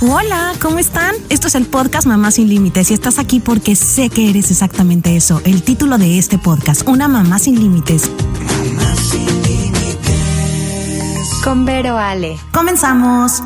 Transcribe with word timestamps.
Hola, 0.00 0.52
¿cómo 0.60 0.78
están? 0.80 1.14
Esto 1.30 1.46
es 1.46 1.54
el 1.54 1.66
podcast 1.66 2.06
Mamá 2.06 2.30
sin 2.32 2.48
Límites 2.48 2.90
y 2.90 2.94
estás 2.94 3.18
aquí 3.20 3.38
porque 3.38 3.76
sé 3.76 4.10
que 4.10 4.30
eres 4.30 4.50
exactamente 4.50 5.14
eso. 5.16 5.40
El 5.44 5.62
título 5.62 5.96
de 5.96 6.18
este 6.18 6.38
podcast, 6.38 6.88
Una 6.88 7.06
Mamá 7.06 7.38
sin 7.38 7.58
Límites. 7.60 8.10
Mamá 8.10 8.96
sin 8.96 9.26
límites. 9.42 11.30
Con 11.44 11.64
Vero 11.64 11.96
Ale. 11.98 12.36
Comenzamos. 12.52 13.42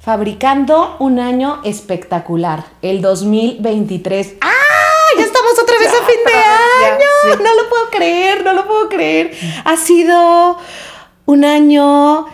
Fabricando 0.00 0.96
un 0.98 1.18
año 1.18 1.60
espectacular, 1.64 2.66
el 2.82 3.00
2023. 3.00 4.34
¡Ah! 4.42 4.50
Ya 5.16 5.24
estamos 5.24 5.52
otra 5.62 5.78
vez 5.78 5.88
a 5.88 6.04
fin 6.06 6.20
de 6.26 6.32
ya, 6.32 6.94
año. 6.94 7.06
sí. 7.22 7.42
No 7.42 7.62
lo 7.62 7.68
puedo 7.70 7.90
creer, 7.90 8.44
no 8.44 8.52
lo 8.52 8.66
puedo 8.66 8.88
creer. 8.90 9.34
Ha 9.64 9.76
sido 9.78 10.58
un 11.24 11.44
año 11.46 12.26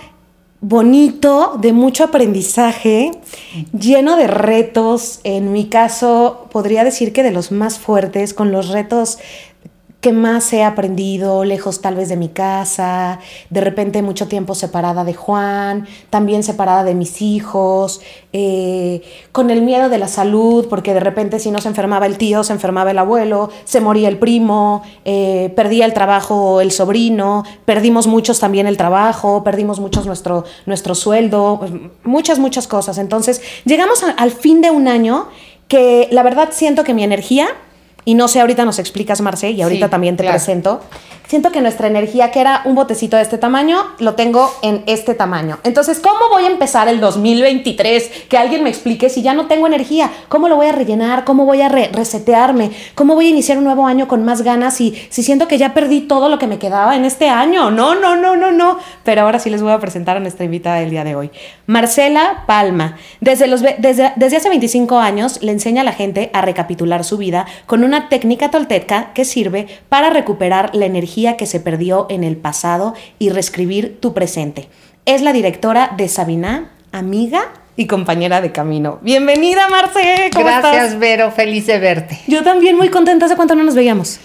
bonito, 0.60 1.56
de 1.60 1.72
mucho 1.72 2.04
aprendizaje, 2.04 3.12
lleno 3.78 4.16
de 4.16 4.26
retos. 4.26 5.20
En 5.24 5.52
mi 5.52 5.68
caso, 5.68 6.48
podría 6.52 6.84
decir 6.84 7.12
que 7.12 7.22
de 7.22 7.30
los 7.30 7.50
más 7.50 7.78
fuertes, 7.78 8.34
con 8.34 8.52
los 8.52 8.68
retos 8.68 9.18
que 10.00 10.12
más 10.12 10.50
he 10.52 10.64
aprendido, 10.64 11.44
lejos 11.44 11.82
tal 11.82 11.94
vez 11.94 12.08
de 12.08 12.16
mi 12.16 12.28
casa, 12.28 13.18
de 13.50 13.60
repente 13.60 14.00
mucho 14.00 14.28
tiempo 14.28 14.54
separada 14.54 15.04
de 15.04 15.12
Juan, 15.12 15.86
también 16.08 16.42
separada 16.42 16.84
de 16.84 16.94
mis 16.94 17.20
hijos, 17.20 18.00
eh, 18.32 19.02
con 19.32 19.50
el 19.50 19.60
miedo 19.60 19.90
de 19.90 19.98
la 19.98 20.08
salud, 20.08 20.66
porque 20.70 20.94
de 20.94 21.00
repente 21.00 21.38
si 21.38 21.50
no 21.50 21.60
se 21.60 21.68
enfermaba 21.68 22.06
el 22.06 22.16
tío, 22.16 22.44
se 22.44 22.54
enfermaba 22.54 22.92
el 22.92 22.98
abuelo, 22.98 23.50
se 23.64 23.80
moría 23.80 24.08
el 24.08 24.18
primo, 24.18 24.82
eh, 25.04 25.52
perdía 25.54 25.84
el 25.84 25.92
trabajo 25.92 26.62
el 26.62 26.72
sobrino, 26.72 27.44
perdimos 27.66 28.06
muchos 28.06 28.40
también 28.40 28.66
el 28.66 28.78
trabajo, 28.78 29.44
perdimos 29.44 29.80
muchos 29.80 30.06
nuestro, 30.06 30.44
nuestro 30.64 30.94
sueldo, 30.94 31.60
muchas, 32.04 32.38
muchas 32.38 32.66
cosas. 32.66 32.96
Entonces 32.96 33.42
llegamos 33.66 34.02
al 34.16 34.30
fin 34.30 34.62
de 34.62 34.70
un 34.70 34.88
año 34.88 35.28
que 35.68 36.08
la 36.10 36.22
verdad 36.22 36.48
siento 36.52 36.84
que 36.84 36.94
mi 36.94 37.04
energía 37.04 37.48
y 38.04 38.14
no 38.14 38.28
sé, 38.28 38.40
ahorita 38.40 38.64
nos 38.64 38.78
explicas, 38.78 39.20
Marce, 39.20 39.50
y 39.50 39.62
ahorita 39.62 39.86
Sí, 39.86 39.90
también 39.90 40.16
te 40.16 40.22
claro. 40.24 40.36
presento. 40.36 40.80
Siento 41.30 41.52
que 41.52 41.60
nuestra 41.60 41.86
energía, 41.86 42.32
que 42.32 42.40
era 42.40 42.62
un 42.64 42.74
botecito 42.74 43.16
de 43.16 43.22
este 43.22 43.38
tamaño, 43.38 43.84
lo 44.00 44.16
tengo 44.16 44.52
en 44.62 44.82
este 44.86 45.14
tamaño. 45.14 45.60
Entonces, 45.62 46.00
¿cómo 46.00 46.28
voy 46.28 46.42
a 46.42 46.48
empezar 46.48 46.88
el 46.88 46.98
2023? 46.98 48.24
Que 48.28 48.36
alguien 48.36 48.64
me 48.64 48.68
explique 48.68 49.08
si 49.08 49.22
ya 49.22 49.32
no 49.32 49.46
tengo 49.46 49.68
energía. 49.68 50.10
¿Cómo 50.28 50.48
lo 50.48 50.56
voy 50.56 50.66
a 50.66 50.72
rellenar? 50.72 51.22
¿Cómo 51.24 51.44
voy 51.46 51.60
a 51.62 51.68
re- 51.68 51.88
resetearme? 51.92 52.72
¿Cómo 52.96 53.14
voy 53.14 53.26
a 53.26 53.28
iniciar 53.30 53.58
un 53.58 53.62
nuevo 53.62 53.86
año 53.86 54.08
con 54.08 54.24
más 54.24 54.42
ganas? 54.42 54.80
Y 54.80 54.92
si 55.08 55.22
siento 55.22 55.46
que 55.46 55.56
ya 55.56 55.72
perdí 55.72 56.00
todo 56.00 56.28
lo 56.28 56.40
que 56.40 56.48
me 56.48 56.58
quedaba 56.58 56.96
en 56.96 57.04
este 57.04 57.28
año. 57.28 57.70
No, 57.70 57.94
no, 57.94 58.16
no, 58.16 58.34
no, 58.34 58.50
no. 58.50 58.78
Pero 59.04 59.22
ahora 59.22 59.38
sí 59.38 59.50
les 59.50 59.62
voy 59.62 59.70
a 59.70 59.78
presentar 59.78 60.16
a 60.16 60.20
nuestra 60.20 60.44
invitada 60.44 60.80
del 60.80 60.90
día 60.90 61.04
de 61.04 61.14
hoy. 61.14 61.30
Marcela 61.66 62.42
Palma. 62.48 62.96
Desde, 63.20 63.46
desde 63.78 64.36
hace 64.36 64.48
25 64.48 64.98
años 64.98 65.40
le 65.44 65.52
enseña 65.52 65.82
a 65.82 65.84
la 65.84 65.92
gente 65.92 66.30
a 66.34 66.40
recapitular 66.42 67.04
su 67.04 67.18
vida 67.18 67.46
con 67.66 67.84
una 67.84 68.08
técnica 68.08 68.50
tolteca 68.50 69.12
que 69.14 69.24
sirve 69.24 69.68
para 69.88 70.10
recuperar 70.10 70.74
la 70.74 70.86
energía 70.86 71.19
que 71.36 71.46
se 71.46 71.60
perdió 71.60 72.06
en 72.08 72.24
el 72.24 72.36
pasado 72.36 72.94
y 73.18 73.30
reescribir 73.30 73.98
tu 74.00 74.14
presente. 74.14 74.68
Es 75.06 75.22
la 75.22 75.32
directora 75.32 75.92
de 75.96 76.08
Sabina, 76.08 76.70
amiga 76.92 77.42
y 77.76 77.86
compañera 77.86 78.40
de 78.40 78.52
camino. 78.52 78.98
Bienvenida, 79.02 79.68
Marce. 79.68 80.30
¿Cómo 80.32 80.46
Gracias, 80.46 80.84
estás? 80.84 80.98
Vero. 80.98 81.30
Feliz 81.30 81.66
de 81.66 81.78
verte. 81.78 82.18
Yo 82.26 82.42
también 82.42 82.76
muy 82.76 82.88
contenta. 82.88 83.26
¿Hace 83.26 83.36
cuánto 83.36 83.54
no 83.54 83.62
nos 83.62 83.74
veíamos? 83.74 84.18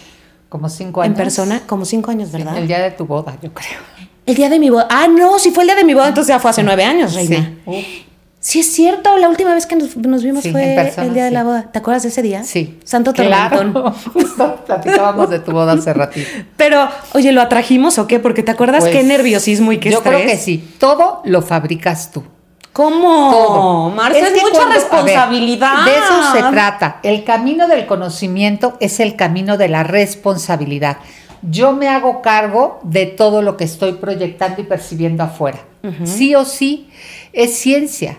Como 0.49 0.69
cinco 0.69 1.01
años. 1.01 1.17
En 1.17 1.23
persona, 1.23 1.61
como 1.67 1.85
cinco 1.85 2.11
años, 2.11 2.31
¿verdad? 2.31 2.57
El 2.57 2.67
día 2.67 2.79
de 2.79 2.91
tu 2.91 3.05
boda, 3.05 3.37
yo 3.41 3.53
creo. 3.53 3.79
El 4.25 4.35
día 4.35 4.49
de 4.49 4.57
mi 4.59 4.69
boda. 4.69 4.87
Ah, 4.89 5.07
no, 5.07 5.37
si 5.37 5.51
fue 5.51 5.63
el 5.63 5.67
día 5.67 5.75
de 5.75 5.83
mi 5.83 5.93
boda, 5.93 6.07
entonces 6.07 6.33
ya 6.33 6.39
fue 6.39 6.51
hace 6.51 6.63
nueve 6.63 6.83
años, 6.83 7.13
reina. 7.13 7.53
Sí. 7.65 8.04
Sí, 8.47 8.59
es 8.59 8.71
cierto, 8.73 9.17
la 9.17 9.27
última 9.27 9.55
vez 9.55 9.65
que 9.65 9.75
nos, 9.75 9.97
nos 9.97 10.21
vimos 10.23 10.43
Sí, 10.43 10.51
fue 10.51 10.73
persona, 10.75 11.07
el 11.07 11.15
día 11.15 11.25
de 11.25 11.31
la 11.31 11.43
boda. 11.43 11.63
¿Te 11.71 11.79
acuerdas 11.79 12.03
de 12.03 12.09
ese 12.09 12.21
día? 12.21 12.43
sí. 12.43 12.77
Santo 12.83 13.11
Claro. 13.11 13.57
Tormentón. 13.57 13.91
Justo 14.13 14.57
platicábamos 14.67 15.31
de 15.31 15.39
tu 15.39 15.51
boda 15.51 15.71
hace 15.73 15.91
ratito. 15.95 16.29
Pero, 16.55 16.87
oye, 17.13 17.31
¿lo 17.31 17.41
atrajimos 17.41 17.97
o 17.97 18.05
qué? 18.05 18.19
Porque 18.19 18.43
te 18.43 18.51
acuerdas 18.51 18.81
Pues, 18.81 18.91
qué 18.95 19.01
nerviosismo 19.03 19.71
y 19.71 19.79
qué 19.79 19.89
Yo 19.89 19.97
estrés. 19.97 20.15
creo 20.15 20.27
que 20.29 20.37
sí. 20.37 20.75
Todo 20.77 21.21
lo 21.25 21.41
fabricas 21.41 22.11
tú. 22.11 22.23
¿Cómo? 22.71 23.31
Todo. 23.31 23.89
Marce, 23.89 24.19
es, 24.19 24.29
que 24.29 24.41
mucha 24.41 24.51
cuando- 24.51 24.61
a 24.61 24.67
ver, 24.67 24.77
responsabilidad. 24.79 25.85
de 25.85 25.91
eso 25.97 26.31
se 26.33 26.43
trata. 26.53 26.99
El 27.01 27.23
camino 27.23 27.67
del 27.67 27.87
conocimiento 27.87 28.77
es 28.79 28.99
el 28.99 29.15
camino 29.15 29.57
de 29.57 29.69
la 29.69 29.81
responsabilidad. 29.81 30.97
Yo 31.41 31.71
me 31.71 31.87
hago 31.87 32.21
cargo 32.21 32.79
de 32.83 33.07
todo 33.07 33.41
lo 33.41 33.57
que 33.57 33.63
estoy 33.63 33.93
proyectando 33.93 34.61
y 34.61 34.65
percibiendo 34.65 35.23
afuera. 35.23 35.57
Sí 36.03 36.35
o 36.35 36.45
sí, 36.45 36.89
es 37.33 37.57
ciencia. 37.57 38.17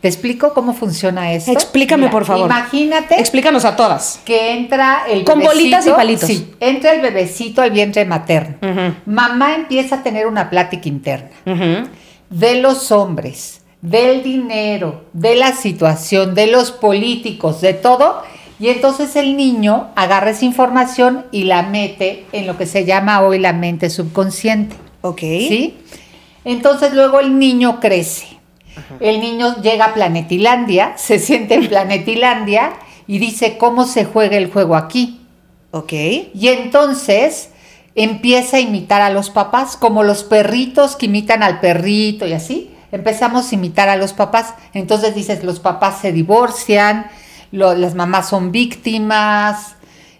¿Te 0.00 0.06
explico 0.06 0.54
cómo 0.54 0.74
funciona 0.74 1.32
esto? 1.32 1.50
Explícame, 1.50 2.08
por 2.08 2.24
favor. 2.24 2.46
Imagínate 2.46 3.18
Explícanos 3.18 3.64
a 3.64 3.74
todas. 3.74 4.20
que 4.24 4.52
entra 4.52 5.02
el 5.08 5.24
Con 5.24 5.40
bebecito- 5.40 5.46
bolitas 5.54 5.86
y 5.86 5.90
palitos. 5.90 6.28
Sí, 6.28 6.50
entra 6.60 6.92
el 6.92 7.00
bebecito 7.00 7.62
al 7.62 7.72
vientre 7.72 8.04
materno. 8.04 8.56
Mamá 9.06 9.56
empieza 9.56 9.96
a 9.96 10.02
tener 10.04 10.26
una 10.28 10.50
plática 10.50 10.88
interna 10.88 11.30
de 12.30 12.60
los 12.60 12.92
hombres, 12.92 13.62
del 13.82 14.22
dinero, 14.22 15.04
de 15.12 15.34
la 15.34 15.52
situación, 15.52 16.34
de 16.36 16.46
los 16.46 16.70
políticos, 16.70 17.60
de 17.60 17.74
todo. 17.74 18.22
Y 18.60 18.68
entonces 18.68 19.14
el 19.16 19.36
niño 19.36 19.88
agarra 19.96 20.30
esa 20.30 20.44
información 20.44 21.26
y 21.32 21.44
la 21.44 21.62
mete 21.62 22.24
en 22.32 22.46
lo 22.46 22.56
que 22.56 22.66
se 22.66 22.84
llama 22.84 23.20
hoy 23.22 23.38
la 23.40 23.52
mente 23.52 23.88
subconsciente. 23.90 24.76
Ok. 25.00 25.20
¿Sí? 25.20 25.76
Entonces 26.44 26.92
luego 26.94 27.18
el 27.20 27.38
niño 27.38 27.80
crece. 27.80 28.37
El 29.00 29.20
niño 29.20 29.60
llega 29.62 29.86
a 29.86 29.94
Planetilandia, 29.94 30.94
se 30.96 31.18
siente 31.18 31.54
en 31.54 31.68
Planetilandia 31.68 32.72
y 33.06 33.18
dice 33.18 33.56
cómo 33.58 33.84
se 33.86 34.04
juega 34.04 34.36
el 34.36 34.50
juego 34.50 34.76
aquí. 34.76 35.20
Ok. 35.70 35.92
Y 35.92 36.48
entonces 36.48 37.50
empieza 37.94 38.58
a 38.58 38.60
imitar 38.60 39.02
a 39.02 39.10
los 39.10 39.30
papás, 39.30 39.76
como 39.76 40.02
los 40.04 40.24
perritos 40.24 40.96
que 40.96 41.06
imitan 41.06 41.42
al 41.42 41.60
perrito 41.60 42.26
y 42.26 42.32
así. 42.32 42.70
Empezamos 42.92 43.50
a 43.50 43.54
imitar 43.54 43.88
a 43.88 43.96
los 43.96 44.12
papás. 44.12 44.54
Entonces 44.72 45.14
dices, 45.14 45.44
los 45.44 45.60
papás 45.60 46.00
se 46.00 46.12
divorcian, 46.12 47.06
lo- 47.52 47.74
las 47.74 47.94
mamás 47.94 48.28
son 48.28 48.50
víctimas. 48.52 49.74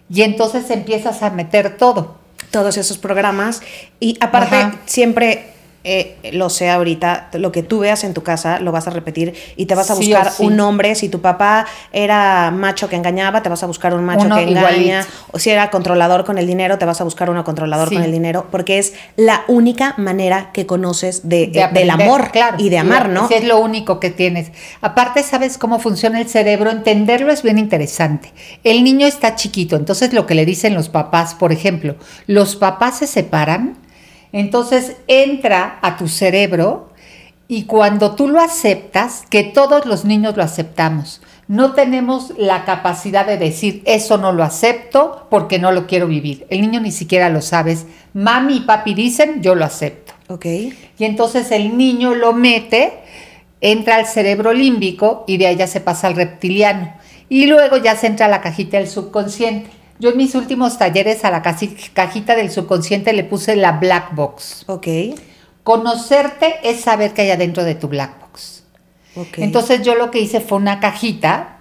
Y 0.09 0.23
entonces 0.23 0.69
empiezas 0.71 1.21
a 1.23 1.29
meter 1.29 1.77
todo. 1.77 2.17
todos 2.51 2.77
esos 2.77 2.97
programas. 2.97 3.61
Y 3.99 4.17
aparte, 4.21 4.55
Ajá. 4.55 4.75
siempre 4.87 5.53
eh, 5.91 6.31
lo 6.33 6.49
sé 6.49 6.69
ahorita, 6.69 7.29
lo 7.33 7.51
que 7.51 7.63
tú 7.63 7.79
veas 7.79 8.03
en 8.03 8.13
tu 8.13 8.21
casa 8.21 8.59
lo 8.59 8.71
vas 8.71 8.85
a 8.87 8.91
repetir 8.91 9.33
y 9.55 9.65
te 9.65 9.73
vas 9.73 9.89
a 9.89 9.95
buscar 9.95 10.31
sí. 10.31 10.45
un 10.45 10.59
hombre. 10.59 10.93
Si 10.93 11.09
tu 11.09 11.19
papá 11.19 11.65
era 11.91 12.51
macho 12.51 12.87
que 12.89 12.95
engañaba, 12.95 13.41
te 13.41 13.49
vas 13.49 13.63
a 13.63 13.65
buscar 13.65 13.93
un 13.95 14.03
macho 14.03 14.25
Uno 14.25 14.35
que 14.35 14.43
engaña. 14.43 14.69
igualito. 14.71 15.07
O 15.31 15.39
si 15.39 15.49
era 15.49 15.71
controlador 15.71 16.25
con 16.25 16.37
el 16.37 16.45
dinero, 16.45 16.77
te 16.77 16.85
vas 16.85 17.01
a 17.01 17.03
buscar 17.03 17.29
uno 17.31 17.43
controlador 17.43 17.89
Sí. 17.89 17.95
con 17.95 18.03
el 18.03 18.11
dinero, 18.11 18.45
porque 18.51 18.77
es 18.77 18.93
la 19.15 19.43
única 19.47 19.95
manera 19.97 20.51
que 20.53 20.67
conoces 20.67 21.27
de, 21.27 21.47
de 21.47 21.61
eh, 21.61 21.69
del 21.73 21.89
amor 21.89 22.29
claro, 22.31 22.57
y 22.59 22.69
de 22.69 22.77
amar, 22.77 23.09
¿no? 23.09 23.27
es 23.29 23.43
lo 23.43 23.59
único 23.59 23.99
que 23.99 24.11
tienes. 24.11 24.51
Aparte, 24.81 25.23
sabes 25.23 25.57
cómo 25.57 25.79
funciona 25.79 26.21
el 26.21 26.29
cerebro, 26.29 26.69
entenderlo 26.69 27.31
es 27.31 27.41
bien 27.41 27.57
interesante. 27.57 28.31
El 28.63 28.83
niño 28.83 29.07
está 29.07 29.35
chiquito, 29.35 29.75
entonces 29.75 30.13
lo 30.13 30.27
que 30.27 30.35
le 30.35 30.45
dicen 30.45 30.75
los 30.75 30.89
papás, 30.89 31.33
por 31.33 31.51
ejemplo, 31.51 31.95
los 32.27 32.55
papás 32.55 32.99
se 32.99 33.07
separan, 33.07 33.78
entonces 34.31 34.97
entra 35.07 35.79
a 35.81 35.97
tu 35.97 36.07
cerebro 36.07 36.89
y 37.47 37.63
cuando 37.63 38.13
tú 38.13 38.27
lo 38.27 38.39
aceptas, 38.39 39.23
que 39.29 39.43
todos 39.43 39.87
los 39.87 40.05
niños 40.05 40.37
lo 40.37 40.43
aceptamos, 40.43 41.21
no 41.47 41.73
tenemos 41.73 42.31
la 42.37 42.63
capacidad 42.63 43.25
de 43.25 43.39
decir, 43.39 43.81
eso 43.85 44.19
no 44.19 44.31
lo 44.33 44.43
acepto 44.43 45.25
porque 45.31 45.57
no 45.57 45.71
lo 45.71 45.87
quiero 45.87 46.05
vivir. 46.05 46.45
El 46.51 46.61
niño 46.61 46.79
ni 46.79 46.91
siquiera 46.91 47.29
lo 47.29 47.41
sabes. 47.41 47.87
Mami 48.13 48.57
y 48.57 48.59
papi 48.59 48.93
dicen, 48.93 49.41
yo 49.41 49.55
lo 49.55 49.65
acepto. 49.65 50.13
Ok. 50.27 50.45
Y 50.45 50.73
entonces 50.99 51.49
el 51.49 51.75
niño 51.75 52.13
lo 52.13 52.33
mete, 52.33 52.99
entra 53.61 53.95
al 53.95 54.05
cerebro 54.05 54.53
límbico 54.53 55.23
y 55.27 55.37
de 55.37 55.47
ahí 55.47 55.55
ya 55.55 55.65
se 55.65 55.81
pasa 55.81 56.05
al 56.05 56.15
reptiliano. 56.15 56.93
Y 57.29 57.47
luego 57.47 57.77
ya 57.77 57.95
se 57.95 58.05
entra 58.05 58.27
a 58.27 58.29
la 58.29 58.41
cajita 58.41 58.77
del 58.77 58.87
subconsciente. 58.87 59.71
Yo 59.99 60.09
en 60.11 60.17
mis 60.17 60.33
últimos 60.35 60.77
talleres 60.77 61.25
a 61.25 61.31
la 61.31 61.41
casi- 61.41 61.75
cajita 61.93 62.35
del 62.35 62.49
subconsciente 62.51 63.11
le 63.13 63.23
puse 63.25 63.55
la 63.55 63.73
black 63.73 64.15
box. 64.15 64.63
Ok. 64.67 64.87
Conocerte 65.63 66.55
es 66.63 66.81
saber 66.81 67.13
qué 67.13 67.23
hay 67.23 67.31
adentro 67.31 67.63
de 67.63 67.75
tu 67.75 67.87
black 67.89 68.19
box. 68.21 68.63
Ok. 69.15 69.37
Entonces 69.39 69.81
yo 69.83 69.95
lo 69.95 70.09
que 70.09 70.19
hice 70.19 70.39
fue 70.39 70.57
una 70.57 70.79
cajita 70.79 71.57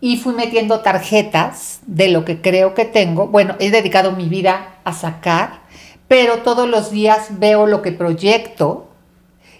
y 0.00 0.18
fui 0.18 0.34
metiendo 0.34 0.80
tarjetas 0.80 1.80
de 1.86 2.08
lo 2.08 2.24
que 2.24 2.40
creo 2.40 2.74
que 2.74 2.84
tengo. 2.84 3.28
Bueno, 3.28 3.56
he 3.60 3.70
dedicado 3.70 4.12
mi 4.12 4.28
vida 4.28 4.74
a 4.84 4.92
sacar, 4.92 5.60
pero 6.08 6.38
todos 6.38 6.68
los 6.68 6.90
días 6.90 7.38
veo 7.38 7.66
lo 7.66 7.80
que 7.82 7.92
proyecto 7.92 8.88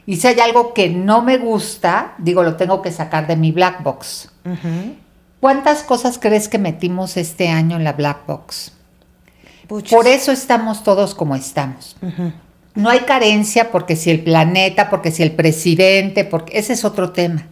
y 0.04 0.16
si 0.16 0.26
hay 0.26 0.40
algo 0.40 0.74
que 0.74 0.88
no 0.90 1.22
me 1.22 1.38
gusta, 1.38 2.14
digo, 2.18 2.42
lo 2.42 2.56
tengo 2.56 2.82
que 2.82 2.90
sacar 2.90 3.26
de 3.26 3.36
mi 3.36 3.50
black 3.52 3.82
box. 3.82 4.30
¿Cuántas 5.42 5.82
cosas 5.82 6.20
crees 6.20 6.46
que 6.46 6.58
metimos 6.58 7.16
este 7.16 7.48
año 7.48 7.76
en 7.76 7.82
la 7.82 7.94
black 7.94 8.26
box? 8.28 8.70
Por 9.66 10.06
eso 10.06 10.30
estamos 10.30 10.84
todos 10.84 11.16
como 11.16 11.34
estamos. 11.34 11.96
No 12.76 12.88
hay 12.88 13.00
carencia 13.00 13.72
porque 13.72 13.96
si 13.96 14.12
el 14.12 14.22
planeta, 14.22 14.88
porque 14.88 15.10
si 15.10 15.24
el 15.24 15.32
presidente, 15.32 16.24
porque 16.24 16.56
ese 16.60 16.74
es 16.74 16.84
otro 16.84 17.10
tema. 17.10 17.48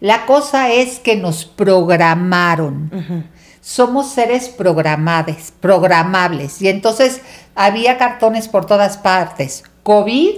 La 0.00 0.24
cosa 0.24 0.72
es 0.72 1.00
que 1.00 1.16
nos 1.16 1.44
programaron. 1.44 3.28
Somos 3.60 4.10
seres 4.10 4.48
programables, 4.48 5.52
programables. 5.60 6.62
Y 6.62 6.68
entonces 6.70 7.20
había 7.54 7.98
cartones 7.98 8.48
por 8.48 8.64
todas 8.64 8.96
partes. 8.96 9.64
COVID, 9.82 10.32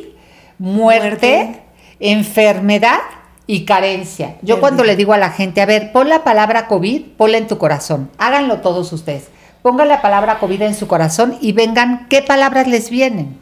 muerte, 0.59 1.37
Muerte. 1.39 1.63
enfermedad 2.01 2.99
y 3.53 3.65
carencia. 3.65 4.37
Yo 4.43 4.61
cuando 4.61 4.85
le 4.85 4.95
digo 4.95 5.13
a 5.13 5.19
la 5.19 5.31
gente, 5.31 5.61
a 5.61 5.67
ver, 5.67 5.91
pon 5.91 6.09
la 6.09 6.23
palabra 6.23 6.69
COVID, 6.69 7.03
ponla 7.17 7.37
en 7.39 7.49
tu 7.49 7.59
corazón. 7.59 8.09
Háganlo 8.17 8.59
todos 8.61 8.93
ustedes. 8.93 9.25
Pongan 9.61 9.89
la 9.89 10.01
palabra 10.01 10.39
COVID 10.39 10.63
en 10.63 10.75
su 10.77 10.87
corazón 10.87 11.37
y 11.41 11.51
vengan 11.51 12.07
qué 12.09 12.23
palabras 12.23 12.69
les 12.69 12.91
vienen. 12.91 13.37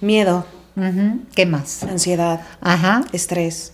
Miedo, 0.00 0.46
¿Qué 1.34 1.46
más? 1.46 1.82
ansiedad, 1.82 2.42
Ajá, 2.60 3.02
estrés, 3.12 3.72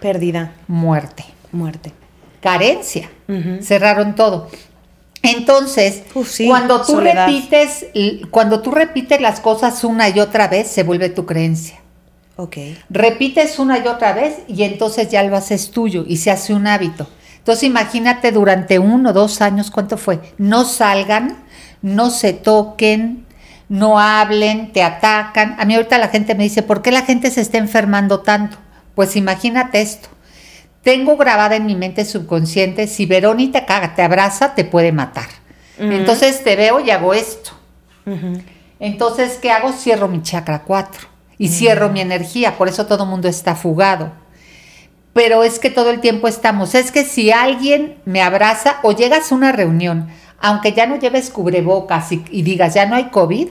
pérdida, 0.00 0.54
muerte. 0.66 1.26
muerte. 1.52 1.92
carencia. 2.40 3.10
Cerraron 3.60 4.14
todo. 4.14 4.48
Entonces, 5.22 6.04
Uf, 6.14 6.28
sí, 6.30 6.46
cuando 6.46 6.80
tú 6.80 6.92
soledad. 6.92 7.26
repites, 7.26 7.86
cuando 8.30 8.60
tú 8.62 8.70
repites 8.70 9.20
las 9.20 9.40
cosas 9.40 9.84
una 9.84 10.08
y 10.08 10.20
otra 10.20 10.48
vez, 10.48 10.68
se 10.68 10.84
vuelve 10.84 11.10
tu 11.10 11.26
creencia. 11.26 11.80
Ok. 12.36 12.56
Repites 12.90 13.58
una 13.58 13.78
y 13.78 13.88
otra 13.88 14.12
vez 14.12 14.40
y 14.46 14.62
entonces 14.64 15.08
ya 15.08 15.22
lo 15.22 15.36
haces 15.36 15.70
tuyo 15.70 16.04
y 16.06 16.18
se 16.18 16.30
hace 16.30 16.52
un 16.52 16.66
hábito. 16.66 17.08
Entonces 17.38 17.64
imagínate 17.64 18.30
durante 18.30 18.78
uno 18.78 19.10
o 19.10 19.12
dos 19.12 19.40
años, 19.40 19.70
¿cuánto 19.70 19.96
fue? 19.96 20.20
No 20.36 20.64
salgan, 20.64 21.44
no 21.80 22.10
se 22.10 22.34
toquen, 22.34 23.24
no 23.68 23.98
hablen, 23.98 24.72
te 24.72 24.82
atacan. 24.82 25.56
A 25.58 25.64
mí 25.64 25.74
ahorita 25.74 25.96
la 25.96 26.08
gente 26.08 26.34
me 26.34 26.44
dice, 26.44 26.62
¿por 26.62 26.82
qué 26.82 26.92
la 26.92 27.02
gente 27.02 27.30
se 27.30 27.40
está 27.40 27.56
enfermando 27.56 28.20
tanto? 28.20 28.58
Pues 28.94 29.16
imagínate 29.16 29.80
esto. 29.80 30.08
Tengo 30.82 31.16
grabada 31.16 31.56
en 31.56 31.66
mi 31.66 31.74
mente 31.74 32.04
subconsciente, 32.04 32.86
si 32.86 33.06
Verónica 33.06 33.60
te, 33.60 33.66
caga, 33.66 33.94
te 33.94 34.02
abraza, 34.02 34.54
te 34.54 34.64
puede 34.64 34.92
matar. 34.92 35.26
Entonces 35.78 36.44
te 36.44 36.54
veo 36.54 36.80
y 36.80 36.90
hago 36.90 37.12
esto. 37.12 37.52
Entonces, 38.78 39.38
¿qué 39.40 39.50
hago? 39.50 39.72
Cierro 39.72 40.06
mi 40.06 40.22
chakra 40.22 40.62
4 40.62 41.15
y 41.38 41.48
cierro 41.48 41.90
mi 41.90 42.00
energía, 42.00 42.56
por 42.56 42.68
eso 42.68 42.86
todo 42.86 43.04
el 43.04 43.10
mundo 43.10 43.28
está 43.28 43.54
fugado. 43.54 44.12
Pero 45.12 45.44
es 45.44 45.58
que 45.58 45.70
todo 45.70 45.90
el 45.90 46.00
tiempo 46.00 46.28
estamos, 46.28 46.74
es 46.74 46.92
que 46.92 47.04
si 47.04 47.30
alguien 47.30 47.96
me 48.04 48.22
abraza 48.22 48.78
o 48.82 48.92
llegas 48.92 49.32
a 49.32 49.34
una 49.34 49.52
reunión, 49.52 50.08
aunque 50.38 50.72
ya 50.72 50.86
no 50.86 50.98
lleves 50.98 51.30
cubrebocas 51.30 52.12
y, 52.12 52.24
y 52.30 52.42
digas 52.42 52.74
ya 52.74 52.86
no 52.86 52.96
hay 52.96 53.04
COVID, 53.04 53.48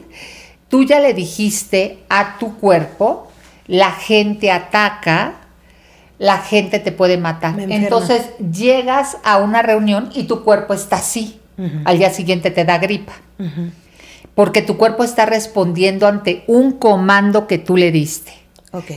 tú 0.69 0.83
ya 0.83 0.99
le 0.99 1.13
dijiste 1.13 1.99
a 2.09 2.37
tu 2.37 2.57
cuerpo, 2.57 3.31
la 3.67 3.91
gente 3.91 4.51
ataca, 4.51 5.35
la 6.17 6.37
gente 6.37 6.79
te 6.79 6.91
puede 6.91 7.17
matar. 7.17 7.59
Entonces 7.59 8.29
llegas 8.51 9.17
a 9.23 9.37
una 9.37 9.61
reunión 9.61 10.09
y 10.13 10.23
tu 10.23 10.43
cuerpo 10.43 10.73
está 10.73 10.97
así. 10.97 11.39
Al 11.85 11.97
día 11.97 12.09
siguiente 12.09 12.51
te 12.51 12.65
da 12.65 12.77
gripa. 12.77 13.13
Porque 14.35 14.61
tu 14.61 14.77
cuerpo 14.77 15.03
está 15.03 15.25
respondiendo 15.25 16.07
ante 16.07 16.43
un 16.47 16.73
comando 16.73 17.47
que 17.47 17.57
tú 17.57 17.77
le 17.77 17.91
diste. 17.91 18.33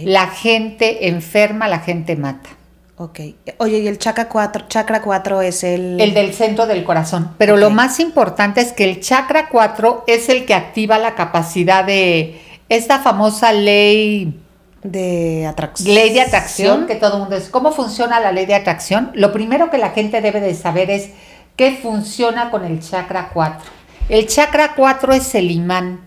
La 0.03 0.27
gente 0.27 1.09
enferma, 1.09 1.69
la 1.69 1.79
gente 1.79 2.17
mata. 2.17 2.51
Ok. 2.97 3.21
Oye, 3.59 3.79
y 3.79 3.87
el 3.87 3.99
chakra 3.99 4.29
4, 4.29 4.67
chakra 4.67 5.03
4 5.03 5.43
es 5.43 5.63
el... 5.63 6.01
El 6.01 6.15
del 6.15 6.35
centro 6.35 6.67
del 6.67 6.83
corazón. 6.83 7.35
Pero 7.39 7.57
lo 7.57 7.71
más 7.71 8.01
importante 8.01 8.61
es 8.61 8.73
que 8.73 8.83
el 8.83 9.01
chakra 9.01 9.49
4 9.49 10.05
es 10.09 10.29
el 10.29 10.45
que 10.45 10.55
activa 10.55 10.99
la 10.99 11.15
capacidad 11.15 11.85
de 11.85 12.41
esta 12.69 12.99
famosa 12.99 13.53
ley, 13.53 14.43
de 14.83 15.47
atracción. 15.47 15.95
ley 15.95 16.13
de 16.13 16.23
atracción 16.23 16.87
que 16.89 16.97
todo 16.97 17.15
el 17.15 17.21
mundo 17.21 17.37
es. 17.37 17.49
¿Cómo 17.49 17.71
funciona 17.71 18.19
la 18.19 18.33
ley 18.33 18.47
de 18.47 18.57
atracción? 18.57 19.13
Lo 19.15 19.33
primero 19.33 19.71
que 19.71 19.79
la 19.79 19.91
gente 19.91 20.21
debe 20.21 20.41
de 20.41 20.55
saber 20.55 20.91
es 20.91 21.11
qué 21.55 21.79
funciona 21.81 22.51
con 22.51 22.65
el 22.65 22.81
chakra 22.81 23.31
4. 23.33 23.78
El 24.09 24.27
chakra 24.27 24.75
4 24.75 25.13
es 25.13 25.35
el 25.35 25.51
imán. 25.51 26.01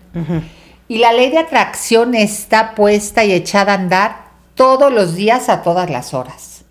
Y 0.88 0.98
la 0.98 1.12
ley 1.12 1.30
de 1.30 1.38
atracción 1.38 2.14
está 2.14 2.74
puesta 2.74 3.24
y 3.24 3.32
echada 3.32 3.72
a 3.72 3.76
andar 3.76 4.16
todos 4.54 4.92
los 4.92 5.14
días 5.14 5.48
a 5.48 5.62
todas 5.62 5.88
las 5.88 6.12
horas. 6.12 6.64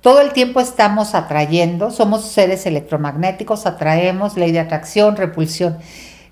Todo 0.00 0.20
el 0.20 0.32
tiempo 0.32 0.60
estamos 0.60 1.14
atrayendo, 1.14 1.92
somos 1.92 2.24
seres 2.24 2.66
electromagnéticos, 2.66 3.66
atraemos 3.66 4.36
ley 4.36 4.50
de 4.50 4.58
atracción, 4.58 5.16
repulsión. 5.16 5.78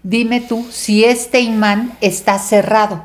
Dime 0.03 0.41
tú 0.41 0.67
si 0.71 1.05
este 1.05 1.41
imán 1.41 1.97
está 2.01 2.39
cerrado 2.41 3.05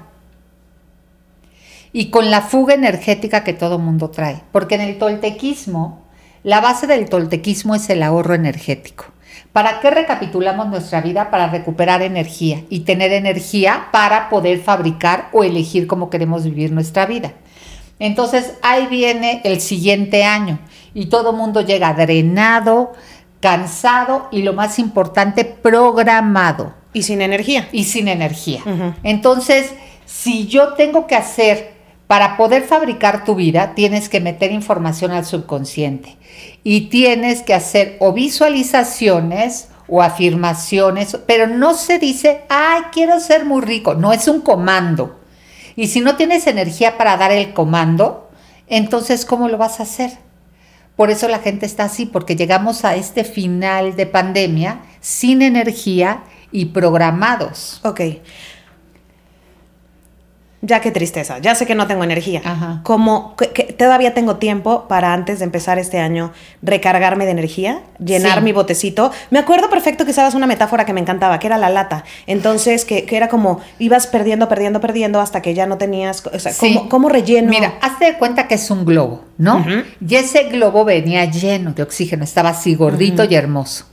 y 1.93 2.09
con 2.09 2.31
la 2.31 2.41
fuga 2.41 2.73
energética 2.73 3.43
que 3.43 3.53
todo 3.53 3.77
mundo 3.77 4.09
trae. 4.09 4.41
Porque 4.51 4.75
en 4.75 4.81
el 4.81 4.97
toltequismo, 4.97 6.03
la 6.43 6.61
base 6.61 6.87
del 6.87 7.07
toltequismo 7.07 7.75
es 7.75 7.89
el 7.89 8.01
ahorro 8.01 8.33
energético. 8.33 9.05
¿Para 9.55 9.79
qué 9.79 9.89
recapitulamos 9.89 10.67
nuestra 10.67 10.99
vida? 10.99 11.31
Para 11.31 11.47
recuperar 11.47 12.01
energía 12.01 12.63
y 12.69 12.81
tener 12.81 13.13
energía 13.13 13.87
para 13.93 14.27
poder 14.27 14.59
fabricar 14.59 15.29
o 15.31 15.45
elegir 15.45 15.87
cómo 15.87 16.09
queremos 16.09 16.43
vivir 16.43 16.73
nuestra 16.73 17.05
vida. 17.05 17.31
Entonces 17.97 18.55
ahí 18.61 18.87
viene 18.87 19.39
el 19.45 19.61
siguiente 19.61 20.25
año 20.25 20.59
y 20.93 21.05
todo 21.05 21.29
el 21.29 21.37
mundo 21.37 21.61
llega 21.61 21.93
drenado, 21.93 22.91
cansado 23.39 24.27
y 24.29 24.41
lo 24.41 24.51
más 24.51 24.77
importante, 24.77 25.45
programado 25.45 26.73
Y 26.91 27.03
sin 27.03 27.21
energía. 27.21 27.69
y 27.71 27.85
sin 27.85 28.09
energía. 28.09 28.59
Entonces, 29.03 29.73
si 30.05 30.47
yo 30.47 30.73
tengo 30.73 31.07
que 31.07 31.15
hacer, 31.15 31.74
para 32.07 32.37
poder 32.37 32.63
fabricar 32.63 33.23
tu 33.23 33.35
vida, 33.35 33.73
tienes 33.73 34.09
que 34.09 34.21
meter 34.21 34.51
información 34.51 35.11
al 35.11 35.25
subconsciente 35.25 36.17
y 36.63 36.81
tienes 36.89 37.41
que 37.41 37.53
hacer 37.53 37.97
o 37.99 38.13
visualizaciones 38.13 39.69
o 39.87 40.01
afirmaciones, 40.01 41.17
pero 41.25 41.47
no 41.47 41.73
se 41.73 41.99
dice, 41.99 42.41
ay, 42.49 42.83
quiero 42.91 43.19
ser 43.19 43.45
muy 43.45 43.61
rico, 43.61 43.95
no 43.95 44.13
es 44.13 44.27
un 44.27 44.41
comando. 44.41 45.19
Y 45.75 45.87
si 45.87 46.01
no 46.01 46.15
tienes 46.15 46.47
energía 46.47 46.97
para 46.97 47.17
dar 47.17 47.31
el 47.31 47.53
comando, 47.53 48.29
entonces, 48.67 49.25
¿cómo 49.25 49.47
lo 49.47 49.57
vas 49.57 49.79
a 49.79 49.83
hacer? 49.83 50.11
Por 50.95 51.11
eso 51.11 51.27
la 51.27 51.39
gente 51.39 51.65
está 51.65 51.85
así, 51.85 52.05
porque 52.05 52.35
llegamos 52.35 52.85
a 52.85 52.95
este 52.95 53.23
final 53.23 53.95
de 53.95 54.05
pandemia 54.05 54.79
sin 55.01 55.41
energía 55.41 56.23
y 56.51 56.65
programados. 56.65 57.81
Ok. 57.83 58.01
Ya 60.67 60.81
qué 60.81 60.89
tristeza, 60.89 61.37
ya 61.37 61.53
sé 61.53 61.67
que 61.67 61.75
no 61.75 61.85
tengo 61.85 62.03
energía. 62.03 62.41
Ajá. 62.43 62.79
Como 62.83 63.35
que, 63.35 63.49
que 63.49 63.63
todavía 63.71 64.15
tengo 64.15 64.37
tiempo 64.37 64.87
para 64.87 65.13
antes 65.13 65.37
de 65.39 65.45
empezar 65.45 65.77
este 65.77 65.99
año 65.99 66.31
recargarme 66.63 67.25
de 67.25 67.31
energía, 67.31 67.81
llenar 68.03 68.39
Sí. 68.39 68.43
mi 68.45 68.51
botecito. 68.51 69.11
Me 69.29 69.37
acuerdo 69.37 69.69
perfecto 69.69 70.05
que 70.05 70.11
usabas 70.11 70.33
una 70.33 70.47
metáfora 70.47 70.83
que 70.85 70.93
me 70.93 71.01
encantaba, 71.01 71.37
que 71.37 71.45
era 71.45 71.59
la 71.59 71.69
lata. 71.69 72.03
Entonces, 72.25 72.83
que, 72.83 73.05
que 73.05 73.15
era 73.15 73.27
como 73.29 73.59
ibas 73.77 74.07
perdiendo, 74.07 74.49
perdiendo, 74.49 74.81
perdiendo 74.81 75.19
hasta 75.21 75.41
que 75.41 75.53
ya 75.53 75.67
no 75.67 75.77
tenías. 75.77 76.23
O 76.25 76.39
sea, 76.39 76.51
Sí. 76.51 76.73
¿cómo, 76.73 76.89
cómo 76.89 77.09
relleno? 77.09 77.49
Mira, 77.49 77.75
hazte 77.81 78.05
de 78.05 78.13
cuenta 78.17 78.47
que 78.47 78.55
es 78.55 78.71
un 78.71 78.85
globo, 78.85 79.23
¿no? 79.37 79.63
Y 80.07 80.15
ese 80.15 80.45
globo 80.49 80.83
venía 80.83 81.25
lleno 81.25 81.73
de 81.73 81.83
oxígeno, 81.83 82.23
estaba 82.23 82.49
así 82.49 82.73
gordito 82.73 83.23
y 83.23 83.35
hermoso. 83.35 83.85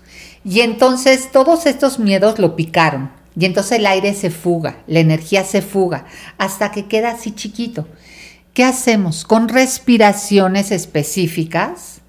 Y 0.44 0.60
entonces 0.62 1.30
todos 1.30 1.66
estos 1.66 1.98
miedos 1.98 2.38
lo 2.38 2.56
picaron. 2.56 3.10
Y 3.38 3.46
entonces 3.46 3.78
el 3.78 3.86
aire 3.86 4.14
se 4.14 4.30
fuga, 4.30 4.78
la 4.86 5.00
energía 5.00 5.44
se 5.44 5.62
fuga, 5.62 6.04
hasta 6.38 6.70
que 6.70 6.86
queda 6.86 7.12
así 7.12 7.32
chiquito. 7.32 7.86
¿Qué 8.54 8.64
hacemos? 8.64 9.24
Con 9.24 9.48
respiraciones 9.48 10.72
específicas, 10.72 12.02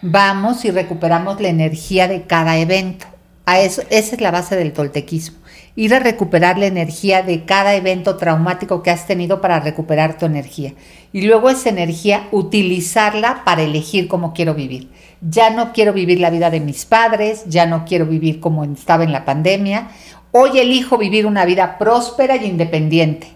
vamos 0.00 0.64
y 0.64 0.70
recuperamos 0.70 1.40
la 1.40 1.48
energía 1.48 2.06
de 2.06 2.22
cada 2.22 2.56
evento. 2.58 3.06
A 3.46 3.60
eso, 3.60 3.82
esa 3.90 4.14
es 4.14 4.20
la 4.20 4.30
base 4.30 4.54
del 4.56 4.72
toltequismo. 4.72 5.38
Ir 5.74 5.94
a 5.94 6.00
recuperar 6.00 6.58
la 6.58 6.66
energía 6.66 7.22
de 7.22 7.44
cada 7.44 7.74
evento 7.74 8.16
traumático 8.16 8.82
que 8.82 8.90
has 8.90 9.06
tenido 9.06 9.40
para 9.40 9.58
recuperar 9.58 10.18
tu 10.18 10.26
energía. 10.26 10.74
Y 11.12 11.22
luego 11.22 11.48
esa 11.48 11.70
energía 11.70 12.28
utilizarla 12.30 13.42
para 13.44 13.62
elegir 13.62 14.06
cómo 14.06 14.34
quiero 14.34 14.54
vivir. 14.54 14.90
Ya 15.20 15.50
no 15.50 15.72
quiero 15.72 15.92
vivir 15.92 16.20
la 16.20 16.30
vida 16.30 16.50
de 16.50 16.60
mis 16.60 16.84
padres, 16.84 17.44
ya 17.46 17.66
no 17.66 17.84
quiero 17.84 18.06
vivir 18.06 18.38
como 18.38 18.64
estaba 18.64 19.02
en 19.02 19.12
la 19.12 19.24
pandemia. 19.24 19.88
Hoy 20.32 20.58
elijo 20.58 20.98
vivir 20.98 21.26
una 21.26 21.44
vida 21.44 21.78
próspera 21.78 22.36
y 22.36 22.44
independiente. 22.46 23.28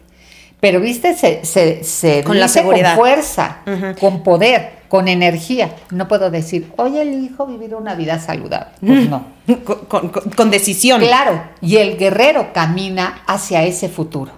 Pero, 0.61 0.81
viste, 0.81 1.15
se, 1.15 1.45
se, 1.45 1.83
se 1.83 2.23
Con 2.23 2.39
la 2.39 2.47
dice 2.47 2.61
seguridad. 2.61 2.91
con 2.95 2.99
fuerza, 3.05 3.57
con 3.99 4.23
poder, 4.23 4.83
con 4.89 5.09
energía. 5.09 5.75
No 5.91 6.07
puedo 6.07 6.31
decir, 6.31 6.71
hoy 6.77 6.99
elijo 6.99 7.47
vivir 7.47 7.75
una 7.75 7.95
vida 7.97 8.21
saludable. 8.21 8.69
Pues 8.81 9.09
no. 9.09 9.27
Con, 9.65 9.79
con- 9.87 10.09
con- 10.11 10.31
con 10.31 10.51
decisión. 10.53 11.01
Claro, 11.01 11.43
y 11.61 11.79
el 11.79 11.97
guerrero 11.97 12.53
camina 12.53 13.23
hacia 13.27 13.65
ese 13.65 13.89
futuro. 13.89 14.31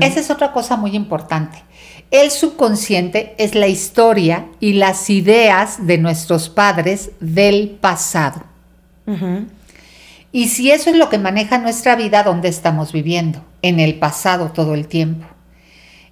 Esa 0.00 0.18
es 0.20 0.28
otra 0.30 0.52
cosa 0.52 0.76
muy 0.76 0.96
importante. 0.96 1.62
El 2.10 2.30
subconsciente 2.32 3.34
es 3.38 3.54
la 3.54 3.68
historia 3.68 4.46
y 4.58 4.72
las 4.72 5.08
ideas 5.08 5.86
de 5.86 5.98
nuestros 5.98 6.48
padres 6.48 7.12
del 7.20 7.70
pasado. 7.80 8.42
Ujú. 9.06 9.44
Y 10.32 10.48
si 10.48 10.70
eso 10.70 10.90
es 10.90 10.96
lo 10.96 11.08
que 11.08 11.18
maneja 11.18 11.58
nuestra 11.58 11.96
vida, 11.96 12.22
¿dónde 12.22 12.48
estamos 12.48 12.92
viviendo? 12.92 13.44
En 13.62 13.80
el 13.80 13.98
pasado 13.98 14.50
todo 14.52 14.74
el 14.74 14.86
tiempo. 14.86 15.26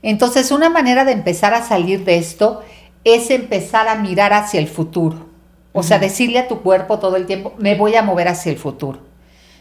Entonces, 0.02 0.50
una 0.50 0.70
manera 0.70 1.04
de 1.04 1.12
empezar 1.12 1.54
a 1.54 1.62
salir 1.62 2.04
de 2.04 2.18
esto 2.18 2.62
es 3.04 3.30
empezar 3.30 3.88
a 3.88 3.96
mirar 3.96 4.32
hacia 4.32 4.60
el 4.60 4.68
futuro. 4.68 5.28
O 5.72 5.82
sea, 5.82 5.98
decirle 5.98 6.40
a 6.40 6.48
tu 6.48 6.62
cuerpo 6.62 6.98
todo 6.98 7.16
el 7.16 7.26
tiempo, 7.26 7.54
me 7.58 7.76
voy 7.76 7.94
a 7.94 8.02
mover 8.02 8.26
hacia 8.26 8.50
el 8.50 8.58
futuro. 8.58 9.00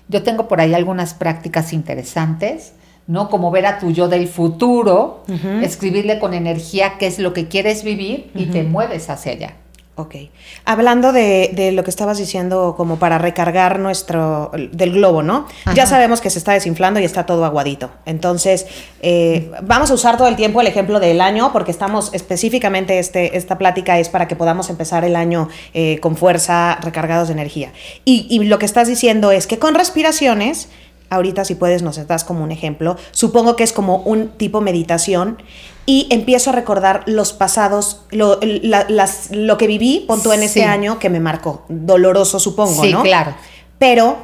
Yo 0.08 0.24
tengo 0.24 0.48
por 0.48 0.62
ahí 0.62 0.74
algunas 0.74 1.14
prácticas 1.14 1.74
interesantes, 1.74 2.74
¿no? 3.06 3.30
Como 3.30 3.52
ver 3.52 3.66
a 3.68 3.78
tu 3.78 3.92
yo 3.92 4.08
del 4.08 4.28
futuro, 4.28 5.24
escribirle 5.62 6.18
con 6.18 6.34
energía 6.34 6.98
qué 6.98 7.08
es 7.08 7.20
lo 7.20 7.34
que 7.34 7.48
quieres 7.48 7.84
vivir 7.84 8.32
y 8.34 8.48
te 8.48 8.64
mueves 8.64 9.10
hacia 9.10 9.34
allá. 9.34 9.54
Ok. 10.00 10.16
Hablando 10.64 11.12
de, 11.12 11.50
de 11.54 11.72
lo 11.72 11.84
que 11.84 11.90
estabas 11.90 12.20
diciendo 12.20 12.76
como 12.78 13.00
para 13.00 13.18
recargar 13.18 13.80
nuestro, 13.80 14.52
del 14.54 14.92
globo, 14.92 15.24
¿no? 15.24 15.48
Ya 15.74 15.88
sabemos 15.88 16.22
que 16.22 16.30
se 16.30 16.38
está 16.38 16.54
desinflando 16.54 17.00
y 17.00 17.04
está 17.04 17.26
todo 17.26 17.44
aguadito. 17.46 17.90
Entonces, 18.06 18.68
eh, 19.02 19.50
vamos 19.64 19.90
a 19.90 19.96
usar 19.96 20.16
todo 20.16 20.28
el 20.28 20.36
tiempo 20.36 20.62
el 20.62 20.68
ejemplo 20.68 21.00
del 21.00 21.20
año 21.20 21.52
porque 21.52 21.72
estamos 21.72 22.14
específicamente, 22.14 23.00
este, 23.00 23.38
esta 23.38 23.58
plática 23.58 23.98
es 23.98 24.10
para 24.10 24.28
que 24.28 24.36
podamos 24.36 24.70
empezar 24.70 25.04
el 25.04 25.16
año 25.16 25.50
eh, 25.74 26.00
con 26.00 26.16
fuerza, 26.16 26.78
recargados 26.84 27.30
de 27.30 27.34
energía. 27.34 27.74
Y, 28.06 28.28
y 28.30 28.44
lo 28.46 28.60
que 28.60 28.68
estás 28.68 28.88
diciendo 28.88 29.32
es 29.32 29.48
que 29.48 29.58
con 29.58 29.74
respiraciones, 29.74 30.70
ahorita 31.10 31.46
si 31.46 31.56
puedes 31.56 31.82
nos 31.84 32.06
das 32.08 32.24
como 32.24 32.44
un 32.44 32.52
ejemplo, 32.52 32.98
supongo 33.12 33.56
que 33.56 33.64
es 33.64 33.74
como 33.74 33.98
un 33.98 34.30
tipo 34.30 34.62
meditación 34.62 35.42
y 35.86 36.08
empiezo 36.10 36.50
a 36.50 36.54
recordar 36.54 37.04
los 37.06 37.32
pasados, 37.34 38.02
lo, 38.12 38.40
la- 38.42 38.86
las- 38.90 39.30
lo 39.32 39.58
que 39.58 39.68
viví, 39.68 40.04
pon 40.08 40.22
tú 40.22 40.32
en 40.34 40.44
ese 40.44 40.60
Sí. 40.60 40.66
año 40.66 41.00
que 41.00 41.10
me 41.10 41.20
marcó, 41.20 41.64
doloroso 41.70 42.40
supongo, 42.40 42.82
sí, 42.84 42.92
¿no? 42.92 43.04
claro. 43.04 43.34
Pero, 43.80 44.18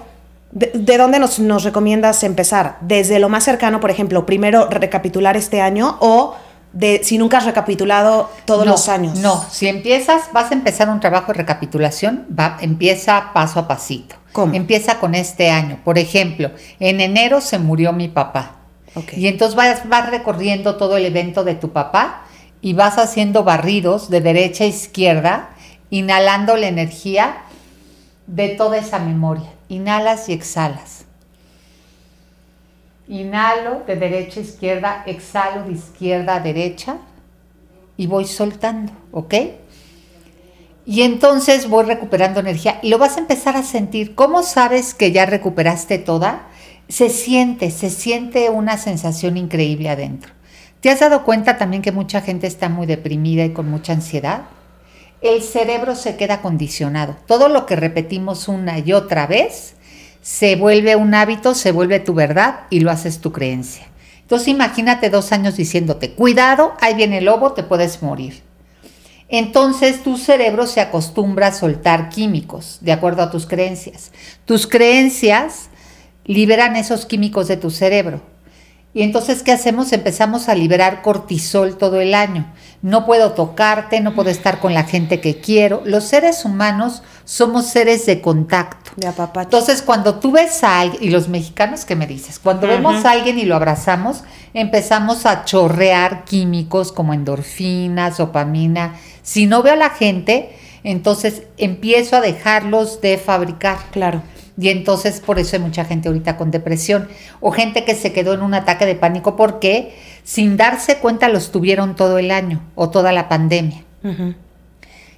¿de, 0.52 0.72
de 0.74 0.98
dónde 0.98 1.20
nos, 1.20 1.40
nos 1.40 1.64
recomiendas 1.64 2.24
empezar? 2.24 2.78
¿Desde 2.82 3.20
lo 3.20 3.30
más 3.30 3.44
cercano, 3.46 3.80
por 3.80 3.92
ejemplo, 3.92 4.26
primero 4.26 4.68
recapitular 4.70 5.38
este 5.38 5.62
año 5.62 5.98
o 6.02 6.36
de 6.74 7.02
si 7.04 7.18
nunca 7.18 7.38
has 7.38 7.46
recapitulado 7.46 8.30
todos 8.46 8.66
No, 8.66 8.72
los 8.72 8.90
años? 8.90 9.20
No, 9.20 9.46
si 9.50 9.68
empiezas, 9.68 10.24
vas 10.34 10.52
a 10.52 10.54
empezar 10.54 10.90
un 10.90 11.00
trabajo 11.00 11.32
de 11.32 11.38
recapitulación, 11.38 12.26
va, 12.38 12.58
empieza 12.60 13.32
paso 13.34 13.60
a 13.60 13.68
pasito. 13.68 14.16
¿Cómo? 14.34 14.54
Empieza 14.56 15.00
con 15.00 15.14
este 15.14 15.52
año. 15.52 15.80
Por 15.84 16.00
ejemplo, 16.00 16.52
en 16.80 17.00
enero 17.00 17.40
se 17.40 17.60
murió 17.60 17.94
mi 17.94 18.08
papá. 18.08 18.58
Ok. 18.96 19.14
Y 19.16 19.28
entonces 19.28 19.56
vas, 19.56 19.88
vas 19.88 20.10
recorriendo 20.10 20.76
todo 20.76 20.98
el 20.98 21.06
evento 21.06 21.44
de 21.44 21.56
tu 21.56 21.72
papá 21.72 22.24
y 22.62 22.74
vas 22.74 22.98
haciendo 22.98 23.44
barridos 23.44 24.10
de 24.10 24.22
derecha 24.22 24.64
a 24.64 24.68
izquierda, 24.68 25.50
inhalando 25.92 26.58
la 26.58 26.68
energía 26.68 27.38
de 28.26 28.50
toda 28.50 28.78
esa 28.78 28.98
memoria. 28.98 29.50
Inhalas 29.70 30.30
y 30.30 30.34
exhalas. 30.34 31.03
Inhalo 33.08 33.84
de 33.86 33.96
derecha 33.96 34.40
a 34.40 34.44
izquierda, 34.44 35.04
exhalo 35.06 35.66
de 35.66 35.74
izquierda 35.74 36.36
a 36.36 36.40
derecha 36.40 36.98
y 37.98 38.08
voy 38.08 38.26
soltando, 38.26 38.94
¿ok? 39.12 39.34
Y 40.86 41.02
entonces 41.04 41.70
voy 41.70 41.86
recuperando 41.86 42.40
energía 42.40 42.80
y 42.82 42.90
lo 42.90 42.98
vas 42.98 43.18
a 43.18 43.22
empezar 43.22 43.56
a 43.56 43.64
sentir. 43.64 44.16
¿Cómo 44.16 44.44
sabes 44.44 44.94
que 44.94 45.12
ya 45.12 45.26
recuperaste 45.26 45.98
toda? 45.98 46.48
Se 46.90 47.10
siente, 47.10 47.72
se 47.72 47.90
siente 47.90 48.50
una 48.50 48.78
sensación 48.78 49.38
increíble 49.38 49.90
adentro. 49.90 50.34
¿Te 50.82 50.90
has 50.90 51.00
dado 51.00 51.24
cuenta 51.24 51.58
también 51.58 51.82
que 51.82 51.94
mucha 51.94 52.20
gente 52.20 52.48
está 52.48 52.68
muy 52.68 52.86
deprimida 52.86 53.46
y 53.46 53.54
con 53.54 53.70
mucha 53.70 53.94
ansiedad? 53.94 54.42
El 55.22 55.42
cerebro 55.42 55.96
se 55.96 56.18
queda 56.18 56.42
condicionado. 56.42 57.16
Todo 57.26 57.48
lo 57.48 57.66
que 57.66 57.78
repetimos 57.78 58.50
una 58.50 58.80
y 58.80 58.92
otra 58.92 59.26
vez 59.26 59.76
se 60.24 60.56
vuelve 60.56 60.96
un 60.96 61.14
hábito, 61.14 61.54
se 61.54 61.74
vuelve 61.74 62.00
tu 62.00 62.14
verdad 62.14 62.62
y 62.70 62.80
lo 62.80 62.90
haces 62.90 63.20
tu 63.20 63.34
creencia. 63.34 63.86
Entonces 64.22 64.48
imagínate 64.48 65.10
dos 65.10 65.34
años 65.34 65.58
diciéndote, 65.58 66.14
cuidado, 66.14 66.74
ahí 66.80 66.96
viene 66.96 67.18
el 67.18 67.26
lobo, 67.26 67.52
te 67.52 67.62
puedes 67.62 68.02
morir. 68.02 68.42
Entonces 69.28 70.02
tu 70.02 70.18
cerebro 70.18 70.66
se 70.66 70.80
acostumbra 70.80 71.48
a 71.48 71.54
soltar 71.54 72.08
químicos 72.08 72.78
de 72.80 72.94
acuerdo 72.94 73.22
a 73.22 73.32
tus 73.32 73.46
creencias. 73.46 74.14
Tus 74.46 74.66
creencias 74.66 75.70
liberan 76.24 76.78
esos 76.78 77.06
químicos 77.06 77.50
de 77.50 77.58
tu 77.58 77.70
cerebro. 77.70 78.22
Y 78.94 79.02
entonces, 79.02 79.42
¿qué 79.42 79.52
hacemos? 79.52 79.92
Empezamos 79.92 80.48
a 80.48 80.56
liberar 80.56 81.02
cortisol 81.02 81.78
todo 81.78 82.00
el 82.00 82.14
año. 82.14 82.54
No 82.82 83.06
puedo 83.06 83.34
tocarte, 83.34 84.00
no 84.00 84.14
puedo 84.14 84.30
estar 84.30 84.60
con 84.60 84.74
la 84.74 84.84
gente 84.84 85.20
que 85.20 85.42
quiero. 85.42 85.82
Los 85.84 86.06
seres 86.06 86.46
humanos 86.46 87.02
somos 87.26 87.66
seres 87.66 88.06
de 88.06 88.22
contacto. 88.22 88.83
De 88.96 89.08
apapacho. 89.08 89.48
Entonces, 89.48 89.82
cuando 89.82 90.16
tú 90.16 90.32
ves 90.32 90.64
a 90.64 90.80
alguien, 90.80 91.04
y 91.04 91.10
los 91.10 91.28
mexicanos, 91.28 91.86
¿qué 91.86 91.96
me 91.96 92.08
dices? 92.08 92.40
Cuando 92.40 92.68
vemos 92.68 93.06
a 93.06 93.12
alguien 93.12 93.40
y 93.40 93.46
lo 93.46 93.56
abrazamos, 93.56 94.24
empezamos 94.54 95.26
a 95.26 95.46
chorrear 95.46 96.26
químicos 96.26 96.92
como 96.92 97.14
endorfinas, 97.14 98.18
dopamina. 98.18 98.96
Si 99.24 99.48
no 99.48 99.64
veo 99.64 99.74
a 99.74 99.78
la 99.78 99.90
gente, 99.90 100.56
entonces 100.84 101.44
empiezo 101.58 102.18
a 102.18 102.22
dejarlos 102.22 103.02
de 103.02 103.18
fabricar. 103.18 103.78
Claro. 103.92 104.22
Y 104.58 104.70
entonces 104.70 105.20
por 105.20 105.40
eso 105.40 105.56
hay 105.56 105.62
mucha 105.62 105.86
gente 105.86 106.10
ahorita 106.10 106.38
con 106.38 106.52
depresión 106.52 107.08
o 107.40 107.52
gente 107.52 107.86
que 107.86 107.96
se 107.96 108.14
quedó 108.14 108.34
en 108.34 108.44
un 108.44 108.54
ataque 108.54 108.86
de 108.86 108.96
pánico 108.96 109.36
porque 109.36 109.98
sin 110.24 110.58
darse 110.58 111.00
cuenta 111.00 111.28
los 111.28 111.52
tuvieron 111.52 111.96
todo 111.96 112.20
el 112.20 112.30
año 112.30 112.62
o 112.76 112.90
toda 112.90 113.12
la 113.12 113.30
pandemia. 113.30 113.84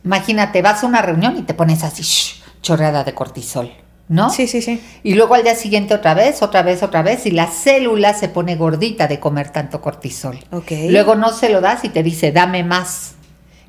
Imagínate, 0.06 0.62
vas 0.62 0.84
a 0.84 0.88
una 0.88 1.02
reunión 1.02 1.36
y 1.38 1.42
te 1.42 1.54
pones 1.54 1.84
así, 1.84 2.04
shh, 2.04 2.44
chorreada 2.66 3.04
de 3.04 3.14
cortisol, 3.14 3.72
¿no? 4.10 4.32
Sí, 4.32 4.48
sí, 4.48 4.62
sí. 4.62 4.82
Y 5.04 5.14
luego 5.14 5.36
al 5.36 5.44
día 5.44 5.54
siguiente 5.54 5.94
otra 5.94 6.16
vez, 6.16 6.42
otra 6.42 6.64
vez, 6.64 6.82
otra 6.82 7.04
vez, 7.04 7.28
y 7.28 7.32
la 7.32 7.46
célula 7.46 8.16
se 8.16 8.28
pone 8.28 8.56
gordita 8.56 9.08
de 9.08 9.20
comer 9.20 9.52
tanto 9.52 9.82
cortisol. 9.82 10.40
Ok. 10.52 10.72
Luego 10.90 11.16
no 11.16 11.32
se 11.32 11.50
lo 11.50 11.62
das 11.62 11.86
y 11.86 11.90
te 11.90 12.02
dice, 12.02 12.32
dame 12.32 12.64
más. 12.64 13.14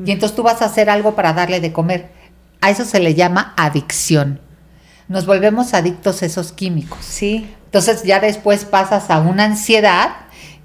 Y 0.02 0.10
entonces 0.12 0.34
tú 0.34 0.42
vas 0.42 0.62
a 0.62 0.66
hacer 0.66 0.88
algo 0.88 1.14
para 1.14 1.34
darle 1.34 1.60
de 1.60 1.72
comer. 1.72 2.08
A 2.62 2.70
eso 2.70 2.86
se 2.86 3.00
le 3.00 3.14
llama 3.14 3.52
adicción. 3.56 4.40
Nos 5.08 5.26
volvemos 5.26 5.74
adictos 5.74 6.22
a 6.22 6.26
esos 6.26 6.52
químicos. 6.52 6.98
Sí. 7.02 7.54
Entonces 7.66 8.02
ya 8.02 8.18
después 8.18 8.64
pasas 8.64 9.10
a 9.10 9.20
una 9.20 9.44
ansiedad 9.44 10.08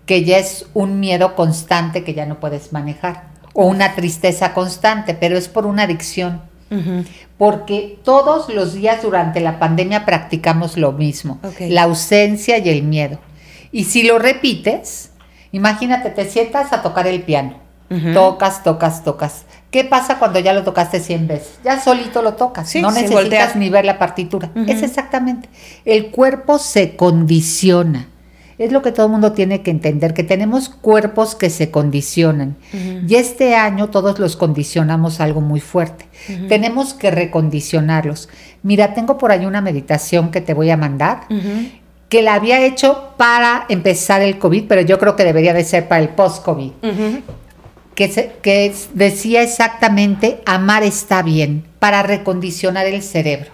que 0.05 0.23
ya 0.23 0.37
es 0.37 0.67
un 0.73 1.01
miedo 1.01 1.35
constante 1.35 2.05
que 2.05 2.13
ya 2.13 2.25
no 2.25 2.39
puedes 2.39 2.71
manejar. 2.71 3.25
O 3.53 3.65
una 3.65 3.93
tristeza 3.93 4.53
constante, 4.53 5.13
pero 5.13 5.37
es 5.37 5.49
por 5.49 5.65
una 5.65 5.83
adicción 5.83 6.49
Porque 7.37 7.99
todos 8.03 8.49
los 8.53 8.73
días 8.73 9.01
durante 9.01 9.39
la 9.41 9.59
pandemia 9.59 10.05
practicamos 10.05 10.77
lo 10.77 10.91
mismo, 10.93 11.39
la 11.59 11.83
ausencia 11.83 12.57
y 12.57 12.69
el 12.69 12.83
miedo. 12.83 13.19
Y 13.71 13.85
si 13.85 14.03
lo 14.03 14.19
repites, 14.19 15.11
imagínate, 15.51 16.09
te 16.09 16.25
sientas 16.25 16.71
a 16.73 16.81
tocar 16.81 17.07
el 17.07 17.23
piano, 17.23 17.55
tocas, 18.13 18.63
tocas, 18.63 19.03
tocas. 19.03 19.45
¿Qué 19.69 19.85
pasa 19.85 20.19
cuando 20.19 20.39
ya 20.39 20.53
lo 20.53 20.63
tocaste 20.63 20.99
100 20.99 21.27
veces? 21.27 21.59
Ya 21.63 21.79
solito 21.79 22.21
lo 22.21 22.33
tocas, 22.33 22.69
Sí, 22.69 22.81
no 22.81 22.91
necesitas 22.91 23.55
ni 23.55 23.69
ver 23.69 23.85
la 23.85 23.97
partitura. 23.97 24.51
Es 24.67 24.83
exactamente. 24.83 25.49
El 25.85 26.11
cuerpo 26.11 26.59
se 26.59 26.95
condiciona. 26.95 28.07
Es 28.61 28.71
lo 28.71 28.81
que 28.81 28.91
todo 28.91 29.07
el 29.07 29.11
mundo 29.11 29.31
tiene 29.33 29.61
que 29.61 29.71
entender, 29.71 30.13
que 30.13 30.23
tenemos 30.23 30.69
cuerpos 30.69 31.33
que 31.35 31.49
se 31.49 31.71
condicionan. 31.71 32.55
Y 33.07 33.15
este 33.15 33.55
año 33.55 33.89
todos 33.89 34.19
los 34.19 34.35
condicionamos 34.35 35.19
algo 35.19 35.41
muy 35.41 35.59
fuerte. 35.59 36.05
Tenemos 36.47 36.93
que 36.93 37.09
recondicionarlos. 37.11 38.29
Mira, 38.63 38.93
tengo 38.93 39.17
por 39.17 39.31
ahí 39.31 39.45
una 39.45 39.61
meditación 39.61 40.29
que 40.31 40.41
te 40.41 40.53
voy 40.53 40.69
a 40.69 40.77
mandar, 40.77 41.21
que 42.09 42.21
la 42.21 42.35
había 42.35 42.63
hecho 42.65 43.13
para 43.17 43.65
empezar 43.69 44.21
el 44.21 44.37
COVID, 44.37 44.65
pero 44.67 44.81
yo 44.81 44.99
creo 44.99 45.15
que 45.15 45.23
debería 45.23 45.53
de 45.53 45.63
ser 45.63 45.87
para 45.87 46.01
el 46.01 46.09
post-COVID. 46.09 46.71
Que, 47.95 48.07
se- 48.09 48.33
que 48.41 48.65
es- 48.67 48.89
decía 48.93 49.41
exactamente, 49.41 50.41
amar 50.45 50.83
está 50.83 51.21
bien, 51.23 51.63
para 51.79 52.03
recondicionar 52.03 52.85
el 52.85 53.01
cerebro. 53.03 53.51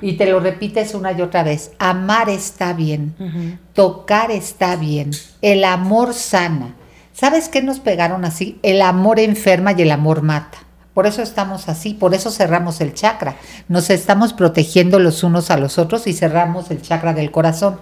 Y 0.00 0.14
te 0.14 0.26
lo 0.26 0.40
repites 0.40 0.94
una 0.94 1.12
y 1.12 1.22
otra 1.22 1.42
vez, 1.42 1.72
amar 1.78 2.28
está 2.28 2.72
bien, 2.72 3.58
tocar 3.72 4.30
está 4.30 4.76
bien, 4.76 5.10
el 5.42 5.64
amor 5.64 6.14
sana. 6.14 6.74
¿Sabes 7.12 7.48
qué 7.48 7.62
nos 7.62 7.80
pegaron 7.80 8.24
así? 8.24 8.58
El 8.62 8.80
amor 8.82 9.20
enferma 9.20 9.72
y 9.72 9.82
el 9.82 9.90
amor 9.90 10.22
mata. 10.22 10.58
Por 10.94 11.06
eso 11.06 11.22
estamos 11.22 11.68
así, 11.68 11.94
por 11.94 12.14
eso 12.14 12.30
cerramos 12.30 12.80
el 12.80 12.94
chakra. 12.94 13.36
Nos 13.68 13.90
estamos 13.90 14.32
protegiendo 14.32 14.98
los 14.98 15.22
unos 15.22 15.50
a 15.50 15.56
los 15.56 15.78
otros 15.78 16.06
y 16.06 16.12
cerramos 16.12 16.70
el 16.70 16.82
chakra 16.82 17.12
del 17.12 17.30
corazón. 17.30 17.78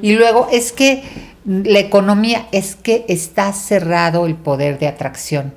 Y 0.00 0.12
luego 0.14 0.48
es 0.52 0.72
que 0.72 1.02
la 1.44 1.80
economía, 1.80 2.46
es 2.52 2.76
que 2.76 3.04
está 3.08 3.52
cerrado 3.52 4.26
el 4.26 4.36
poder 4.36 4.78
de 4.78 4.86
atracción. 4.86 5.54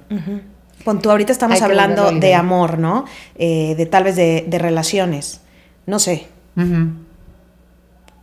Pon 0.84 1.00
tú, 1.00 1.12
ahorita 1.12 1.32
estamos 1.32 1.62
hablando 1.62 2.12
de 2.12 2.34
amor, 2.34 2.80
¿no? 2.80 3.06
Eh, 3.36 3.76
de 3.78 3.86
tal 3.86 4.04
vez 4.04 4.16
de, 4.16 4.46
de 4.48 4.60
relaciones. 4.60 5.42
No 5.86 6.00
sé. 6.00 6.28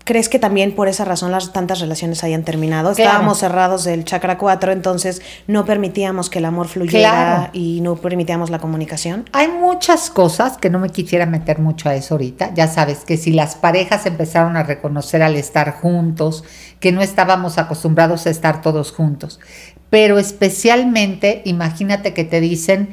¿Crees 0.05 0.29
que 0.29 0.41
también 0.41 0.75
por 0.75 0.89
esa 0.89 1.05
razón 1.05 1.31
las 1.31 1.53
tantas 1.53 1.79
relaciones 1.79 2.25
hayan 2.25 2.43
terminado? 2.43 2.93
Claro. 2.93 3.09
Estábamos 3.11 3.39
cerrados 3.39 3.85
del 3.85 4.05
chakra 4.05 4.37
4, 4.37 4.73
entonces 4.73 5.23
no 5.47 5.65
permitíamos 5.65 6.29
que 6.29 6.41
el 6.41 6.45
amor 6.45 6.67
fluyera 6.67 7.11
Claro. 7.11 7.51
y 7.53 7.81
no 7.83 7.95
permitíamos 7.95 8.51
la 8.51 8.59
comunicación. 8.59 9.31
Hay 9.33 9.47
muchas 9.47 10.11
cosas 10.11 10.59
que 10.59 10.71
no 10.71 10.81
me 10.81 10.89
quisiera 10.91 11.25
meter 11.27 11.61
mucho 11.61 11.89
a 11.89 11.95
eso 11.95 12.15
ahorita. 12.15 12.53
Ya 12.55 12.67
sabes 12.67 13.05
que 13.05 13.17
si 13.17 13.31
las 13.31 13.55
parejas 13.55 14.05
empezaron 14.05 14.57
a 14.57 14.65
reconocer 14.65 15.23
al 15.23 15.37
estar 15.37 15.71
juntos, 15.81 16.43
que 16.81 16.91
no 16.91 17.01
estábamos 17.01 17.59
acostumbrados 17.59 18.27
a 18.27 18.31
estar 18.31 18.61
todos 18.61 18.91
juntos. 18.91 19.39
Pero 19.89 20.19
especialmente, 20.19 21.43
imagínate 21.45 22.13
que 22.13 22.25
te 22.25 22.41
dicen 22.41 22.89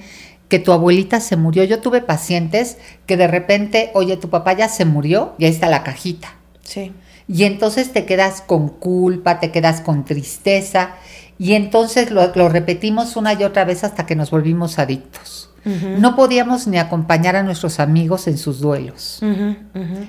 que 0.49 0.59
tu 0.59 0.73
abuelita 0.73 1.21
se 1.21 1.37
murió. 1.37 1.63
Yo 1.63 1.79
tuve 1.79 2.01
pacientes 2.01 2.77
que 3.05 3.15
de 3.15 3.27
repente, 3.27 3.91
oye, 3.93 4.17
tu 4.17 4.29
papá 4.29 4.53
ya 4.53 4.67
se 4.67 4.83
murió 4.83 5.35
y 5.37 5.45
ahí 5.45 5.51
está 5.51 5.69
la 5.69 5.83
cajita. 5.83 6.35
Sí. 6.63 6.91
Y 7.27 7.43
entonces 7.43 7.93
te 7.93 8.05
quedas 8.05 8.41
con 8.41 8.67
culpa, 8.69 9.39
te 9.39 9.51
quedas 9.51 9.81
con 9.81 10.03
tristeza 10.03 10.95
y 11.37 11.53
entonces 11.53 12.11
lo, 12.11 12.35
lo 12.35 12.49
repetimos 12.49 13.15
una 13.15 13.33
y 13.33 13.43
otra 13.43 13.63
vez 13.63 13.83
hasta 13.83 14.05
que 14.05 14.15
nos 14.15 14.31
volvimos 14.31 14.79
adictos. 14.79 15.49
No 15.65 16.15
podíamos 16.15 16.67
ni 16.67 16.77
acompañar 16.77 17.35
a 17.35 17.43
nuestros 17.43 17.79
amigos 17.79 18.27
en 18.27 18.37
sus 18.37 18.59
duelos. 18.59 19.21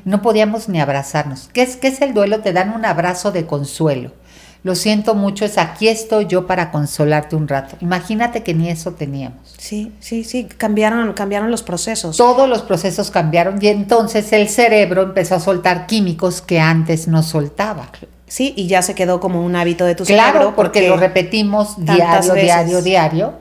No 0.04 0.22
podíamos 0.22 0.68
ni 0.68 0.80
abrazarnos. 0.80 1.50
¿Qué 1.52 1.62
es, 1.62 1.76
¿Qué 1.76 1.88
es 1.88 2.00
el 2.00 2.14
duelo? 2.14 2.40
Te 2.40 2.52
dan 2.52 2.72
un 2.72 2.84
abrazo 2.84 3.32
de 3.32 3.46
consuelo. 3.46 4.12
Lo 4.62 4.74
siento 4.74 5.14
mucho, 5.14 5.44
es 5.46 5.56
aquí 5.56 5.88
estoy 5.88 6.26
yo 6.26 6.46
para 6.46 6.70
consolarte 6.70 7.34
un 7.34 7.48
rato. 7.48 7.76
Imagínate 7.80 8.42
que 8.42 8.52
ni 8.52 8.68
eso 8.68 8.92
teníamos. 8.92 9.38
Sí, 9.56 9.92
sí, 10.00 10.22
sí, 10.22 10.44
cambiaron, 10.44 11.12
cambiaron 11.14 11.50
los 11.50 11.62
procesos. 11.62 12.16
Todos 12.18 12.46
los 12.48 12.60
procesos 12.62 13.10
cambiaron 13.10 13.58
y 13.62 13.68
entonces 13.68 14.32
el 14.32 14.48
cerebro 14.50 15.02
empezó 15.02 15.36
a 15.36 15.40
soltar 15.40 15.86
químicos 15.86 16.42
que 16.42 16.60
antes 16.60 17.08
no 17.08 17.22
soltaba. 17.22 17.88
Sí, 18.26 18.52
y 18.56 18.66
ya 18.68 18.82
se 18.82 18.94
quedó 18.94 19.18
como 19.18 19.44
un 19.44 19.56
hábito 19.56 19.84
de 19.86 19.94
tu 19.94 20.04
Claro, 20.04 20.32
cerebro. 20.32 20.56
porque, 20.56 20.86
lo 20.88 20.96
repetimos 20.96 21.74
diario, 21.84 22.32
veces. 22.34 22.42
diario, 22.44 22.82
diario. 22.82 23.32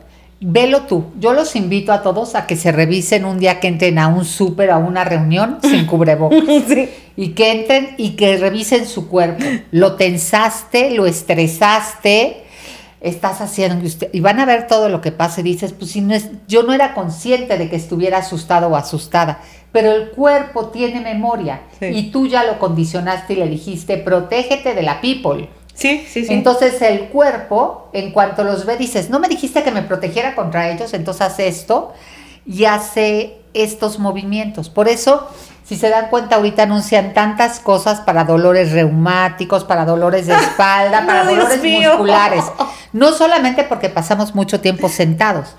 Velo 0.41 0.83
tú. 0.83 1.05
Yo 1.19 1.33
los 1.33 1.55
invito 1.57 1.91
a 1.91 2.01
todos 2.01 2.33
a 2.35 2.47
que 2.47 2.55
se 2.55 2.71
revisen 2.71 3.25
un 3.25 3.39
día 3.39 3.59
que 3.59 3.67
entren 3.67 3.99
a 3.99 4.07
un 4.07 4.23
súper, 4.23 4.71
a 4.71 4.77
una 4.77 5.03
reunión 5.03 5.57
sin 5.61 5.85
cubrebocas. 5.85 6.39
Sí. 6.67 6.89
y 7.17 7.29
que 7.29 7.51
entren 7.51 7.89
y 7.97 8.11
que 8.11 8.37
revisen 8.37 8.85
su 8.87 9.09
cuerpo. 9.09 9.43
Lo 9.71 9.95
tensaste, 9.95 10.91
lo 10.91 11.05
estresaste, 11.05 12.43
estás 13.01 13.41
haciendo 13.41 13.85
usted 13.85 14.09
y 14.13 14.21
van 14.21 14.39
a 14.39 14.45
ver 14.45 14.67
todo 14.67 14.87
lo 14.89 15.01
que 15.01 15.11
pasa 15.11 15.41
y 15.41 15.43
dices, 15.43 15.73
pues 15.73 15.91
si 15.91 16.01
no 16.01 16.13
es, 16.13 16.29
yo 16.47 16.63
no 16.63 16.73
era 16.73 16.93
consciente 16.93 17.57
de 17.57 17.69
que 17.69 17.75
estuviera 17.75 18.19
asustado 18.19 18.67
o 18.69 18.75
asustada, 18.77 19.41
pero 19.73 19.91
el 19.91 20.09
cuerpo 20.11 20.67
tiene 20.67 21.01
memoria 21.01 21.61
Sí. 21.79 21.85
y 21.87 22.11
tú 22.11 22.27
ya 22.27 22.43
lo 22.45 22.59
condicionaste 22.59 23.33
y 23.33 23.37
le 23.37 23.47
dijiste, 23.47 23.97
protégete 23.97 24.73
de 24.73 24.81
la 24.83 24.99
people. 25.01 25.49
Sí, 25.79 26.05
sí, 26.09 26.25
sí. 26.25 26.33
Entonces 26.33 26.81
el 26.81 27.07
cuerpo, 27.07 27.87
en 27.93 28.11
cuanto 28.11 28.43
los 28.43 28.65
ve, 28.65 28.75
dices, 28.75 29.09
no 29.09 29.19
me 29.19 29.29
dijiste 29.29 29.63
que 29.63 29.71
me 29.71 29.81
protegiera 29.81 30.35
contra 30.35 30.69
ellos, 30.69 30.93
entonces 30.93 31.21
hace 31.21 31.47
esto 31.47 31.93
y 32.45 32.65
hace 32.65 33.37
estos 33.53 33.97
movimientos. 33.97 34.69
Por 34.69 34.89
eso, 34.89 35.29
si 35.63 35.77
se 35.77 35.89
dan 35.89 36.09
cuenta, 36.09 36.35
ahorita 36.35 36.63
anuncian 36.63 37.13
tantas 37.13 37.61
cosas 37.61 38.01
para 38.01 38.25
dolores 38.25 38.73
reumáticos, 38.73 39.63
para 39.63 39.85
dolores 39.85 40.27
de 40.27 40.33
espalda, 40.35 41.05
para 41.05 41.23
dolores 41.23 41.63
musculares. 41.63 42.43
No 42.91 43.13
solamente 43.13 43.63
porque 43.63 43.89
pasamos 43.89 44.35
mucho 44.35 44.59
tiempo 44.59 44.89
sentados, 44.89 45.55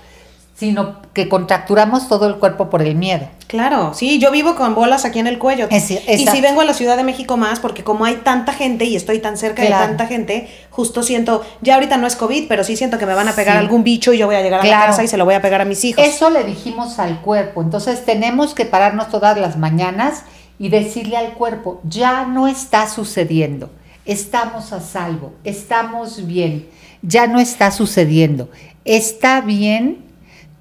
sino 0.61 0.97
que 1.13 1.27
contracturamos 1.27 2.07
todo 2.07 2.27
el 2.27 2.35
cuerpo 2.35 2.69
por 2.69 2.83
el 2.83 2.93
miedo. 2.93 3.27
Claro, 3.47 3.95
sí, 3.95 4.19
yo 4.19 4.29
vivo 4.29 4.53
con 4.53 4.75
bolas 4.75 5.05
aquí 5.05 5.17
en 5.17 5.25
el 5.25 5.39
cuello. 5.39 5.65
Es- 5.71 5.89
y 5.89 6.27
si 6.27 6.39
vengo 6.39 6.61
a 6.61 6.65
la 6.65 6.75
Ciudad 6.75 6.97
de 6.97 7.03
México 7.03 7.35
más, 7.35 7.59
porque 7.59 7.83
como 7.83 8.05
hay 8.05 8.17
tanta 8.17 8.53
gente 8.53 8.85
y 8.85 8.95
estoy 8.95 9.17
tan 9.17 9.37
cerca 9.37 9.65
Claro. 9.65 9.81
de 9.81 9.87
tanta 9.87 10.05
gente, 10.05 10.47
justo 10.69 11.01
siento, 11.01 11.41
ya 11.63 11.73
ahorita 11.73 11.97
no 11.97 12.05
es 12.05 12.15
COVID, 12.15 12.47
pero 12.47 12.63
sí 12.63 12.75
siento 12.77 12.99
que 12.99 13.07
me 13.07 13.15
van 13.15 13.27
a 13.27 13.31
pegar 13.33 13.55
Sí. 13.55 13.59
algún 13.59 13.83
bicho 13.83 14.13
y 14.13 14.19
yo 14.19 14.27
voy 14.27 14.35
a 14.35 14.43
llegar 14.43 14.61
a 14.61 14.63
la 14.63 14.85
casa 14.85 15.03
y 15.03 15.07
se 15.07 15.17
lo 15.17 15.25
voy 15.25 15.33
a 15.33 15.41
pegar 15.41 15.61
a 15.61 15.65
mis 15.65 15.83
hijos. 15.83 16.05
Eso 16.05 16.29
le 16.29 16.43
dijimos 16.43 16.99
al 16.99 17.21
cuerpo. 17.21 17.63
Entonces 17.63 18.05
tenemos 18.05 18.53
que 18.53 18.65
pararnos 18.65 19.09
todas 19.09 19.35
las 19.39 19.57
mañanas 19.57 20.25
y 20.59 20.69
decirle 20.69 21.17
al 21.17 21.33
cuerpo, 21.33 21.81
ya 21.83 22.25
no 22.27 22.47
está 22.47 22.87
sucediendo, 22.87 23.71
estamos 24.05 24.73
a 24.73 24.79
salvo, 24.79 25.33
estamos 25.43 26.27
bien, 26.27 26.67
ya 27.01 27.25
no 27.25 27.39
está 27.39 27.71
sucediendo, 27.71 28.47
está 28.85 29.41
bien 29.41 30.10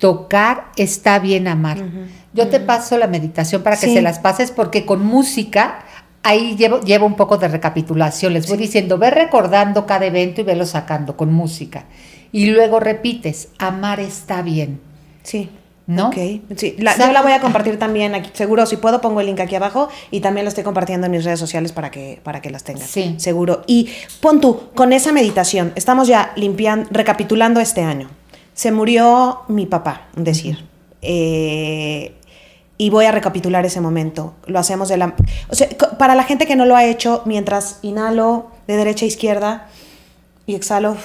tocar, 0.01 0.67
está 0.77 1.21
bien 1.21 1.47
amar. 1.47 1.79
Yo 2.33 2.49
te 2.49 2.59
paso 2.59 2.99
la 2.99 3.07
meditación 3.07 3.63
para 3.63 3.77
que 3.77 3.87
Sí. 3.87 3.95
se 3.95 4.03
las 4.03 4.19
pases 4.19 4.51
porque 4.51 4.85
con 4.85 5.05
música... 5.07 5.85
Ahí 6.23 6.55
llevo, 6.55 6.81
llevo 6.81 7.07
un 7.07 7.15
poco 7.17 7.39
de 7.39 7.49
recapitulación, 7.49 8.35
les 8.35 8.47
voy 8.47 8.59
diciendo, 8.59 8.99
ve 8.99 9.11
recordando 9.11 9.87
cada 9.87 10.05
evento 10.05 10.43
y 10.43 10.45
velo 10.45 10.67
sacando 10.67 11.17
con 11.17 11.33
música. 11.33 11.87
Y 12.31 12.51
luego 12.51 12.79
repites, 12.79 13.49
amar 13.59 14.01
está 14.01 14.43
bien. 14.43 14.81
Sí. 15.23 15.49
¿No? 15.87 16.09
Ok, 16.09 16.17
sí, 16.57 16.77
la- 16.79 16.95
yo 16.99 17.11
la 17.11 17.23
voy 17.23 17.33
a 17.33 17.41
compartir 17.41 17.79
también 17.79 18.15
aquí, 18.15 18.29
seguro, 18.35 18.67
si 18.67 18.77
puedo 18.77 19.01
pongo 19.01 19.21
el 19.21 19.29
link 19.29 19.41
aquí 19.41 19.55
abajo 19.55 19.89
y 20.11 20.21
también 20.21 20.45
lo 20.45 20.51
estoy 20.51 20.63
compartiendo 20.63 21.07
en 21.07 21.13
mis 21.13 21.25
redes 21.25 21.41
sociales 21.41 21.73
para 21.73 21.91
que, 21.91 22.21
para 22.23 22.43
que 22.43 22.51
las 22.51 22.65
tengan, 22.65 22.87
Sí. 22.87 23.15
seguro. 23.17 23.63
Y 23.67 23.89
pon 24.21 24.43
tú, 24.43 24.69
con 24.75 24.93
esa 24.93 25.13
meditación, 25.13 25.73
estamos 25.75 26.07
ya 26.07 26.33
limpiando, 26.37 26.87
recapitulando 26.93 27.61
este 27.61 27.81
año. 27.83 28.11
Se 28.61 28.73
murió 28.73 29.41
mi 29.49 29.65
papá, 29.65 30.09
decir, 30.15 30.67
eh, 31.01 32.13
y 32.77 32.91
voy 32.91 33.07
a 33.07 33.11
recapitular 33.11 33.65
ese 33.65 33.81
momento. 33.81 34.35
Lo 34.45 34.59
hacemos 34.59 34.91
de 34.91 34.99
la... 34.99 35.15
O 35.49 35.55
sea, 35.55 35.67
para 35.97 36.15
la 36.15 36.25
gente 36.25 36.45
que 36.45 36.57
no 36.57 36.67
lo 36.67 36.77
ha 36.77 36.85
hecho, 36.85 37.23
mientras 37.25 37.79
inhalo 37.81 38.51
de 38.67 38.77
derecha 38.77 39.07
a 39.07 39.09
izquierda 39.09 39.69
y 40.45 40.57
exhalo, 40.57 40.99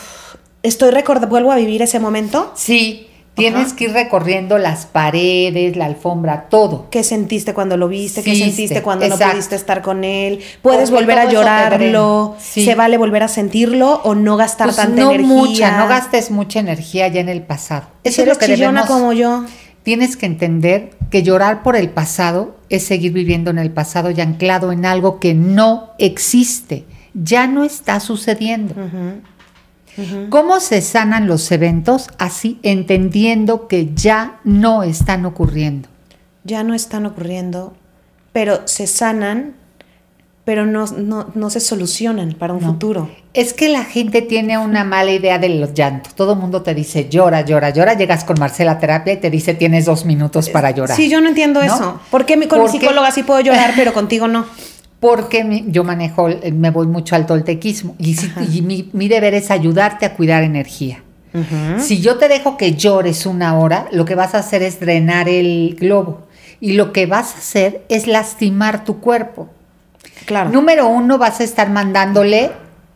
estoy 0.64 0.92
recordando, 0.92 1.30
vuelvo 1.30 1.54
a 1.54 1.56
vivir 1.56 1.82
ese 1.82 1.98
momento. 1.98 2.52
Sí, 2.56 3.08
tienes 3.36 3.68
Ajá. 3.68 3.76
que 3.76 3.84
ir 3.84 3.92
recorriendo 3.94 4.58
las 4.58 4.86
paredes, 4.88 5.76
la 5.78 5.86
alfombra, 5.86 6.48
todo. 6.50 6.88
¿Qué 6.90 7.04
sentiste 7.04 7.54
cuando 7.54 7.78
lo 7.78 7.88
viste? 7.88 8.24
¿Qué 8.24 8.36
sentiste 8.36 8.82
cuando 8.82 9.08
no 9.08 9.18
pudiste 9.18 9.56
estar 9.56 9.82
con 9.82 10.04
él? 10.04 10.40
¿Puedes 10.62 10.90
Porque 10.90 11.04
volver 11.04 11.20
a 11.20 11.30
llorarlo? 11.32 12.36
Sí. 12.40 12.66
¿Se 12.66 12.76
vale 12.76 12.98
volver 12.98 13.24
a 13.24 13.28
sentirlo 13.28 14.02
o 14.04 14.16
no 14.16 14.38
gastar 14.38 14.68
Pues 14.68 14.78
tanta 14.78 15.02
no 15.02 15.12
energía? 15.12 15.28
mucha, 15.36 15.78
no 15.78 15.88
gastes 15.88 16.32
mucha 16.32 16.60
energía 16.60 17.08
ya 17.10 17.20
en 17.20 17.30
el 17.30 17.42
pasado. 17.44 17.86
Si 18.04 18.10
Eso 18.10 18.22
es 18.24 18.28
lo 18.30 18.36
que 18.38 18.46
chillona 18.48 18.82
debemos. 18.84 18.88
como 18.88 19.14
yo. 19.14 19.44
Tienes 19.84 20.18
que 20.18 20.26
entender 20.26 20.92
que 21.12 21.22
llorar 21.22 21.62
por 21.62 21.76
el 21.76 21.90
pasado 21.90 22.56
es 22.70 22.84
seguir 22.86 23.12
viviendo 23.14 23.52
en 23.52 23.60
el 23.60 23.70
pasado 23.70 24.10
y 24.10 24.20
anclado 24.20 24.72
en 24.72 24.84
algo 24.86 25.20
que 25.20 25.36
no 25.36 25.92
existe, 26.00 26.86
ya 27.14 27.46
no 27.46 27.64
está 27.64 28.00
sucediendo. 28.00 28.74
¿Cómo 30.30 30.60
se 30.60 30.82
sanan 30.82 31.28
los 31.28 31.52
eventos? 31.52 32.10
Así 32.18 32.60
entendiendo 32.64 33.68
que 33.68 33.94
ya 33.94 34.40
no 34.44 34.84
están 34.84 35.26
ocurriendo. 35.26 35.88
Ya 36.44 36.64
no 36.64 36.74
están 36.74 37.06
ocurriendo, 37.06 37.74
pero 38.34 38.62
se 38.68 38.88
sanan, 38.88 39.54
pero 40.44 40.66
no, 40.66 40.86
no, 40.86 41.32
no 41.34 41.50
se 41.50 41.60
solucionan 41.60 42.34
para 42.34 42.54
un 42.54 42.62
No. 42.62 42.68
futuro. 42.68 43.10
Es 43.34 43.54
que 43.54 43.68
la 43.70 43.84
gente 43.84 44.22
tiene 44.22 44.58
una 44.58 44.84
mala 44.84 45.12
idea 45.12 45.40
de 45.40 45.50
los 45.50 45.74
llantos. 45.74 46.14
Todo 46.14 46.34
el 46.34 46.40
mundo 46.40 46.62
te 46.62 46.76
dice 46.76 47.10
llora, 47.10 47.42
llora, 47.42 47.72
llora. 47.72 47.96
Llegas 47.96 48.24
con 48.24 48.38
Marcela 48.40 48.74
a 48.74 48.80
terapia 48.80 49.14
y 49.14 49.18
te 49.18 49.30
dice 49.32 49.56
tienes 49.56 49.86
dos 49.86 50.06
minutos 50.06 50.50
para 50.50 50.70
llorar. 50.72 50.96
Sí, 50.96 51.10
yo 51.10 51.20
no 51.20 51.30
entiendo 51.30 51.62
¿No? 51.62 51.66
eso. 51.74 52.00
¿Por 52.12 52.26
qué 52.26 52.36
con 52.48 52.62
mi 52.62 52.68
psicóloga 52.70 53.12
sí 53.12 53.24
puedo 53.24 53.40
llorar, 53.42 53.72
pero 53.76 53.92
contigo 53.94 54.28
no? 54.28 54.46
Porque 55.06 55.44
mi- 55.44 55.66
yo 55.68 55.84
manejo, 55.84 56.30
eh, 56.30 56.52
me 56.52 56.72
voy 56.72 56.88
mucho 56.88 57.16
al 57.16 57.26
toltequismo 57.26 57.96
y, 58.00 58.16
si- 58.16 58.32
y 58.52 58.62
mi, 58.62 58.90
mi 58.94 59.08
deber 59.08 59.34
es 59.36 59.52
ayudarte 59.52 60.06
a 60.06 60.14
cuidar 60.16 60.44
energía. 60.44 61.04
Si 61.80 62.00
yo 62.02 62.16
te 62.18 62.30
dejo 62.30 62.56
que 62.56 62.76
llores 62.76 63.26
una 63.26 63.60
hora, 63.60 63.88
lo 63.92 64.06
que 64.06 64.16
vas 64.16 64.34
a 64.36 64.40
hacer 64.40 64.64
es 64.64 64.80
drenar 64.80 65.28
el 65.28 65.76
globo 65.78 66.22
y 66.62 66.74
lo 66.74 66.94
que 66.94 67.08
vas 67.08 67.36
a 67.36 67.38
hacer 67.40 67.84
es 67.90 68.08
lastimar 68.08 68.86
tu 68.86 69.02
cuerpo. 69.02 69.50
Claro. 70.26 70.50
Número 70.50 70.88
uno, 70.88 71.18
vas 71.18 71.42
a 71.42 71.44
estar 71.44 71.70
mandándole 71.70 72.52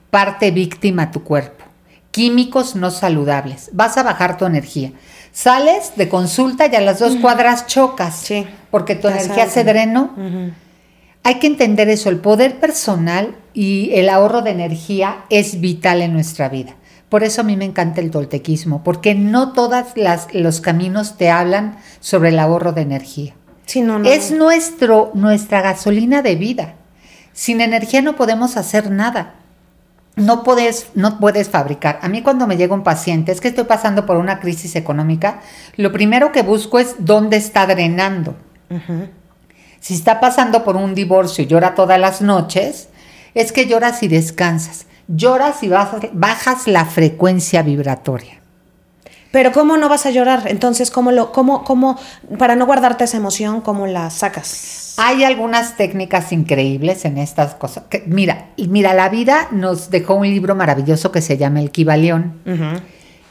parte 0.10 0.52
víctima 0.52 1.04
a 1.04 1.12
tu 1.12 1.22
cuerpo. 1.24 1.66
Químicos 2.12 2.76
no 2.76 2.92
saludables. 2.92 3.70
Vas 3.74 3.98
a 3.98 4.04
bajar 4.04 4.38
tu 4.38 4.46
energía. 4.46 4.94
Sales 5.34 5.92
de 5.98 6.08
consulta 6.10 6.68
y 6.72 6.76
a 6.76 6.82
las 6.82 7.00
dos 7.00 7.18
cuadras 7.18 7.68
chocas. 7.68 8.16
Sí. 8.16 8.48
Porque 8.72 8.96
tu 8.96 9.10
Ya 9.10 9.16
energía 9.20 9.48
se 9.50 9.64
drenó. 9.66 10.12
Hay 11.24 11.40
que 11.40 11.48
entender 11.48 11.90
eso. 11.90 12.10
El 12.10 12.18
poder 12.18 12.60
personal 12.60 13.36
y 13.54 13.92
el 13.94 14.10
ahorro 14.10 14.42
de 14.42 14.52
energía 14.52 15.26
es 15.30 15.60
vital 15.60 16.02
en 16.02 16.14
nuestra 16.14 16.50
vida. 16.50 16.76
Por 17.10 17.24
eso 17.24 17.42
a 17.42 17.44
mí 17.44 17.58
me 17.58 17.66
encanta 17.66 18.02
el 18.02 18.12
toltequismo, 18.12 18.84
porque 18.84 19.16
no 19.16 19.54
todos 19.54 19.86
los 20.34 20.62
caminos 20.62 21.18
te 21.18 21.30
hablan 21.30 21.78
sobre 22.00 22.30
el 22.30 22.40
ahorro 22.40 22.72
de 22.72 22.82
energía. 22.82 23.34
Sí, 23.66 23.82
no, 23.82 24.00
no. 24.00 24.08
Es 24.08 24.32
nuestro, 24.32 25.12
nuestra 25.16 25.62
gasolina 25.62 26.22
de 26.22 26.36
vida. 26.36 26.76
Sin 27.34 27.62
energía 27.62 28.02
no 28.02 28.16
podemos 28.16 28.58
hacer 28.58 28.92
nada. 28.92 29.36
No 30.16 30.44
puedes, 30.44 30.88
no 30.96 31.20
puedes 31.20 31.50
fabricar. 31.50 32.00
A 32.02 32.10
mí 32.10 32.22
cuando 32.22 32.46
me 32.46 32.58
llega 32.58 32.76
un 32.76 32.84
paciente, 32.84 33.32
es 33.32 33.42
que 33.42 33.48
estoy 33.48 33.64
pasando 33.64 34.06
por 34.06 34.18
una 34.18 34.40
crisis 34.40 34.76
económica, 34.76 35.42
lo 35.78 35.92
primero 35.92 36.32
que 36.32 36.44
busco 36.44 36.78
es 36.78 36.96
dónde 37.00 37.38
está 37.38 37.66
drenando. 37.66 38.36
Ujú. 38.70 39.08
Si 39.80 39.94
está 39.94 40.20
pasando 40.20 40.64
por 40.64 40.76
un 40.76 40.94
divorcio 40.96 41.44
y 41.44 41.48
llora 41.48 41.76
todas 41.76 42.00
las 42.00 42.22
noches, 42.22 42.90
Es 43.36 43.52
que 43.52 43.68
lloras 43.68 44.02
y 44.02 44.08
descansas. 44.08 44.88
Lloras 45.08 45.62
y 45.62 45.70
bajas, 45.70 46.02
bajas 46.14 46.68
la 46.68 46.86
frecuencia 46.86 47.62
vibratoria. 47.62 48.40
Pero 49.32 49.52
¿cómo 49.52 49.78
no 49.78 49.88
vas 49.88 50.08
a 50.08 50.10
llorar? 50.10 50.44
Entonces, 50.48 50.90
¿cómo 50.90 51.12
lo, 51.12 51.32
cómo, 51.32 51.64
cómo, 51.64 52.00
para 52.40 52.56
no 52.56 52.66
guardarte 52.66 53.04
esa 53.04 53.18
emoción, 53.18 53.62
cómo 53.62 53.86
la 53.86 54.10
sacas? 54.10 54.96
Hay 54.98 55.24
algunas 55.24 55.78
técnicas 55.78 56.32
increíbles 56.32 57.06
en 57.06 57.20
estas 57.20 57.54
cosas. 57.54 57.84
que- 57.90 58.04
mira, 58.08 58.48
mira, 58.58 58.96
la 58.96 59.10
vida 59.10 59.48
nos 59.52 59.92
dejó 59.92 60.16
un 60.16 60.28
libro 60.28 60.56
maravilloso 60.56 61.12
que 61.12 61.22
se 61.22 61.38
llama 61.38 61.60
El 61.60 61.70
Kibalión. 61.70 62.34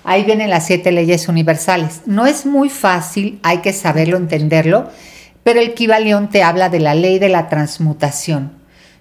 Ahí 0.04 0.22
vienen 0.24 0.48
las 0.50 0.64
siete 0.66 0.92
leyes 0.92 1.28
universales. 1.28 2.02
No 2.06 2.24
es 2.26 2.46
muy 2.46 2.70
fácil, 2.70 3.40
hay 3.42 3.58
que 3.58 3.72
saberlo, 3.72 4.16
entenderlo, 4.16 4.88
pero 5.44 5.60
el 5.60 5.74
Kibalión 5.74 6.28
te 6.28 6.42
habla 6.42 6.68
de 6.68 6.80
la 6.80 6.94
ley 6.94 7.18
de 7.18 7.28
la 7.28 7.48
transmutación. 7.48 8.52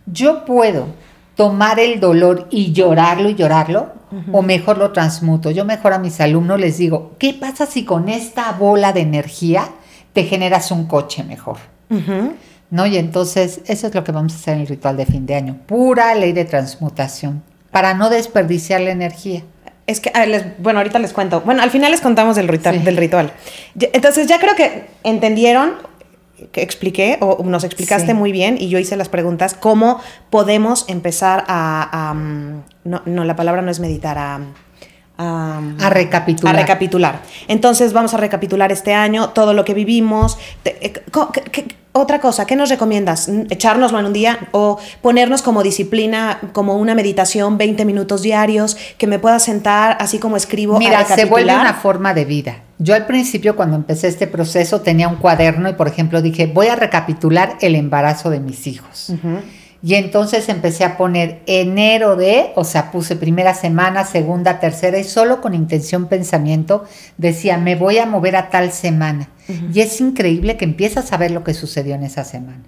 Yo 0.05 0.45
puedo 0.45 0.87
tomar 1.35 1.79
el 1.79 1.99
dolor 1.99 2.47
y 2.49 2.71
llorarlo 2.73 3.29
y 3.29 3.35
llorarlo, 3.35 3.95
o 4.31 4.41
mejor 4.41 4.77
lo 4.77 4.91
transmuto. 4.91 5.51
Yo 5.51 5.65
mejor 5.65 5.91
a 5.93 5.99
mis 5.99 6.19
alumnos 6.21 6.59
les 6.59 6.77
digo, 6.77 7.11
¿qué 7.19 7.33
pasa 7.33 7.65
si 7.65 7.83
con 7.83 8.07
esta 8.07 8.53
bola 8.53 8.93
de 8.93 9.01
energía 9.01 9.67
te 10.13 10.23
generas 10.23 10.71
un 10.71 10.85
coche 10.87 11.23
mejor? 11.25 11.57
¿No? 12.69 12.85
Y 12.85 12.97
entonces 12.97 13.61
eso 13.65 13.87
es 13.87 13.93
lo 13.95 14.03
que 14.03 14.11
vamos 14.11 14.33
a 14.33 14.35
hacer 14.37 14.55
en 14.55 14.61
el 14.61 14.67
ritual 14.67 14.95
de 14.97 15.05
fin 15.05 15.25
de 15.25 15.35
año. 15.35 15.57
Pura 15.67 16.13
ley 16.15 16.31
de 16.31 16.45
transmutación, 16.45 17.43
para 17.71 17.93
no 17.93 18.09
desperdiciar 18.09 18.81
la 18.81 18.91
energía. 18.91 19.43
Es 19.85 19.99
que, 20.01 20.09
ver, 20.13 20.27
les- 20.27 20.59
bueno, 20.61 20.79
ahorita 20.79 20.99
les 20.99 21.13
cuento. 21.13 21.41
Bueno, 21.41 21.61
al 21.61 21.69
final 21.71 21.91
les 21.91 22.01
contamos 22.01 22.35
del 22.35 22.47
ritual. 22.49 22.75
Sí. 22.77 22.83
Del 22.83 22.97
ritual. 22.97 23.31
Entonces, 23.93 24.27
ya 24.27 24.37
creo 24.39 24.53
que 24.55 24.87
entendieron, 25.03 25.73
que 26.51 26.61
expliqué, 26.61 27.17
o 27.21 27.43
nos 27.43 27.63
explicaste 27.63 28.07
Sí. 28.07 28.13
muy 28.13 28.31
bien, 28.31 28.57
y 28.59 28.69
yo 28.69 28.79
hice 28.79 28.95
las 28.95 29.09
preguntas, 29.09 29.53
cómo 29.53 29.99
podemos 30.29 30.85
empezar 30.87 31.43
a... 31.47 32.09
a, 32.09 32.13
mm, 32.13 32.63
no, 32.85 33.01
no, 33.05 33.23
la 33.23 33.35
palabra 33.35 33.61
no 33.61 33.71
es 33.71 33.79
meditar, 33.79 34.17
a... 34.17 34.39
A, 35.19 35.59
A 35.81 35.89
recapitular. 35.89 36.55
A 36.55 36.59
recapitular. 36.59 37.21
Entonces 37.47 37.91
vamos 37.91 38.13
a 38.13 38.17
recapitular 38.17 38.71
este 38.71 38.93
año, 38.93 39.29
todo 39.29 39.53
lo 39.55 39.65
que 39.65 39.73
vivimos. 39.73 40.37
Te- 40.61 40.77
eh, 40.85 40.93
co- 41.11 41.31
otra 41.97 42.19
cosa, 42.19 42.45
¿qué 42.45 42.55
nos 42.55 42.69
recomiendas? 42.69 43.29
¿Echárnoslo 43.49 43.99
en 43.99 44.05
un 44.05 44.13
día 44.13 44.39
o 44.51 44.79
ponernos 45.01 45.41
como 45.41 45.63
disciplina, 45.63 46.39
como 46.53 46.77
una 46.77 46.95
meditación, 46.95 47.57
20 47.57 47.85
minutos 47.85 48.21
diarios, 48.21 48.77
que 48.97 49.07
me 49.07 49.19
pueda 49.19 49.39
sentar 49.39 49.97
así 49.99 50.19
como 50.19 50.37
escribo? 50.37 50.75
a 50.75 50.79
Mira, 50.79 51.05
se 51.05 51.25
vuelve 51.25 51.53
una 51.53 51.73
forma 51.73 52.13
de 52.13 52.25
vida. 52.25 52.63
Yo 52.79 52.93
al 52.93 53.07
principio 53.07 53.55
cuando 53.55 53.75
empecé 53.75 54.07
este 54.07 54.27
proceso 54.27 54.81
tenía 54.81 55.07
un 55.07 55.15
cuaderno 55.15 55.67
y 55.69 55.73
por 55.73 55.87
ejemplo 55.87 56.21
dije, 56.21 56.45
voy 56.45 56.67
a 56.67 56.75
recapitular 56.75 57.57
el 57.61 57.75
embarazo 57.75 58.29
de 58.29 58.39
mis 58.39 58.67
hijos. 58.67 59.09
Ujú. 59.09 59.39
Y 59.83 59.93
entonces 59.93 60.49
empecé 60.49 60.83
a 60.83 60.97
poner 60.97 61.41
enero 61.45 62.15
de, 62.15 62.51
o 62.55 62.63
sea, 62.63 62.91
puse 62.91 63.15
primera 63.15 63.53
semana, 63.53 64.05
segunda, 64.05 64.59
tercera 64.59 64.97
y 64.97 65.03
solo 65.03 65.39
con 65.39 65.53
intención 65.53 66.07
pensamiento 66.07 66.83
decía, 67.17 67.57
me 67.57 67.75
voy 67.75 67.99
a 67.99 68.05
mover 68.07 68.35
a 68.35 68.49
tal 68.49 68.71
semana. 68.71 69.29
Y 69.73 69.79
es 69.81 70.01
increíble 70.01 70.57
que 70.57 70.65
empiezas 70.65 71.13
a 71.13 71.17
ver 71.17 71.31
lo 71.31 71.43
que 71.43 71.53
sucedió 71.53 71.95
en 71.95 72.03
esa 72.03 72.23
semana. 72.23 72.63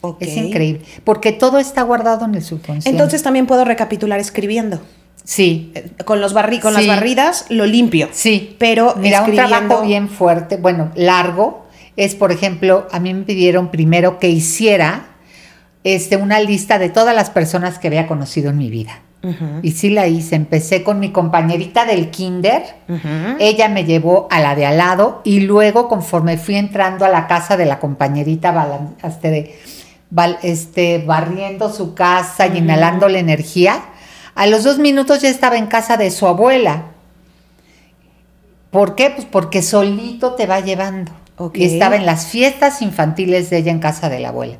Ok. 0.00 0.18
Es 0.22 0.36
increíble, 0.36 0.82
porque 1.04 1.32
todo 1.32 1.58
está 1.58 1.82
guardado 1.82 2.24
en 2.24 2.34
el 2.34 2.42
subconsciente. 2.42 2.90
Entonces 2.90 3.22
también 3.22 3.46
puedo 3.46 3.64
recapitular 3.64 4.18
escribiendo. 4.20 4.80
sí, 5.24 5.72
Con, 6.04 6.20
los 6.20 6.32
barri 6.34 6.58
con 6.60 6.74
las 6.74 6.86
barridas 6.86 7.46
lo 7.50 7.66
limpio. 7.66 8.08
Sí, 8.12 8.56
Pero 8.58 8.94
mira, 8.96 9.22
un 9.22 9.30
escribiendo- 9.30 9.48
trabajo 9.58 9.82
bien 9.86 10.08
fuerte, 10.08 10.56
bueno, 10.56 10.90
largo, 10.96 11.66
es 11.96 12.14
por 12.14 12.30
ejemplo, 12.32 12.86
a 12.92 13.00
mí 13.00 13.12
me 13.14 13.22
pidieron 13.24 13.70
primero 13.70 14.18
que 14.18 14.28
hiciera 14.28 15.06
este, 15.94 16.16
una 16.16 16.40
lista 16.40 16.78
de 16.78 16.90
todas 16.90 17.14
las 17.14 17.30
personas 17.30 17.78
que 17.78 17.88
había 17.88 18.06
conocido 18.06 18.50
en 18.50 18.58
mi 18.58 18.70
vida. 18.70 19.00
Y 19.62 19.72
sí 19.72 19.90
la 19.90 20.06
hice, 20.06 20.36
empecé 20.36 20.84
con 20.84 21.00
mi 21.00 21.10
compañerita 21.10 21.84
del 21.84 22.10
kinder, 22.10 22.62
ella 23.40 23.68
me 23.68 23.84
llevó 23.84 24.28
a 24.30 24.38
la 24.38 24.54
de 24.54 24.64
al 24.64 24.78
lado 24.78 25.22
y 25.24 25.40
luego 25.40 25.88
conforme 25.88 26.38
fui 26.38 26.54
entrando 26.54 27.04
a 27.04 27.08
la 27.08 27.26
casa 27.26 27.56
de 27.56 27.66
la 27.66 27.80
compañerita, 27.80 28.94
este, 29.02 29.58
este, 30.42 30.98
barriendo 30.98 31.72
su 31.72 31.94
casa 31.94 32.46
y 32.46 32.58
inhalando 32.58 33.08
la 33.08 33.18
energía, 33.18 33.82
a 34.36 34.46
los 34.46 34.62
dos 34.62 34.78
minutos 34.78 35.20
ya 35.20 35.30
estaba 35.30 35.56
en 35.56 35.66
casa 35.66 35.96
de 35.96 36.12
su 36.12 36.28
abuela. 36.28 36.84
¿Por 38.70 38.94
qué? 38.94 39.10
Pues 39.10 39.26
porque 39.26 39.62
solito 39.62 40.34
te 40.34 40.46
va 40.46 40.60
llevando. 40.60 41.10
Y 41.54 41.64
estaba 41.64 41.96
en 41.96 42.06
las 42.06 42.26
fiestas 42.26 42.82
infantiles 42.82 43.50
de 43.50 43.58
ella 43.58 43.72
en 43.72 43.80
casa 43.80 44.08
de 44.08 44.20
la 44.20 44.28
abuela. 44.28 44.58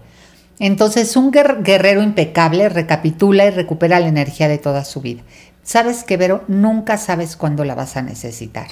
Entonces, 0.60 1.16
un 1.16 1.30
guer- 1.32 1.62
guerrero 1.62 2.02
impecable 2.02 2.68
recapitula 2.68 3.46
y 3.46 3.50
recupera 3.50 4.00
la 4.00 4.08
energía 4.08 4.48
de 4.48 4.58
toda 4.58 4.84
su 4.84 5.00
vida. 5.00 5.22
¿Sabes 5.62 6.02
que, 6.04 6.16
Vero? 6.16 6.42
Nunca 6.48 6.96
sabes 6.98 7.36
cuándo 7.36 7.64
la 7.64 7.74
vas 7.74 7.96
a 7.96 8.02
necesitar. 8.02 8.66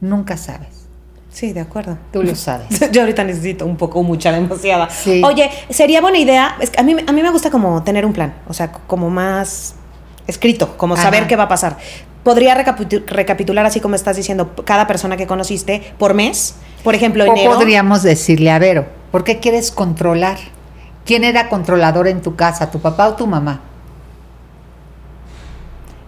Nunca 0.00 0.36
sabes. 0.36 0.68
Sí, 1.30 1.52
de 1.54 1.60
acuerdo. 1.60 1.96
Tú 2.12 2.22
lo 2.22 2.34
sabes. 2.36 2.68
Yo 2.92 3.00
ahorita 3.00 3.24
necesito 3.24 3.64
un 3.64 3.76
poco, 3.76 4.02
mucha, 4.02 4.30
demasiada. 4.32 4.90
Sí. 4.90 5.22
Oye, 5.24 5.50
sería 5.70 6.00
buena 6.02 6.18
idea. 6.18 6.56
Es 6.60 6.70
que 6.70 6.78
a, 6.80 6.82
mí, 6.84 6.94
a 7.06 7.12
mí 7.12 7.22
me 7.22 7.30
gusta 7.30 7.50
como 7.50 7.82
tener 7.82 8.04
un 8.04 8.12
plan, 8.12 8.34
o 8.48 8.52
sea, 8.52 8.70
como 8.70 9.08
más 9.10 9.74
escrito, 10.26 10.76
como 10.76 10.94
Ajá. 10.94 11.04
saber 11.04 11.26
qué 11.26 11.36
va 11.36 11.44
a 11.44 11.48
pasar. 11.48 11.78
Podría 12.22 12.54
recapitu- 12.54 13.04
recapitular, 13.06 13.64
así 13.66 13.80
como 13.80 13.94
estás 13.96 14.16
diciendo, 14.16 14.54
cada 14.64 14.86
persona 14.86 15.16
que 15.16 15.26
conociste 15.26 15.82
por 15.98 16.12
mes. 16.14 16.54
Por 16.84 16.94
ejemplo, 16.94 17.24
O 17.24 17.32
enero. 17.32 17.52
podríamos 17.54 18.02
decirle 18.02 18.50
a 18.50 18.58
Vero, 18.58 18.86
¿por 19.10 19.24
qué 19.24 19.40
quieres 19.40 19.70
controlar? 19.72 20.36
¿Quién 21.04 21.24
era 21.24 21.48
controlador 21.48 22.06
en 22.06 22.22
tu 22.22 22.36
casa, 22.36 22.70
tu 22.70 22.80
papá 22.80 23.08
o 23.08 23.14
tu 23.14 23.26
mamá? 23.26 23.60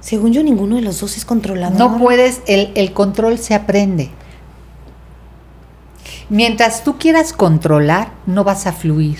Según 0.00 0.32
yo, 0.32 0.42
ninguno 0.42 0.76
de 0.76 0.82
los 0.82 1.00
dos 1.00 1.16
es 1.16 1.24
controlador. 1.24 1.78
No 1.78 1.98
puedes, 1.98 2.42
el, 2.46 2.72
el 2.74 2.92
control 2.92 3.38
se 3.38 3.54
aprende. 3.54 4.10
Mientras 6.28 6.84
tú 6.84 6.98
quieras 6.98 7.32
controlar, 7.32 8.12
no 8.26 8.44
vas 8.44 8.66
a 8.66 8.72
fluir. 8.72 9.18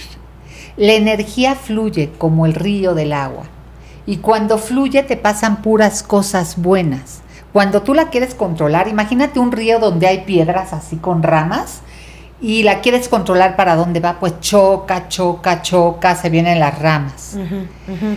La 0.77 0.93
energía 0.93 1.55
fluye 1.55 2.13
como 2.19 2.47
el 2.47 2.55
río 2.55 2.95
del 2.95 3.13
agua. 3.13 3.45
Y 4.07 4.19
cuando 4.19 4.59
fluye 4.59 5.03
te 5.03 5.17
pasan 5.17 5.63
puras 5.63 6.03
cosas 6.03 6.57
buenas. 6.61 7.23
Cuando 7.53 7.83
tú 7.83 7.95
la 7.95 8.11
quieres 8.11 8.35
controlar, 8.35 8.89
imagínate 8.89 9.39
un 9.39 9.53
río 9.53 9.79
donde 9.79 10.07
hay 10.07 10.25
piedras 10.25 10.73
así 10.73 10.97
con 10.97 11.23
ramas 11.23 11.83
y 12.47 12.63
la 12.63 12.81
quieres 12.83 13.09
controlar 13.09 13.57
para 13.57 13.75
dónde 13.75 14.01
va, 14.01 14.21
pues 14.21 14.39
choca, 14.41 15.09
choca, 15.09 15.63
choca, 15.63 16.15
se 16.15 16.29
vienen 16.29 16.61
las 16.61 16.79
ramas. 16.79 17.37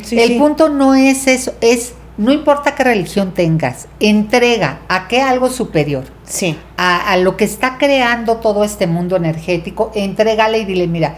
Sí, 0.04 0.20
el 0.20 0.28
sí. 0.30 0.36
punto 0.38 0.68
no 0.68 0.96
es 0.96 1.28
eso, 1.28 1.54
es 1.62 1.94
no 2.18 2.34
importa 2.34 2.76
qué 2.76 2.84
religión 2.84 3.32
tengas, 3.34 3.88
entrega 4.00 4.80
a 4.90 5.08
qué 5.08 5.22
algo 5.22 5.50
superior, 5.50 6.04
Sí. 6.26 6.58
a, 6.76 7.12
a 7.12 7.16
lo 7.18 7.38
que 7.38 7.46
está 7.46 7.78
creando 7.78 8.38
todo 8.38 8.66
este 8.66 8.86
mundo 8.86 9.16
energético, 9.16 9.92
entrégale 9.96 10.58
y 10.60 10.66
dile, 10.66 10.88
mira, 10.88 11.16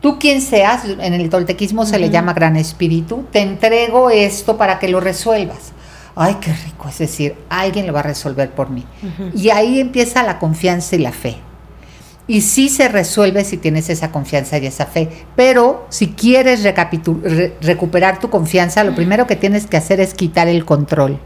tú 0.00 0.18
quien 0.18 0.40
seas, 0.40 0.84
en 0.86 1.12
el 1.12 1.28
toltequismo 1.28 1.84
se 1.84 1.98
le 1.98 2.08
llama 2.08 2.32
gran 2.32 2.56
espíritu, 2.56 3.24
te 3.30 3.40
entrego 3.40 4.08
esto 4.10 4.56
para 4.56 4.78
que 4.78 4.88
lo 4.88 5.00
resuelvas. 5.00 5.72
Ay, 6.16 6.36
qué 6.40 6.52
rico, 6.52 6.88
es 6.88 6.98
decir, 6.98 7.34
alguien 7.50 7.86
lo 7.86 7.92
va 7.92 8.00
a 8.00 8.04
resolver 8.04 8.50
por 8.50 8.70
mí. 8.70 8.84
Y 9.34 9.50
ahí 9.50 9.78
empieza 9.80 10.22
la 10.22 10.38
confianza 10.38 10.96
y 10.96 11.00
la 11.00 11.12
fe. 11.12 11.36
Y 12.28 12.42
sí 12.42 12.68
se 12.68 12.88
resuelve 12.88 13.42
si 13.44 13.56
tienes 13.56 13.88
esa 13.90 14.12
confianza 14.12 14.58
y 14.58 14.66
esa 14.66 14.86
fe. 14.86 15.08
Pero 15.34 15.86
si 15.88 16.08
quieres 16.08 16.62
re- 16.62 17.54
recuperar 17.60 18.20
tu 18.20 18.28
confianza, 18.30 18.84
lo 18.84 18.94
primero 18.94 19.26
que 19.26 19.34
tienes 19.34 19.66
que 19.66 19.78
hacer 19.78 19.98
es 19.98 20.12
quitar 20.14 20.46
el 20.46 20.64
control. 20.66 21.18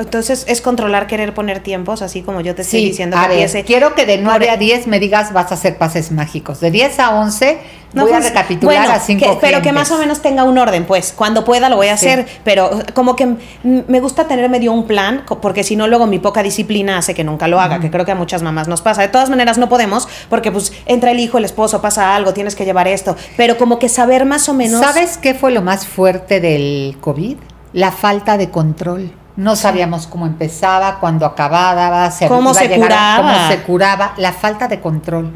Entonces 0.00 0.44
es 0.48 0.60
controlar 0.60 1.06
querer 1.06 1.34
poner 1.34 1.60
tiempos, 1.60 2.02
así 2.02 2.22
como 2.22 2.40
yo 2.40 2.54
te 2.54 2.62
estoy 2.62 2.84
diciendo 2.84 3.16
a 3.18 3.28
que 3.28 3.46
ver, 3.46 3.64
quiero 3.64 3.94
que 3.94 4.06
de 4.06 4.18
9 4.18 4.46
Por- 4.46 4.54
a 4.54 4.56
10 4.56 4.86
me 4.86 4.98
digas 5.00 5.32
vas 5.32 5.50
a 5.50 5.54
hacer 5.54 5.78
pases 5.78 6.10
mágicos. 6.12 6.60
De 6.60 6.70
10 6.70 6.98
a 6.98 7.18
11 7.20 7.58
No 7.92 8.04
voy 8.04 8.12
a 8.12 8.20
recapitular 8.20 8.76
bueno, 8.76 8.92
a 8.94 9.00
5 9.00 9.24
que- 9.32 9.38
Pero 9.40 9.62
que 9.62 9.72
más 9.72 9.90
o 9.90 9.98
menos 9.98 10.22
tenga 10.22 10.44
un 10.44 10.56
orden, 10.58 10.84
pues. 10.84 11.12
Cuando 11.12 11.44
pueda 11.44 11.68
lo 11.68 11.74
voy 11.74 11.88
a 11.88 11.96
Sí. 11.96 12.06
hacer. 12.06 12.26
Pero 12.44 12.70
como 12.94 13.16
que 13.16 13.34
me 13.64 13.98
gusta 14.00 14.28
tener 14.28 14.48
medio 14.48 14.72
un 14.72 14.86
plan, 14.86 15.24
porque 15.42 15.64
si 15.64 15.74
no, 15.74 15.88
luego 15.88 16.06
mi 16.06 16.20
poca 16.20 16.42
disciplina 16.44 16.98
hace 16.98 17.14
que 17.14 17.24
nunca 17.24 17.48
lo 17.48 17.60
haga, 17.60 17.80
que 17.80 17.90
creo 17.90 18.04
que 18.04 18.12
a 18.12 18.14
muchas 18.14 18.42
mamás 18.42 18.68
nos 18.68 18.80
pasa. 18.80 19.02
De 19.02 19.08
todas 19.08 19.28
maneras, 19.28 19.58
no 19.58 19.68
podemos, 19.68 20.06
porque 20.28 20.52
pues 20.52 20.72
entra 20.86 21.10
el 21.10 21.18
hijo, 21.18 21.38
el 21.38 21.44
esposo, 21.44 21.82
pasa 21.82 22.14
algo, 22.14 22.32
tienes 22.32 22.54
que 22.54 22.64
llevar 22.64 22.86
esto. 22.86 23.16
Pero 23.36 23.58
como 23.58 23.80
que 23.80 23.88
saber 23.88 24.24
más 24.24 24.48
o 24.48 24.54
menos. 24.54 24.80
¿Sabes 24.80 25.18
qué 25.18 25.34
fue 25.34 25.50
lo 25.50 25.60
más 25.62 25.84
fuerte 25.86 26.40
del 26.40 26.96
COVID? 27.00 27.38
La 27.72 27.90
falta 27.90 28.36
de 28.38 28.50
control. 28.50 29.12
No 29.40 29.56
sabíamos 29.56 30.06
cómo 30.06 30.26
empezaba, 30.26 31.00
cuándo 31.00 31.24
acababa, 31.24 32.10
se 32.10 32.28
Cómo 32.28 32.52
se 32.52 32.64
llegar 32.68 32.80
curaba. 32.80 33.16
cómo 33.16 33.48
se 33.48 33.62
curaba, 33.62 34.12
la 34.18 34.32
falta 34.32 34.68
de 34.68 34.80
control. 34.80 35.32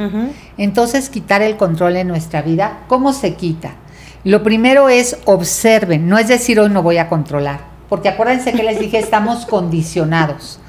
Entonces, 0.59 1.09
quitar 1.09 1.41
el 1.41 1.57
control 1.57 1.97
en 1.97 2.09
nuestra 2.09 2.43
vida, 2.43 2.81
¿cómo 2.87 3.13
se 3.15 3.35
quita? 3.35 3.71
Lo 4.23 4.43
primero 4.43 4.89
es 4.91 5.19
observen, 5.25 6.07
no 6.09 6.19
es 6.19 6.29
decir 6.29 6.61
hoy 6.61 6.69
no 6.69 6.83
voy 6.83 6.99
a 6.99 7.09
controlar, 7.09 7.61
porque 7.89 8.09
acuérdense 8.11 8.53
que 8.53 8.63
les 8.63 8.79
dije, 8.79 8.99
estamos 8.99 9.47
condicionados. 9.51 10.61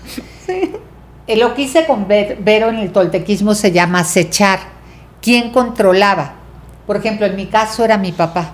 Eh, 0.48 1.36
Lo 1.38 1.56
que 1.56 1.63
hice 1.63 1.86
con 1.86 2.08
Ver- 2.08 2.38
Vero 2.41 2.69
en 2.69 2.78
el 2.78 2.91
toltequismo 2.91 3.54
se 3.56 3.71
llama 3.71 4.00
acechar. 4.00 4.60
¿Quién 5.21 5.50
controlaba? 5.52 6.34
Por 6.88 6.98
ejemplo, 6.98 7.26
en 7.26 7.36
mi 7.36 7.48
caso 7.48 7.84
era 7.84 7.98
mi 7.98 8.12
papá. 8.12 8.52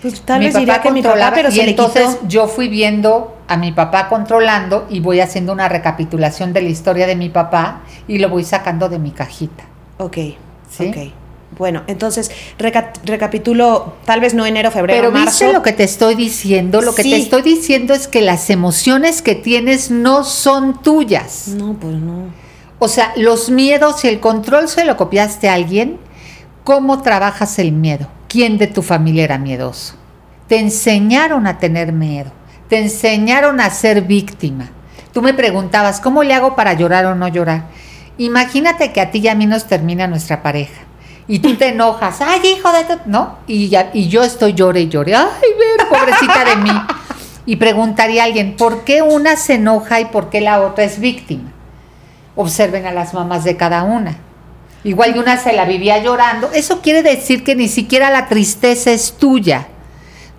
Pues 0.00 0.20
tal 0.22 0.40
vez 0.40 0.54
diría 0.54 0.80
que 0.80 0.90
mi 0.90 1.02
papá, 1.02 1.30
pero 1.34 1.48
y 1.50 1.52
se 1.52 1.62
le 1.64 1.70
entonces 1.70 2.06
quitó. 2.16 2.28
yo 2.28 2.48
fui 2.48 2.68
viendo 2.68 3.33
a 3.48 3.56
mi 3.56 3.72
papá 3.72 4.08
controlando 4.08 4.86
y 4.88 5.00
voy 5.00 5.20
haciendo 5.20 5.52
una 5.52 5.68
recapitulación 5.68 6.52
de 6.52 6.62
la 6.62 6.68
historia 6.68 7.06
de 7.06 7.16
mi 7.16 7.28
papá 7.28 7.80
y 8.08 8.18
lo 8.18 8.28
voy 8.28 8.44
sacando 8.44 8.88
de 8.88 8.98
mi 8.98 9.10
cajita. 9.10 9.64
Ok, 9.98 10.16
¿Sí? 10.70 10.88
ok. 10.88 11.12
Bueno, 11.58 11.82
entonces 11.86 12.32
reca- 12.58 12.92
recapitulo, 13.04 13.94
tal 14.04 14.18
vez 14.20 14.34
no 14.34 14.44
enero, 14.44 14.70
febrero, 14.72 14.98
Pero 15.00 15.12
marzo. 15.12 15.26
viste 15.30 15.52
lo 15.52 15.62
que 15.62 15.72
te 15.72 15.84
estoy 15.84 16.16
diciendo, 16.16 16.80
lo 16.80 16.94
que 16.94 17.02
te 17.04 17.14
estoy 17.16 17.42
diciendo 17.42 17.94
es 17.94 18.08
que 18.08 18.22
las 18.22 18.50
emociones 18.50 19.22
que 19.22 19.36
tienes 19.36 19.90
no 19.90 20.24
son 20.24 20.82
tuyas. 20.82 21.48
No, 21.48 21.74
pues 21.74 21.94
no. 21.94 22.24
O 22.80 22.88
sea, 22.88 23.12
los 23.16 23.50
miedos 23.50 24.04
y 24.04 24.08
el 24.08 24.18
control 24.18 24.68
se 24.68 24.84
lo 24.84 24.96
copiaste 24.96 25.48
a 25.48 25.54
alguien. 25.54 25.98
¿Cómo 26.64 27.02
trabajas 27.02 27.58
el 27.60 27.70
miedo? 27.72 28.08
¿Quién 28.26 28.58
de 28.58 28.66
tu 28.66 28.82
familia 28.82 29.22
era 29.24 29.38
miedoso? 29.38 29.94
Te 30.48 30.58
enseñaron 30.58 31.46
a 31.46 31.58
tener 31.58 31.92
miedo. 31.92 32.32
Te 32.74 32.80
enseñaron 32.80 33.60
a 33.60 33.70
ser 33.70 34.02
víctima. 34.02 34.68
Tú 35.12 35.22
me 35.22 35.32
preguntabas, 35.32 36.00
¿cómo 36.00 36.24
le 36.24 36.34
hago 36.34 36.56
para 36.56 36.72
llorar 36.72 37.06
o 37.06 37.14
no 37.14 37.28
llorar? 37.28 37.66
Imagínate 38.18 38.92
que 38.92 39.00
a 39.00 39.12
ti 39.12 39.20
y 39.20 39.28
a 39.28 39.36
mí 39.36 39.46
nos 39.46 39.66
termina 39.68 40.08
nuestra 40.08 40.42
pareja. 40.42 40.80
Y 41.28 41.38
tú 41.38 41.54
te 41.54 41.68
enojas, 41.68 42.20
ay, 42.20 42.40
hijo 42.44 42.72
de 42.72 42.82
tu-", 42.82 43.00
¿no? 43.06 43.38
Y, 43.46 43.68
ya- 43.68 43.90
y 43.94 44.08
yo 44.08 44.24
estoy 44.24 44.54
llore 44.54 44.80
y 44.80 44.88
llore, 44.88 45.14
ay, 45.14 45.26
ver, 45.56 45.86
pobrecita 45.88 46.44
de 46.44 46.56
mí. 46.56 46.72
Y 47.46 47.54
preguntaría 47.54 48.22
a 48.22 48.24
alguien, 48.24 48.56
¿por 48.56 48.82
qué 48.82 49.02
una 49.02 49.36
se 49.36 49.54
enoja 49.54 50.00
y 50.00 50.06
por 50.06 50.28
qué 50.28 50.40
la 50.40 50.60
otra 50.60 50.82
es 50.82 50.98
víctima? 50.98 51.52
Observen 52.34 52.86
a 52.86 52.90
las 52.90 53.14
mamás 53.14 53.44
de 53.44 53.56
cada 53.56 53.84
una. 53.84 54.16
Igual 54.82 55.12
de 55.12 55.20
una 55.20 55.36
se 55.36 55.52
la 55.52 55.64
vivía 55.64 56.02
llorando. 56.02 56.50
Eso 56.52 56.80
quiere 56.80 57.04
decir 57.04 57.44
que 57.44 57.54
ni 57.54 57.68
siquiera 57.68 58.10
la 58.10 58.26
tristeza 58.26 58.90
es 58.90 59.12
tuya. 59.16 59.68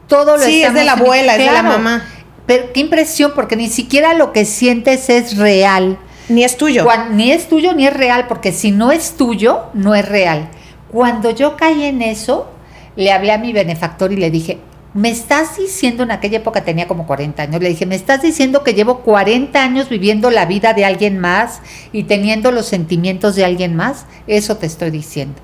Todo 0.10 0.36
lo 0.36 0.44
Sí, 0.44 0.62
es 0.62 0.74
de 0.74 0.84
la 0.84 0.92
abuela, 0.92 1.38
es 1.38 1.40
de 1.46 1.52
la 1.52 1.64
mamá. 1.64 2.04
Pero 2.46 2.72
qué 2.74 2.82
impresión, 2.82 3.32
porque 3.36 3.56
ni 3.56 3.70
siquiera 3.70 4.14
lo 4.14 4.32
que 4.32 4.46
sientes 4.46 5.10
es 5.10 5.38
real. 5.38 5.98
Ni 6.30 6.44
es 6.44 6.58
tuyo. 6.58 6.88
Ni 7.12 7.32
es 7.32 7.48
tuyo 7.48 7.74
ni 7.74 7.88
es 7.88 7.94
real, 7.94 8.28
porque 8.28 8.52
si 8.52 8.72
no 8.72 8.92
es 8.92 9.18
tuyo, 9.18 9.66
no 9.74 9.96
es 9.96 10.08
real. 10.08 10.50
Cuando 10.92 11.32
yo 11.32 11.58
caí 11.58 11.84
en 11.84 12.02
eso, 12.02 12.48
le 12.96 13.12
hablé 13.12 13.32
a 13.32 13.38
mi 13.38 13.54
benefactor 13.54 14.12
y 14.14 14.18
le 14.18 14.32
dije, 14.32 14.60
me 14.94 15.10
estás 15.10 15.58
diciendo, 15.58 16.04
en 16.04 16.12
aquella 16.12 16.38
época 16.38 16.64
tenía 16.64 16.88
como 16.88 17.06
40 17.06 17.44
años, 17.44 17.62
le 17.62 17.68
dije, 17.68 17.86
me 17.86 17.96
estás 17.96 18.22
diciendo 18.22 18.64
que 18.64 18.74
llevo 18.74 19.00
40 19.02 19.62
años 19.62 19.90
viviendo 19.90 20.32
la 20.32 20.46
vida 20.46 20.74
de 20.74 20.86
alguien 20.86 21.20
más 21.20 21.62
y 21.92 22.04
teniendo 22.04 22.52
los 22.52 22.68
sentimientos 22.68 23.36
de 23.36 23.44
alguien 23.44 23.76
más, 23.76 24.06
eso 24.26 24.56
te 24.56 24.68
estoy 24.68 24.92
diciendo. 24.92 25.42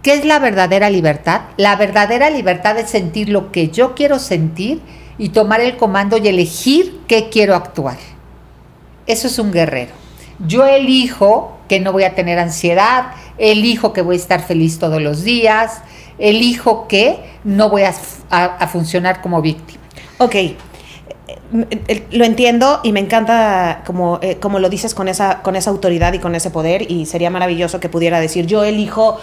¿Qué 0.00 0.14
es 0.14 0.24
la 0.24 0.38
verdadera 0.38 0.90
libertad? 0.90 1.40
La 1.56 1.74
verdadera 1.74 2.30
libertad 2.30 2.78
es 2.78 2.88
sentir 2.88 3.28
lo 3.28 3.50
que 3.50 3.70
yo 3.70 3.96
quiero 3.96 4.20
sentir 4.20 4.80
y 5.18 5.30
tomar 5.30 5.60
el 5.60 5.76
comando 5.76 6.18
y 6.18 6.28
elegir 6.28 7.00
qué 7.06 7.28
quiero 7.28 7.54
actuar. 7.54 7.96
Eso 9.06 9.28
es 9.28 9.38
un 9.38 9.52
guerrero. 9.52 9.92
Yo 10.46 10.66
elijo 10.66 11.56
que 11.68 11.80
no 11.80 11.92
voy 11.92 12.04
a 12.04 12.14
tener 12.14 12.38
ansiedad, 12.38 13.12
elijo 13.38 13.92
que 13.92 14.02
voy 14.02 14.16
a 14.16 14.18
estar 14.18 14.42
feliz 14.42 14.78
todos 14.78 15.00
los 15.00 15.24
días, 15.24 15.82
elijo 16.18 16.88
que 16.88 17.18
no 17.44 17.70
voy 17.70 17.82
a, 17.82 17.92
funcionar 18.68 19.20
como 19.22 19.40
víctima. 19.42 19.82
Ok. 20.18 20.34
Eh, 20.34 20.56
eh, 21.88 22.06
Lo 22.10 22.24
entiendo 22.24 22.80
y 22.82 22.92
me 22.92 23.00
encanta 23.00 23.82
como, 23.86 24.18
eh, 24.22 24.36
como 24.36 24.58
lo 24.58 24.68
dices 24.68 24.94
con 24.94 25.08
esa, 25.08 25.42
con 25.42 25.56
esa 25.56 25.70
autoridad 25.70 26.12
y 26.12 26.18
con 26.18 26.34
ese 26.34 26.50
poder 26.50 26.90
y 26.90 27.06
sería 27.06 27.30
maravilloso 27.30 27.80
que 27.80 27.88
pudiera 27.88 28.20
decir 28.20 28.46
yo 28.46 28.64
elijo 28.64 29.18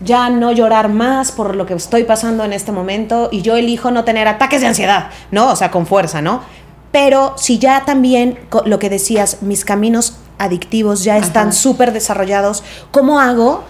ya 0.00 0.30
no 0.30 0.52
llorar 0.52 0.88
más 0.88 1.32
por 1.32 1.56
lo 1.56 1.66
que 1.66 1.74
estoy 1.74 2.04
pasando 2.04 2.44
en 2.44 2.52
este 2.52 2.72
momento 2.72 3.28
y 3.32 3.42
yo 3.42 3.56
elijo 3.56 3.90
no 3.90 4.04
tener 4.04 4.28
ataques 4.28 4.60
de 4.60 4.68
ansiedad, 4.68 5.10
¿no? 5.30 5.50
O 5.50 5.56
sea, 5.56 5.70
con 5.70 5.86
fuerza, 5.86 6.20
¿no? 6.22 6.42
Pero 6.92 7.34
si 7.36 7.58
ya 7.58 7.84
también 7.84 8.38
lo 8.64 8.78
que 8.78 8.88
decías, 8.90 9.38
mis 9.42 9.64
caminos 9.64 10.18
adictivos 10.38 11.04
ya 11.04 11.18
están 11.18 11.52
súper 11.52 11.92
desarrollados, 11.92 12.62
¿cómo 12.92 13.20
hago 13.20 13.64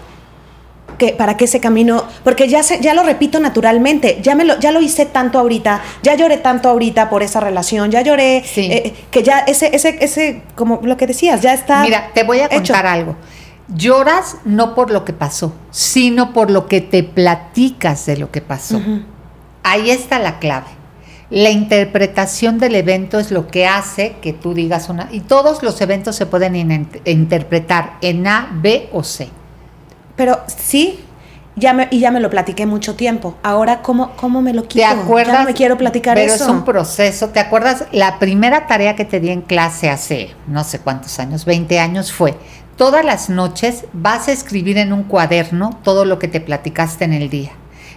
que, 0.97 1.13
para 1.13 1.37
que 1.37 1.45
ese 1.45 1.59
camino, 1.59 2.03
porque 2.23 2.47
ya, 2.47 2.61
se, 2.61 2.79
ya 2.81 2.93
lo 2.93 3.03
repito 3.03 3.39
naturalmente, 3.39 4.19
ya, 4.21 4.35
me 4.35 4.43
lo, 4.43 4.59
ya 4.59 4.71
lo 4.71 4.81
hice 4.81 5.05
tanto 5.05 5.39
ahorita, 5.39 5.81
ya 6.03 6.15
lloré 6.15 6.37
tanto 6.37 6.69
ahorita 6.69 7.09
por 7.09 7.23
esa 7.23 7.39
relación, 7.39 7.89
ya 7.89 8.01
lloré, 8.01 8.43
Sí. 8.45 8.69
eh, 8.71 8.93
que 9.09 9.23
ya 9.23 9.39
ese, 9.39 9.73
ese, 9.75 9.97
ese, 10.01 10.41
como 10.55 10.79
lo 10.83 10.97
que 10.97 11.07
decías, 11.07 11.41
ya 11.41 11.53
está. 11.53 11.81
Mira, 11.83 12.09
te 12.13 12.23
voy 12.23 12.39
a 12.39 12.45
hecho. 12.47 12.55
contar 12.73 12.87
algo. 12.87 13.15
Lloras 13.73 14.37
no 14.45 14.73
por 14.75 14.89
lo 14.91 15.05
que 15.05 15.13
pasó, 15.13 15.53
sino 15.71 16.33
por 16.33 16.49
lo 16.49 16.67
que 16.67 16.81
te 16.81 17.03
platicas 17.03 18.05
de 18.05 18.17
lo 18.17 18.31
que 18.31 18.41
pasó. 18.41 18.81
Ahí 19.63 19.91
está 19.91 20.19
la 20.19 20.39
clave. 20.39 20.67
La 21.29 21.51
interpretación 21.51 22.57
del 22.57 22.73
evento 22.75 23.19
es 23.19 23.29
lo 23.29 23.45
que 23.47 23.67
hace 23.67 24.15
que 24.21 24.33
tú 24.33 24.55
digas 24.55 24.89
una... 24.89 25.09
Y 25.11 25.19
todos 25.19 25.61
los 25.61 25.79
eventos 25.81 26.15
se 26.15 26.25
pueden 26.25 26.55
in- 26.55 26.89
interpretar 27.05 27.97
en 28.01 28.25
A, 28.25 28.49
B 28.51 28.89
o 28.91 29.03
C. 29.03 29.29
Pero 30.15 30.39
sí, 30.47 30.99
ya 31.55 31.73
me, 31.73 31.87
y 31.91 31.99
ya 31.99 32.09
me 32.09 32.19
lo 32.19 32.31
platiqué 32.31 32.65
mucho 32.65 32.95
tiempo. 32.95 33.35
Ahora, 33.43 33.83
¿cómo, 33.83 34.13
cómo 34.15 34.41
me 34.41 34.53
lo 34.55 34.63
quito? 34.63 34.79
¿Te 34.79 34.85
acuerdas? 34.85 35.33
Ya 35.35 35.39
no 35.41 35.45
me 35.45 35.53
quiero 35.53 35.77
platicar 35.77 36.15
pero 36.15 36.33
eso. 36.33 36.45
es 36.45 36.49
un 36.49 36.65
proceso. 36.65 37.29
¿Te 37.29 37.39
acuerdas? 37.39 37.85
La 37.91 38.17
primera 38.17 38.65
tarea 38.65 38.95
que 38.95 39.05
te 39.05 39.19
di 39.19 39.29
en 39.29 39.41
clase 39.41 39.91
hace 39.91 40.31
no 40.47 40.63
sé 40.63 40.79
cuántos 40.79 41.19
años, 41.19 41.45
20 41.45 41.79
años, 41.79 42.11
fue 42.11 42.35
todas 42.79 43.03
las 43.03 43.29
noches 43.29 43.83
vas 43.91 44.29
a 44.29 44.31
escribir 44.31 44.77
en 44.77 44.93
un 44.93 45.03
cuaderno 45.03 45.77
todo 45.83 46.05
lo 46.05 46.17
que 46.17 46.29
te 46.29 46.39
platicaste 46.39 47.03
en 47.03 47.11
el 47.11 47.29
día. 47.29 47.51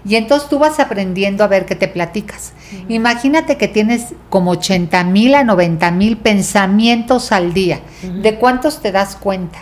Y 0.04 0.16
entonces 0.16 0.48
tú 0.48 0.58
vas 0.58 0.80
aprendiendo 0.80 1.44
a 1.44 1.46
ver 1.46 1.66
qué 1.66 1.76
te 1.76 1.86
platicas. 1.86 2.52
Imagínate 2.88 3.56
que 3.56 3.68
tienes 3.68 4.14
como 4.28 4.50
80 4.50 5.04
mil 5.04 5.36
a 5.36 5.44
90 5.44 5.88
mil 5.92 6.16
pensamientos 6.16 7.30
al 7.30 7.54
día. 7.54 7.78
¿De 8.22 8.34
cuántos 8.34 8.82
te 8.82 8.90
das 8.90 9.14
cuenta? 9.14 9.60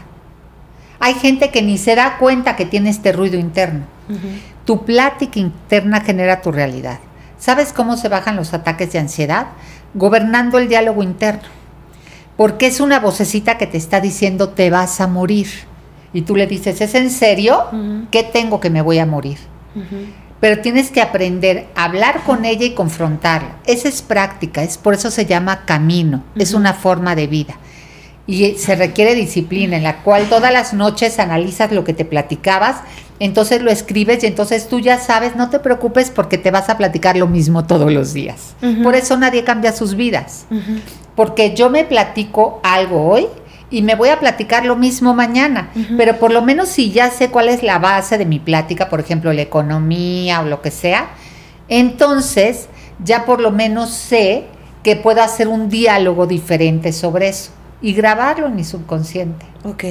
Hay 1.00 1.12
gente 1.12 1.50
que 1.50 1.60
ni 1.60 1.76
se 1.76 1.96
da 1.96 2.16
cuenta 2.16 2.56
que 2.56 2.64
tiene 2.64 2.88
este 2.88 3.12
ruido 3.12 3.38
interno. 3.38 3.84
Tu 4.64 4.86
plática 4.86 5.38
interna 5.38 6.00
genera 6.00 6.40
tu 6.40 6.50
realidad. 6.50 6.98
¿Sabes 7.38 7.74
cómo 7.74 7.98
se 7.98 8.08
bajan 8.08 8.36
los 8.36 8.54
ataques 8.54 8.90
de 8.92 9.00
ansiedad? 9.00 9.48
Gobernando 9.92 10.56
el 10.56 10.68
diálogo 10.68 11.02
interno. 11.02 11.59
Porque 12.40 12.68
es 12.68 12.80
una 12.80 13.00
vocecita 13.00 13.58
que 13.58 13.66
te 13.66 13.76
está 13.76 14.00
diciendo 14.00 14.48
te 14.48 14.70
vas 14.70 15.02
a 15.02 15.06
morir. 15.06 15.46
Y 16.14 16.22
tú 16.22 16.36
le 16.36 16.46
dices, 16.46 16.80
¿es 16.80 16.94
en 16.94 17.10
serio? 17.10 17.66
¿Qué 18.10 18.22
tengo 18.22 18.60
que 18.60 18.70
me 18.70 18.80
voy 18.80 18.98
a 18.98 19.04
morir? 19.04 19.36
Pero 20.40 20.62
tienes 20.62 20.90
que 20.90 21.02
aprender 21.02 21.66
a 21.74 21.84
hablar 21.84 22.22
con 22.24 22.46
ella 22.46 22.64
y 22.64 22.72
confrontarla. 22.72 23.58
Esa 23.66 23.90
es 23.90 24.00
práctica, 24.00 24.62
es 24.62 24.78
por 24.78 24.94
eso 24.94 25.10
se 25.10 25.26
llama 25.26 25.66
camino, 25.66 26.24
es 26.34 26.54
una 26.54 26.72
forma 26.72 27.14
de 27.14 27.26
vida. 27.26 27.58
Y 28.26 28.54
se 28.54 28.74
requiere 28.74 29.14
disciplina 29.14 29.76
en 29.76 29.82
la 29.82 30.02
cual 30.02 30.30
todas 30.30 30.50
las 30.50 30.72
noches 30.72 31.18
analizas 31.18 31.72
lo 31.72 31.84
que 31.84 31.92
te 31.92 32.06
platicabas, 32.06 32.76
entonces 33.18 33.60
lo 33.60 33.70
escribes 33.70 34.24
y 34.24 34.28
entonces 34.28 34.66
tú 34.66 34.80
ya 34.80 34.98
sabes, 34.98 35.36
no 35.36 35.50
te 35.50 35.58
preocupes 35.58 36.08
porque 36.08 36.38
te 36.38 36.50
vas 36.50 36.70
a 36.70 36.78
platicar 36.78 37.18
lo 37.18 37.26
mismo 37.26 37.66
todos 37.66 37.92
los 37.92 38.14
días. 38.14 38.54
Por 38.82 38.94
eso 38.94 39.18
nadie 39.18 39.44
cambia 39.44 39.72
sus 39.72 39.94
vidas. 39.94 40.46
Porque 41.20 41.54
yo 41.54 41.68
me 41.68 41.84
platico 41.84 42.60
algo 42.62 43.06
hoy 43.06 43.26
y 43.70 43.82
me 43.82 43.94
voy 43.94 44.08
a 44.08 44.18
platicar 44.18 44.64
lo 44.64 44.74
mismo 44.74 45.12
mañana. 45.12 45.68
Pero 45.98 46.18
por 46.18 46.32
lo 46.32 46.40
menos 46.40 46.70
si 46.70 46.92
ya 46.92 47.10
sé 47.10 47.28
cuál 47.28 47.50
es 47.50 47.62
la 47.62 47.78
base 47.78 48.16
de 48.16 48.24
mi 48.24 48.38
plática, 48.38 48.88
por 48.88 49.00
ejemplo, 49.00 49.30
la 49.34 49.42
economía 49.42 50.40
o 50.40 50.44
lo 50.44 50.62
que 50.62 50.70
sea, 50.70 51.10
entonces 51.68 52.70
ya 53.04 53.26
por 53.26 53.42
lo 53.42 53.50
menos 53.50 53.90
sé 53.90 54.46
que 54.82 54.96
puedo 54.96 55.22
hacer 55.22 55.46
un 55.46 55.68
diálogo 55.68 56.26
diferente 56.26 56.90
sobre 56.90 57.28
eso 57.28 57.50
y 57.82 57.92
grabarlo 57.92 58.46
en 58.46 58.56
mi 58.56 58.64
subconsciente. 58.64 59.44
Ok. 59.64 59.84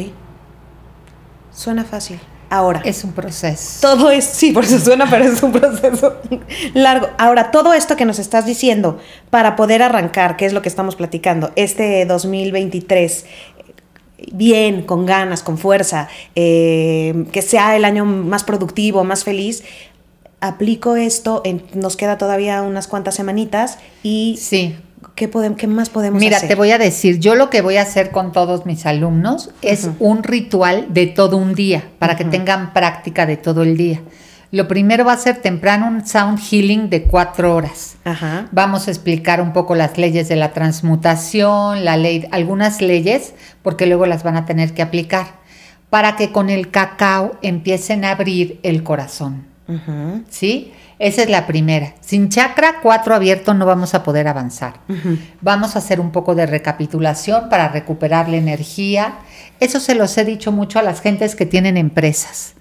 Suena 1.51 1.83
fácil. 1.83 2.19
Ahora. 2.49 2.81
Es 2.83 3.03
un 3.03 3.11
proceso. 3.11 3.79
Todo 3.81 4.09
es, 4.09 4.25
sí, 4.25 4.51
por 4.51 4.63
eso 4.65 4.79
suena, 4.79 5.07
pero 5.09 5.25
es 5.25 5.41
un 5.43 5.51
proceso 5.51 6.15
largo. 6.73 7.07
Ahora, 7.17 7.51
todo 7.51 7.73
esto 7.73 7.95
que 7.95 8.05
nos 8.05 8.17
estás 8.19 8.45
diciendo 8.45 8.97
para 9.29 9.55
poder 9.55 9.83
arrancar, 9.83 10.35
que 10.37 10.45
es 10.45 10.53
lo 10.53 10.61
que 10.63 10.69
estamos 10.69 10.95
platicando, 10.95 11.51
este 11.55 12.05
2023, 12.05 13.25
bien, 14.33 14.81
con 14.83 15.05
ganas, 15.05 15.43
con 15.43 15.57
fuerza, 15.57 16.07
eh, 16.35 17.25
que 17.31 17.41
sea 17.41 17.75
el 17.75 17.85
año 17.85 18.03
más 18.05 18.43
productivo, 18.43 19.03
más 19.03 19.23
feliz, 19.23 19.63
aplico 20.41 20.95
esto, 20.95 21.41
en- 21.45 21.63
nos 21.73 21.97
queda 21.97 22.17
todavía 22.17 22.61
unas 22.61 22.87
cuantas 22.87 23.15
semanitas 23.15 23.77
y 24.03 24.37
Sí. 24.41 24.75
¿Qué, 25.27 25.67
más 25.67 25.89
podemos 25.89 26.19
Mira, 26.19 26.37
hacer? 26.37 26.49
te 26.49 26.55
voy 26.55 26.71
a 26.71 26.77
decir, 26.77 27.19
yo 27.19 27.35
lo 27.35 27.49
que 27.49 27.61
voy 27.61 27.77
a 27.77 27.81
hacer 27.81 28.11
con 28.11 28.31
todos 28.31 28.65
mis 28.65 28.85
alumnos 28.85 29.51
es 29.61 29.89
un 29.99 30.23
ritual 30.23 30.87
de 30.89 31.07
todo 31.07 31.37
un 31.37 31.53
día, 31.53 31.83
para 31.99 32.15
que 32.15 32.25
tengan 32.25 32.73
práctica 32.73 33.25
de 33.25 33.37
todo 33.37 33.63
el 33.63 33.75
día. 33.77 34.01
Lo 34.51 34.67
primero 34.67 35.05
va 35.05 35.13
a 35.13 35.17
ser 35.17 35.37
temprano 35.37 35.87
un 35.87 36.07
sound 36.07 36.39
healing 36.39 36.89
de 36.89 37.03
cuatro 37.03 37.55
horas. 37.55 37.97
Ajá. 38.03 38.47
Vamos 38.51 38.87
a 38.87 38.91
explicar 38.91 39.41
un 39.41 39.53
poco 39.53 39.75
las 39.75 39.97
leyes 39.99 40.27
de 40.27 40.35
la 40.35 40.53
transmutación, 40.53 41.85
la 41.85 41.97
ley, 41.97 42.27
algunas 42.31 42.81
leyes, 42.81 43.33
porque 43.61 43.85
luego 43.85 44.07
las 44.07 44.23
van 44.23 44.37
a 44.37 44.45
tener 44.45 44.73
que 44.73 44.81
aplicar, 44.81 45.27
para 45.91 46.15
que 46.15 46.31
con 46.31 46.49
el 46.49 46.71
cacao 46.71 47.37
empiecen 47.43 48.05
a 48.05 48.11
abrir 48.11 48.59
el 48.63 48.81
corazón. 48.81 49.45
¿sí? 50.29 50.71
Esa 50.99 51.23
es 51.23 51.29
la 51.29 51.47
primera. 51.47 51.93
Sin 52.01 52.27
chakra 52.27 52.81
4 52.83 53.15
abierto 53.15 53.53
no 53.53 53.65
vamos 53.65 53.95
a 53.95 54.03
poder 54.03 54.27
avanzar. 54.27 54.81
Vamos 55.39 55.75
a 55.75 55.79
hacer 55.79 56.01
un 56.01 56.11
poco 56.11 56.35
de 56.35 56.45
recapitulación 56.45 57.47
para 57.47 57.69
recuperar 57.69 58.27
la 58.27 58.35
energía. 58.35 59.19
Eso 59.61 59.79
se 59.79 59.95
los 59.95 60.17
he 60.17 60.25
dicho 60.25 60.51
mucho 60.51 60.77
a 60.77 60.83
las 60.83 60.99
gentes 60.99 61.35
que 61.35 61.45
tienen 61.45 61.77
empresas. 61.77 62.55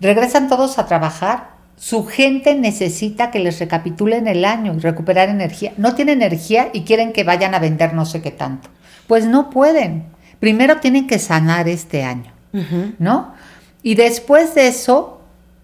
Regresan 0.00 0.48
todos 0.48 0.78
a 0.78 0.86
trabajar. 0.86 1.56
Su 1.76 2.04
gente 2.04 2.56
necesita 2.56 3.30
que 3.30 3.38
les 3.38 3.60
recapitulen 3.60 4.26
el 4.26 4.44
año 4.44 4.74
y 4.74 4.80
recuperar 4.80 5.28
energía. 5.28 5.72
No 5.76 5.94
tienen 5.94 6.20
energía 6.20 6.70
y 6.72 6.82
quieren 6.82 7.12
que 7.12 7.22
vayan 7.22 7.54
a 7.54 7.60
vender 7.60 7.94
no 7.94 8.04
sé 8.04 8.20
qué 8.20 8.32
tanto. 8.32 8.70
Pues 9.06 9.26
no 9.26 9.50
pueden. 9.50 10.06
Primero 10.40 10.78
tienen 10.78 11.06
que 11.06 11.20
sanar 11.20 11.68
este 11.68 12.02
año, 12.02 12.32
¿no? 12.98 13.34
Y 13.84 13.94
después 13.94 14.56
de 14.56 14.66
eso 14.66 15.17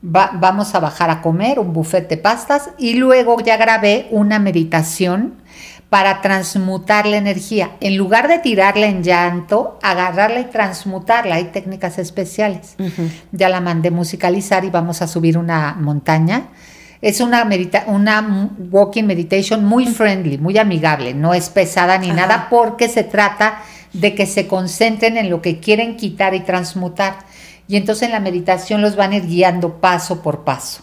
va- 0.05 0.31
vamos 0.35 0.75
a 0.75 0.81
bajar 0.81 1.11
a 1.11 1.23
comer 1.23 1.59
un 1.59 1.73
buffet 1.73 2.09
de 2.09 2.17
pastas 2.17 2.71
y 2.79 2.95
luego 2.95 3.41
ya 3.41 3.57
grabé 3.57 4.09
una 4.11 4.39
meditación 4.39 5.35
para 5.91 6.21
transmutar 6.23 7.07
la 7.07 7.19
energía. 7.19 7.73
En 7.81 7.97
lugar 7.97 8.27
de 8.27 8.39
tirarla 8.41 8.87
en 8.87 9.03
llanto, 9.05 9.79
agarrarla 9.83 10.41
y 10.41 10.45
transmutarla. 10.47 11.37
Hay 11.37 11.45
técnicas 11.45 11.99
especiales. 11.99 12.75
Ya 13.31 13.49
la 13.49 13.61
mandé 13.61 13.93
musicalizar 13.93 14.65
y 14.65 14.71
vamos 14.71 15.03
a 15.03 15.07
subir 15.07 15.39
una 15.39 15.75
montaña. 15.79 16.49
Es 17.01 17.21
una, 17.21 17.45
medita 17.45 17.85
una 17.87 18.51
walking 18.73 19.05
meditation 19.05 19.65
muy 19.65 19.87
friendly, 19.87 20.39
muy 20.39 20.59
amigable. 20.59 21.15
No 21.15 21.33
es 21.33 21.49
pesada 21.51 21.99
ni 21.99 22.09
Ajá. 22.11 22.17
nada 22.23 22.47
porque 22.51 22.89
se 22.89 23.05
trata 23.05 23.63
de 23.93 24.15
que 24.17 24.27
se 24.27 24.49
concentren 24.49 25.17
en 25.17 25.31
lo 25.31 25.41
que 25.43 25.61
quieren 25.61 25.97
quitar 25.97 26.35
y 26.35 26.41
transmutar. 26.41 27.19
Y 27.67 27.77
entonces 27.77 28.05
en 28.05 28.13
la 28.13 28.21
meditación 28.21 28.83
los 28.83 28.97
van 28.97 29.13
a 29.13 29.17
ir 29.17 29.27
guiando 29.27 29.81
paso 29.81 30.23
por 30.23 30.45
paso, 30.45 30.83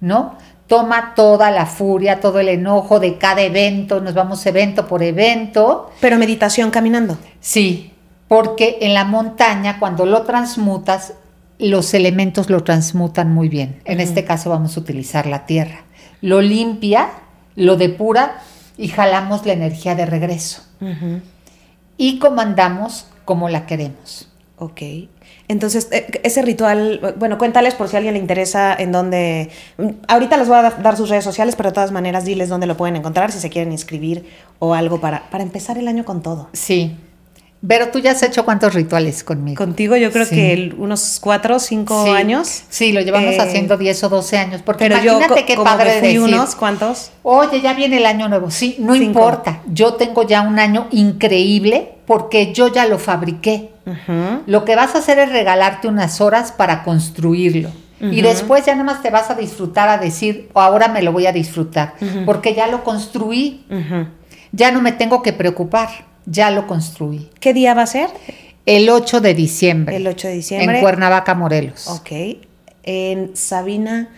¿no? 0.00 0.36
Toma 0.66 1.12
toda 1.14 1.50
la 1.50 1.66
furia, 1.66 2.20
todo 2.20 2.40
el 2.40 2.48
enojo 2.48 2.98
de 2.98 3.18
cada 3.18 3.42
evento, 3.42 4.00
nos 4.00 4.14
vamos 4.14 4.44
evento 4.46 4.86
por 4.86 5.02
evento. 5.02 5.90
Pero 6.00 6.18
meditación 6.18 6.70
caminando. 6.70 7.18
Sí, 7.40 7.92
porque 8.28 8.78
en 8.80 8.94
la 8.94 9.04
montaña 9.04 9.78
cuando 9.78 10.06
lo 10.06 10.22
transmutas, 10.22 11.12
los 11.58 11.92
elementos 11.94 12.48
lo 12.50 12.64
transmutan 12.64 13.32
muy 13.32 13.48
bien. 13.48 13.80
En 13.84 14.00
este 14.00 14.24
caso 14.24 14.50
vamos 14.50 14.76
a 14.76 14.80
utilizar 14.80 15.26
la 15.26 15.46
tierra. 15.46 15.84
Lo 16.20 16.40
limpia, 16.40 17.10
lo 17.54 17.76
depura 17.76 18.38
y 18.76 18.88
jalamos 18.88 19.44
la 19.46 19.52
energía 19.52 19.94
de 19.94 20.06
regreso. 20.06 20.62
Y 21.96 22.18
comandamos 22.18 23.06
como 23.24 23.48
la 23.48 23.66
queremos. 23.66 24.28
Ok. 24.56 24.80
Entonces, 25.48 25.88
eh, 25.90 26.06
ese 26.22 26.40
ritual, 26.42 27.14
bueno, 27.18 27.38
cuéntales 27.38 27.74
por 27.74 27.88
si 27.88 27.96
a 27.96 27.98
alguien 27.98 28.14
le 28.14 28.20
interesa 28.20 28.74
en 28.74 28.92
dónde... 28.92 29.50
mm, 29.78 29.88
Ahorita 30.08 30.36
les 30.36 30.46
voy 30.48 30.58
a 30.58 30.62
da- 30.62 30.78
dar 30.82 30.96
sus 30.96 31.08
redes 31.10 31.24
sociales, 31.24 31.56
pero 31.56 31.70
de 31.70 31.74
todas 31.74 31.90
maneras 31.90 32.24
diles 32.24 32.48
dónde 32.48 32.66
lo 32.68 32.76
pueden 32.76 32.94
encontrar, 32.96 33.32
si 33.32 33.40
se 33.40 33.50
quieren 33.50 33.72
inscribir 33.72 34.24
o 34.60 34.74
algo 34.74 35.00
para, 35.00 35.28
para 35.30 35.42
empezar 35.42 35.76
el 35.76 35.88
año 35.88 36.04
con 36.04 36.22
todo. 36.22 36.48
Sí. 36.52 36.96
Pero 37.66 37.88
tú 37.88 37.98
ya 37.98 38.10
has 38.12 38.22
hecho 38.22 38.44
cuántos 38.44 38.74
rituales 38.74 39.24
conmigo. 39.24 39.56
Contigo 39.56 39.96
yo 39.96 40.12
creo 40.12 40.26
Sí. 40.26 40.34
que 40.36 40.74
unos 40.78 41.18
cuatro 41.20 41.56
o 41.56 41.58
cinco 41.58 42.04
Sí. 42.04 42.10
años. 42.10 42.62
Sí, 42.68 42.92
lo 42.92 43.00
llevamos 43.00 43.34
Eh, 43.34 43.40
haciendo 43.40 43.76
10 43.78 44.04
o 44.04 44.08
12 44.10 44.36
años. 44.36 44.60
Porque 44.62 44.84
Pero 44.84 45.02
imagínate 45.02 45.46
qué 45.46 45.56
padre 45.56 45.92
fui 45.98 46.08
decir, 46.08 46.20
unos, 46.20 46.54
¿cuántos? 46.56 47.10
Oye, 47.22 47.62
ya 47.62 47.72
viene 47.72 47.96
el 47.96 48.04
año 48.06 48.28
nuevo. 48.28 48.50
Sí, 48.50 48.76
no 48.80 48.92
Cinco. 48.92 49.06
importa. 49.06 49.62
Yo 49.66 49.94
tengo 49.94 50.22
ya 50.24 50.42
un 50.42 50.58
año 50.58 50.88
increíble 50.90 51.92
porque 52.06 52.52
yo 52.52 52.68
ya 52.68 52.86
lo 52.86 52.98
fabriqué. 52.98 53.70
Lo 54.46 54.64
que 54.64 54.76
vas 54.76 54.94
a 54.94 54.98
hacer 54.98 55.18
es 55.18 55.30
regalarte 55.30 55.88
unas 55.88 56.20
horas 56.20 56.52
para 56.52 56.84
construirlo. 56.84 57.70
Y 58.00 58.22
después 58.22 58.66
ya 58.66 58.74
nada 58.74 58.84
más 58.84 59.02
te 59.02 59.10
vas 59.10 59.30
a 59.30 59.34
disfrutar 59.34 59.88
a 59.88 59.98
decir, 59.98 60.50
"O 60.52 60.60
ahora 60.60 60.88
me 60.88 61.02
lo 61.02 61.12
voy 61.12 61.26
a 61.26 61.32
disfrutar, 61.32 61.94
porque 62.26 62.54
ya 62.54 62.66
lo 62.66 62.84
construí. 62.84 63.64
Ya 64.52 64.70
no 64.70 64.82
me 64.82 64.92
tengo 64.92 65.22
que 65.22 65.32
preocupar, 65.32 65.88
ya 66.26 66.50
lo 66.50 66.66
construí. 66.66 67.30
¿Qué 67.40 67.54
día 67.54 67.74
va 67.74 67.82
a 67.82 67.86
ser? 67.86 68.10
El 68.66 68.88
8 68.88 69.20
de 69.20 69.34
diciembre. 69.34 69.96
El 69.96 70.06
8 70.06 70.28
de 70.28 70.34
diciembre. 70.34 70.76
En 70.76 70.82
Cuernavaca, 70.82 71.34
Morelos. 71.34 71.88
Ok. 71.88 72.38
En 72.82 73.30
sabina.mx 73.34 74.08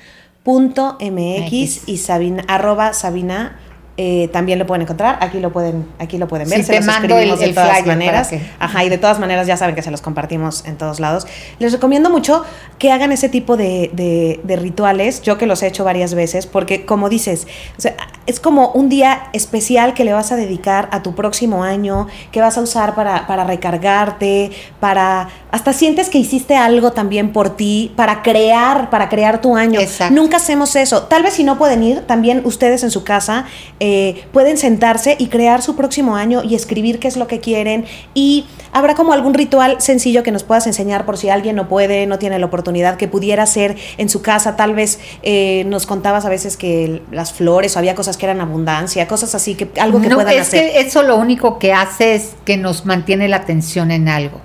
y 1.88 1.96
sabina, 1.98 2.44
arroba 2.48 2.92
sabina. 2.92 3.58
Eh, 3.98 4.28
también 4.32 4.58
lo 4.58 4.66
pueden 4.66 4.82
encontrar, 4.82 5.18
aquí 5.22 5.40
lo 5.40 5.52
pueden, 5.52 5.86
aquí 5.98 6.18
lo 6.18 6.28
pueden 6.28 6.48
ver, 6.50 6.58
Sí, 6.58 6.64
se 6.64 6.72
te 6.72 6.78
los 6.78 6.86
mando 6.86 7.16
el- 7.18 7.38
de 7.38 7.44
el 7.46 7.54
todas 7.54 7.86
maneras. 7.86 8.28
que- 8.28 8.40
Ajá, 8.58 8.84
y 8.84 8.88
de 8.90 8.98
todas 8.98 9.18
maneras 9.18 9.46
ya 9.46 9.56
saben 9.56 9.74
que 9.74 9.82
se 9.82 9.90
los 9.90 10.02
compartimos 10.02 10.64
en 10.66 10.76
todos 10.76 11.00
lados. 11.00 11.26
Les 11.58 11.72
recomiendo 11.72 12.10
mucho 12.10 12.44
que 12.78 12.92
hagan 12.92 13.10
ese 13.12 13.28
tipo 13.28 13.56
de, 13.56 13.90
de- 13.94 14.40
de 14.44 14.56
rituales, 14.56 15.22
yo 15.22 15.38
que 15.38 15.46
los 15.46 15.62
he 15.62 15.66
hecho 15.68 15.84
varias 15.84 16.14
veces, 16.14 16.46
porque 16.46 16.84
como 16.84 17.08
dices, 17.08 17.46
o 17.78 17.80
sea, 17.80 17.94
es 18.26 18.38
como 18.40 18.70
un 18.72 18.88
día 18.88 19.28
especial 19.32 19.94
que 19.94 20.04
le 20.04 20.12
vas 20.12 20.30
a 20.32 20.36
dedicar 20.36 20.88
a 20.92 21.02
tu 21.02 21.14
próximo 21.14 21.62
año, 21.64 22.06
que 22.32 22.40
vas 22.40 22.58
a 22.58 22.60
usar 22.60 22.94
para, 22.94 23.26
para 23.26 23.44
recargarte, 23.44 24.50
para... 24.80 25.28
Hasta 25.52 25.72
sientes 25.72 26.10
que 26.10 26.18
hiciste 26.18 26.54
algo 26.56 26.92
también 26.92 27.32
por 27.32 27.56
ti, 27.56 27.92
para 27.96 28.22
crear, 28.22 28.90
para 28.90 29.08
crear 29.08 29.40
tu 29.40 29.56
año. 29.56 29.80
Exacto. 29.80 30.14
Nunca 30.14 30.36
hacemos 30.36 30.76
eso. 30.76 31.04
Tal 31.04 31.22
vez 31.22 31.32
si 31.34 31.44
no 31.44 31.56
pueden 31.56 31.82
ir, 31.82 32.00
también 32.02 32.42
ustedes 32.44 32.82
en 32.82 32.90
su 32.90 33.04
casa 33.04 33.46
eh, 33.80 33.85
pueden 34.32 34.56
sentarse 34.56 35.16
y 35.18 35.26
crear 35.26 35.62
su 35.62 35.76
próximo 35.76 36.16
año 36.16 36.42
y 36.42 36.54
escribir 36.54 36.98
qué 36.98 37.08
es 37.08 37.16
lo 37.16 37.26
que 37.26 37.40
quieren. 37.40 37.84
Y 38.14 38.46
habrá 38.72 38.94
como 38.94 39.12
algún 39.12 39.34
ritual 39.34 39.80
sencillo 39.80 40.22
que 40.22 40.32
nos 40.32 40.44
puedas 40.44 40.66
enseñar 40.66 41.06
por 41.06 41.16
si 41.16 41.28
alguien 41.28 41.56
no 41.56 41.68
puede, 41.68 42.06
no 42.06 42.18
tiene 42.18 42.38
la 42.38 42.46
oportunidad, 42.46 42.96
que 42.96 43.08
pudiera 43.08 43.44
hacer 43.44 43.76
en 43.98 44.08
su 44.08 44.22
casa. 44.22 44.56
Tal 44.56 44.74
vez 44.74 44.98
eh, 45.22 45.64
nos 45.66 45.86
contabas 45.86 46.24
a 46.24 46.28
veces 46.28 46.56
que 46.56 47.02
las 47.10 47.32
flores 47.32 47.76
o 47.76 47.78
había 47.78 47.94
cosas 47.94 48.16
que 48.16 48.26
eran 48.26 48.40
abundancia, 48.40 49.08
cosas 49.08 49.34
así, 49.34 49.54
que 49.54 49.68
algo 49.80 50.00
que 50.00 50.08
no, 50.08 50.16
puedan 50.16 50.34
es 50.34 50.42
hacer. 50.42 50.72
que 50.72 50.80
eso 50.80 51.02
lo 51.02 51.16
único 51.16 51.58
que 51.58 51.72
hace 51.72 52.14
es 52.14 52.36
que 52.44 52.56
nos 52.56 52.86
mantiene 52.86 53.28
la 53.28 53.36
atención 53.36 53.90
en 53.90 54.08
algo. 54.08 54.40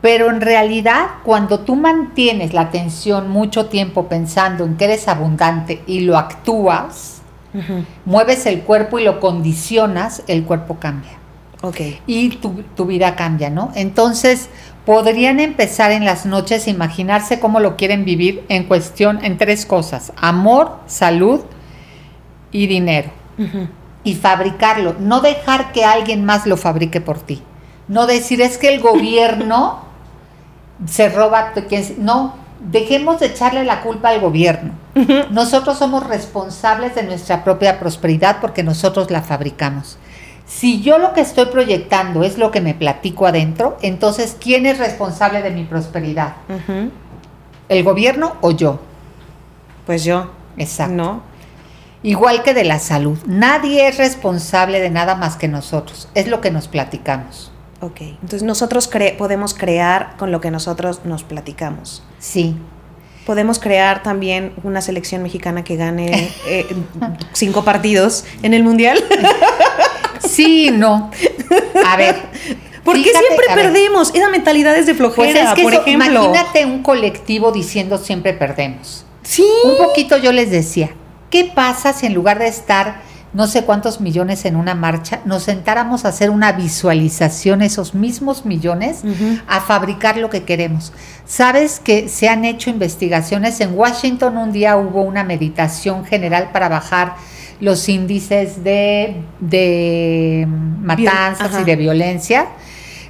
Pero 0.00 0.30
en 0.30 0.40
realidad, 0.40 1.06
cuando 1.24 1.60
tú 1.60 1.76
mantienes 1.76 2.54
la 2.54 2.62
atención 2.62 3.28
mucho 3.28 3.66
tiempo 3.66 4.06
pensando 4.06 4.64
en 4.64 4.76
que 4.76 4.84
eres 4.84 5.08
abundante 5.08 5.82
y 5.86 6.00
lo 6.00 6.16
actúas, 6.16 7.19
Mueves 8.04 8.46
el 8.46 8.60
cuerpo 8.62 8.98
y 8.98 9.04
lo 9.04 9.18
condicionas, 9.20 10.22
el 10.28 10.44
cuerpo 10.44 10.76
cambia. 10.78 11.12
Y 12.06 12.30
tu, 12.36 12.62
tu 12.76 12.86
vida 12.86 13.16
cambia, 13.16 13.50
¿no? 13.50 13.70
Entonces, 13.74 14.48
podrían 14.86 15.40
empezar 15.40 15.92
en 15.92 16.04
las 16.04 16.24
noches 16.26 16.66
a 16.66 16.70
imaginarse 16.70 17.38
cómo 17.40 17.60
lo 17.60 17.76
quieren 17.76 18.04
vivir 18.04 18.44
en 18.48 18.64
cuestión, 18.64 19.22
en 19.24 19.36
tres 19.36 19.66
cosas, 19.66 20.12
amor, 20.16 20.78
salud 20.86 21.40
y 22.52 22.66
dinero. 22.66 23.10
Y 24.04 24.14
fabricarlo, 24.14 24.94
no 24.98 25.20
dejar 25.20 25.72
que 25.72 25.84
alguien 25.84 26.24
más 26.24 26.46
lo 26.46 26.56
fabrique 26.56 27.00
por 27.00 27.20
ti. 27.20 27.42
No 27.88 28.06
decir 28.06 28.40
es 28.40 28.56
que 28.56 28.72
el 28.72 28.80
gobierno 28.80 29.80
se 30.86 31.08
roba, 31.10 31.52
tu- 31.52 31.64
quién 31.66 31.84
se-". 31.84 31.96
no, 31.98 32.34
dejemos 32.60 33.20
de 33.20 33.26
echarle 33.26 33.64
la 33.64 33.82
culpa 33.82 34.08
al 34.10 34.20
gobierno. 34.20 34.72
Nosotros 35.30 35.78
somos 35.78 36.06
responsables 36.06 36.94
de 36.94 37.02
nuestra 37.04 37.44
propia 37.44 37.78
prosperidad 37.78 38.38
porque 38.40 38.62
nosotros 38.62 39.10
la 39.10 39.22
fabricamos. 39.22 39.98
Si 40.46 40.80
yo 40.82 40.98
lo 40.98 41.12
que 41.12 41.20
estoy 41.20 41.46
proyectando 41.46 42.24
es 42.24 42.36
lo 42.36 42.50
que 42.50 42.60
me 42.60 42.74
platico 42.74 43.26
adentro, 43.26 43.78
entonces 43.82 44.36
¿quién 44.40 44.66
es 44.66 44.78
responsable 44.78 45.42
de 45.42 45.52
mi 45.52 45.62
prosperidad? 45.64 46.34
¿El 47.68 47.84
gobierno 47.84 48.34
o 48.40 48.50
yo? 48.50 48.80
Pues 49.86 50.02
yo. 50.04 50.30
Exacto. 50.56 50.94
¿No? 50.94 51.22
Igual 52.02 52.42
que 52.42 52.54
de 52.54 52.64
la 52.64 52.78
salud. 52.80 53.18
Nadie 53.26 53.86
es 53.86 53.98
responsable 53.98 54.80
de 54.80 54.90
nada 54.90 55.14
más 55.14 55.36
que 55.36 55.46
nosotros. 55.48 56.08
Es 56.14 56.26
lo 56.28 56.40
que 56.40 56.50
nos 56.50 56.66
platicamos. 56.66 57.52
Ok. 57.80 58.00
Entonces 58.00 58.42
nosotros 58.42 58.90
cre- 58.90 59.16
podemos 59.16 59.54
crear 59.54 60.16
con 60.18 60.32
lo 60.32 60.40
que 60.40 60.50
nosotros 60.50 61.00
nos 61.04 61.22
platicamos. 61.22 62.02
Sí. 62.18 62.56
Podemos 63.26 63.58
crear 63.58 64.02
también 64.02 64.52
una 64.62 64.80
selección 64.80 65.22
mexicana 65.22 65.62
que 65.62 65.76
gane 65.76 66.30
eh, 66.46 66.66
cinco 67.32 67.64
partidos 67.64 68.24
en 68.42 68.54
el 68.54 68.62
mundial. 68.64 69.02
Sí, 70.28 70.70
no. 70.70 71.10
A 71.86 71.96
ver. 71.96 72.14
Porque 72.84 73.04
fíjate, 73.04 73.24
siempre 73.26 73.46
perdemos. 73.54 74.10
Esa 74.14 74.28
mentalidad 74.28 74.76
es 74.76 74.86
de 74.86 74.94
Pues 74.94 75.14
flojera, 75.14 75.50
es 75.50 75.54
que 75.54 75.62
por 75.62 75.72
eso, 75.72 75.82
ejemplo. 75.82 76.24
imagínate 76.24 76.64
un 76.66 76.82
colectivo 76.82 77.52
diciendo 77.52 77.98
siempre 77.98 78.32
perdemos. 78.32 79.04
Sí. 79.22 79.44
Un 79.64 79.76
poquito 79.78 80.18
yo 80.18 80.32
les 80.32 80.50
decía, 80.50 80.90
¿qué 81.30 81.44
pasa 81.44 81.92
si 81.92 82.06
en 82.06 82.14
lugar 82.14 82.38
de 82.38 82.48
estar 82.48 83.00
no 83.32 83.46
sé 83.46 83.64
cuántos 83.64 84.00
millones 84.00 84.44
en 84.44 84.56
una 84.56 84.74
marcha, 84.74 85.20
nos 85.24 85.44
sentáramos 85.44 86.04
a 86.04 86.08
hacer 86.08 86.30
una 86.30 86.50
visualización, 86.52 87.62
esos 87.62 87.94
mismos 87.94 88.44
millones, 88.44 89.02
a 89.46 89.60
fabricar 89.60 90.16
lo 90.16 90.30
que 90.30 90.42
queremos? 90.42 90.92
Sabes 91.26 91.78
que 91.78 92.08
se 92.08 92.28
han 92.28 92.44
hecho 92.44 92.70
investigaciones. 92.70 93.60
En 93.60 93.78
Washington 93.78 94.36
un 94.36 94.50
día 94.52 94.76
hubo 94.76 95.02
una 95.02 95.22
meditación 95.22 96.04
general 96.04 96.50
para 96.52 96.68
bajar 96.68 97.14
los 97.60 97.88
índices 97.88 98.64
de, 98.64 99.16
de 99.38 100.46
matanzas 100.48 101.60
y 101.60 101.64
de 101.64 101.76
violencia. 101.76 102.46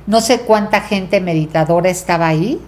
No 0.07 0.21
sé 0.21 0.41
cuánta 0.41 0.81
gente 0.81 1.21
meditadora 1.21 1.89
estaba 1.89 2.27
ahí. 2.29 2.61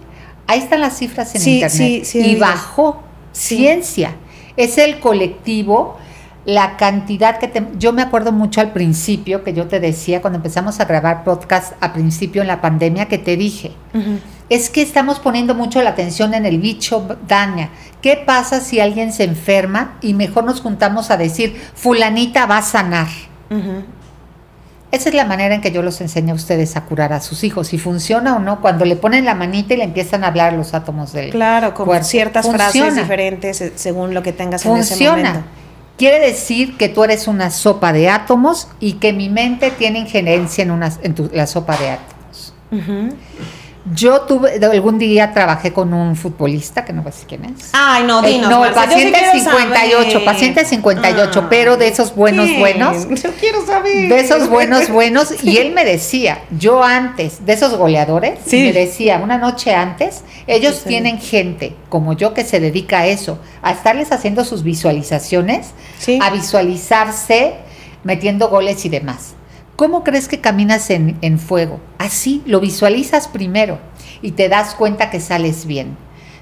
Ahí 0.47 0.59
están 0.59 0.81
las 0.81 0.97
cifras 0.97 1.35
en 1.35 1.41
Sí, 1.41 1.53
internet. 1.55 1.71
sí, 1.77 2.05
sí, 2.05 2.19
y 2.19 2.35
bajó 2.35 3.03
ciencia. 3.31 4.15
Es 4.57 4.77
el 4.77 4.99
colectivo, 4.99 5.97
la 6.45 6.75
cantidad 6.77 7.37
que 7.39 7.47
te... 7.47 7.65
Yo 7.79 7.93
me 7.93 8.01
acuerdo 8.01 8.31
mucho 8.31 8.61
al 8.61 8.71
principio 8.71 9.43
que 9.43 9.53
yo 9.53 9.67
te 9.67 9.79
decía 9.79 10.21
cuando 10.21 10.37
empezamos 10.37 10.79
a 10.79 10.85
grabar 10.85 11.23
podcast 11.23 11.73
a 11.79 11.93
principio 11.93 12.41
en 12.41 12.47
la 12.47 12.61
pandemia 12.61 13.07
que 13.07 13.17
te 13.17 13.37
dije, 13.37 13.71
es 14.49 14.69
que 14.69 14.81
estamos 14.81 15.19
poniendo 15.19 15.55
mucho 15.55 15.81
la 15.81 15.91
atención 15.91 16.33
en 16.33 16.45
el 16.45 16.59
bicho 16.59 17.17
daña. 17.27 17.69
¿Qué 18.01 18.21
pasa 18.25 18.59
si 18.59 18.79
alguien 18.79 19.13
se 19.13 19.23
enferma 19.23 19.97
y 20.01 20.13
mejor 20.13 20.43
nos 20.43 20.59
juntamos 20.61 21.11
a 21.11 21.17
decir, 21.17 21.55
fulanita 21.75 22.45
va 22.45 22.57
a 22.57 22.61
sanar? 22.61 23.07
Esa 24.91 25.09
es 25.09 25.15
la 25.15 25.25
manera 25.25 25.55
en 25.55 25.61
que 25.61 25.71
yo 25.71 25.81
los 25.81 26.01
enseño 26.01 26.33
a 26.33 26.35
ustedes 26.35 26.75
a 26.75 26.81
curar 26.81 27.13
a 27.13 27.19
sus 27.21 27.43
hijos, 27.43 27.67
si 27.69 27.79
funciona 27.79 28.35
o 28.35 28.39
no, 28.39 28.61
cuando 28.61 28.85
le 28.85 28.95
ponen 28.95 29.25
la 29.25 29.33
manita 29.33 29.73
y 29.73 29.77
le 29.77 29.85
empiezan 29.85 30.23
a 30.23 30.27
hablar 30.27 30.53
los 30.53 30.75
átomos 30.75 31.13
del 31.13 31.31
Claro, 31.31 31.73
con 31.73 31.87
cuerpo. 31.87 32.05
ciertas 32.05 32.47
frases 32.47 32.95
diferentes 32.95 33.61
eh, 33.61 33.73
según 33.75 34.13
lo 34.13 34.21
que 34.21 34.33
tengas 34.33 34.63
en 34.65 34.77
ese 34.77 34.89
Funciona. 34.93 35.45
Quiere 35.97 36.19
decir 36.25 36.75
que 36.77 36.89
tú 36.89 37.03
eres 37.03 37.27
una 37.27 37.51
sopa 37.51 37.93
de 37.93 38.09
átomos 38.09 38.67
y 38.79 38.93
que 38.93 39.13
mi 39.13 39.29
mente 39.29 39.71
tiene 39.71 39.99
injerencia 39.99 40.63
en, 40.63 40.71
una, 40.71 40.91
en 41.03 41.13
tu- 41.15 41.29
la 41.33 41.45
sopa 41.47 41.77
de 41.77 41.89
átomos. 41.91 42.53
Yo 43.93 44.21
tuve, 44.21 44.63
algún 44.65 44.97
día 44.97 45.33
trabajé 45.33 45.73
con 45.73 45.93
un 45.93 46.15
futbolista, 46.15 46.85
que 46.85 46.93
no 46.93 47.03
sé 47.11 47.25
quién 47.27 47.43
es. 47.43 47.71
Ay, 47.73 48.05
no, 48.05 48.23
Eh, 48.23 48.29
dinos. 48.29 48.49
no, 48.49 48.63
el 48.63 48.73
Marcia, 48.73 48.83
sí 48.97 49.11
paciente 49.11 49.19
quiero 49.19 49.39
58, 49.51 50.11
saber. 50.11 50.25
paciente 50.25 50.65
58, 50.65 51.39
Ah. 51.43 51.47
pero 51.49 51.75
de 51.75 51.87
esos 51.89 52.15
buenos, 52.15 52.47
buenos. 52.59 53.07
Yo 53.21 53.31
quiero 53.37 53.65
saber. 53.65 54.07
De 54.07 54.19
esos 54.21 54.47
buenos, 54.49 54.87
buenos. 54.89 55.43
Y 55.43 55.57
él 55.57 55.73
me 55.73 55.83
decía, 55.83 56.39
yo 56.57 56.81
antes, 56.81 57.45
de 57.45 57.51
esos 57.51 57.75
goleadores, 57.75 58.39
Sí. 58.45 58.61
me 58.61 58.71
decía, 58.71 59.19
una 59.21 59.37
noche 59.37 59.75
antes, 59.75 60.23
ellos 60.47 60.75
Sí, 60.75 60.81
sí. 60.83 60.87
tienen 60.89 61.19
gente 61.19 61.75
como 61.89 62.13
yo 62.13 62.33
que 62.33 62.45
se 62.45 62.61
dedica 62.61 62.99
a 62.99 63.07
eso, 63.07 63.37
a 63.61 63.73
estarles 63.73 64.13
haciendo 64.13 64.45
sus 64.45 64.63
visualizaciones, 64.63 65.71
Sí. 65.99 66.19
a 66.21 66.29
visualizarse 66.29 67.55
metiendo 68.05 68.47
goles 68.49 68.85
y 68.85 68.89
demás. 68.89 69.33
¿Cómo 69.75 70.03
crees 70.03 70.27
que 70.27 70.39
caminas 70.39 70.89
en, 70.89 71.17
en 71.21 71.39
fuego? 71.39 71.79
Así, 71.97 72.43
lo 72.45 72.59
visualizas 72.59 73.27
primero 73.27 73.79
y 74.21 74.31
te 74.31 74.47
das 74.49 74.75
cuenta 74.75 75.09
que 75.09 75.19
sales 75.19 75.65
bien. 75.65 75.97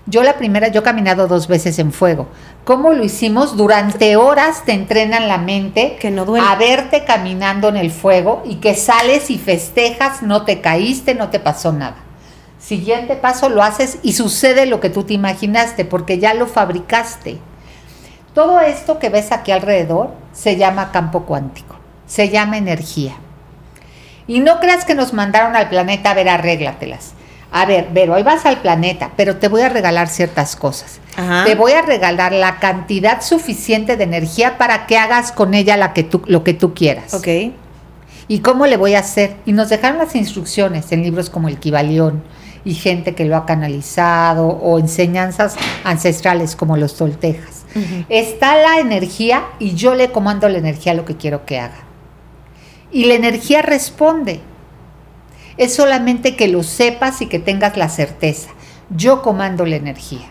Yo 0.07 0.23
la 0.23 0.38
primera, 0.38 0.67
yo 0.67 0.82
he 0.82 0.84
caminado 0.84 1.27
dos 1.27 1.47
veces 1.47 1.77
en 1.79 1.93
fuego. 1.93 2.27
¿Cómo 2.65 2.91
lo 2.91 3.03
hicimos? 3.03 3.55
Durante 3.55 4.15
horas 4.17 4.63
te 4.65 4.73
entrenan 4.73 5.27
la 5.27 5.38
mente 5.38 5.95
Que 6.01 6.09
no 6.11 6.25
duele. 6.25 6.45
a 6.45 6.55
verte 6.55 7.05
caminando 7.05 7.69
en 7.69 7.77
el 7.77 7.91
fuego 7.91 8.41
y 8.43 8.55
que 8.55 8.75
sales 8.75 9.29
y 9.29 9.38
festejas, 9.38 10.23
no 10.23 10.43
te 10.43 10.59
caíste, 10.59 11.15
no 11.15 11.29
te 11.29 11.39
pasó 11.39 11.71
nada. 11.71 11.97
Siguiente 12.59 13.15
paso 13.15 13.47
lo 13.49 13.63
haces 13.63 13.99
y 14.03 14.13
sucede 14.13 14.65
lo 14.65 14.79
que 14.79 14.89
tú 14.89 15.03
te 15.03 15.13
imaginaste 15.13 15.86
porque 15.86 16.19
ya 16.19 16.34
lo 16.34 16.47
fabricaste. 16.47 17.38
Todo 18.34 18.59
esto 18.59 18.99
que 18.99 19.09
ves 19.09 19.32
aquí 19.32 19.51
alrededor 19.51 20.11
se 20.34 20.57
llama 20.57 20.91
campo 20.91 21.23
cuántico, 21.25 21.75
se 22.12 22.28
llama 22.28 22.57
energía. 22.57 23.14
Y 24.28 24.41
no 24.41 24.59
creas 24.59 24.84
que 24.84 24.95
nos 24.95 25.14
mandaron 25.14 25.55
al 25.55 25.70
planeta 25.70 26.12
a 26.12 26.14
ver, 26.14 26.28
arréglatelas. 26.28 27.14
A 27.53 27.66
ver, 27.66 27.88
Vero, 27.93 28.16
hoy 28.16 28.24
vas 28.24 28.45
al 28.45 28.57
planeta, 28.57 29.12
pero 29.16 29.38
te 29.38 29.47
voy 29.47 29.62
a 29.62 29.70
regalar 29.70 30.09
ciertas 30.09 30.57
cosas. 30.57 30.99
Ajá. 31.16 31.45
Te 31.45 31.55
voy 31.55 31.72
a 31.72 31.82
regalar 31.82 32.34
la 32.34 32.59
cantidad 32.59 33.22
suficiente 33.22 33.95
de 33.95 34.03
energía 34.03 34.57
para 34.57 34.88
que 34.88 34.97
hagas 34.97 35.32
con 35.32 35.53
ella 35.53 35.78
la 35.78 35.93
que 35.93 36.03
tú, 36.03 36.22
lo 36.26 36.43
que 36.43 36.53
tú 36.53 36.74
quieras. 36.74 37.14
Ok. 37.14 37.28
¿Y 38.28 38.39
cómo 38.39 38.68
le 38.68 38.76
voy 38.76 38.95
a 38.95 38.99
hacer? 38.99 39.38
Y 39.45 39.53
nos 39.53 39.70
dejaron 39.70 39.97
las 39.97 40.14
instrucciones 40.14 40.91
en 40.91 41.03
libros 41.03 41.30
como 41.30 41.47
el 41.47 41.59
Kibalión 41.59 42.24
y 42.66 42.74
gente 42.74 43.16
que 43.16 43.24
lo 43.24 43.38
ha 43.38 43.45
canalizado 43.45 44.47
o 44.47 44.80
enseñanzas 44.80 45.55
ancestrales 45.86 46.57
como 46.57 46.76
los 46.76 46.97
toltejas. 46.97 47.64
Está 48.09 48.57
la 48.57 48.80
energía 48.80 49.45
y 49.59 49.76
yo 49.76 49.95
le 49.95 50.12
comando 50.12 50.49
la 50.49 50.57
energía 50.57 50.91
a 50.91 50.95
lo 50.95 51.05
que 51.05 51.16
quiero 51.16 51.45
que 51.45 51.59
haga. 51.59 51.90
Y 52.91 53.05
la 53.05 53.13
energía 53.15 53.61
responde. 53.61 54.41
Es 55.57 55.73
solamente 55.75 56.35
que 56.35 56.47
lo 56.47 56.63
sepas 56.63 57.21
y 57.21 57.27
que 57.27 57.39
tengas 57.39 57.77
la 57.77 57.89
certeza. 57.89 58.49
Yo 58.89 59.21
comando 59.21 59.65
la 59.65 59.75
energía. 59.77 60.27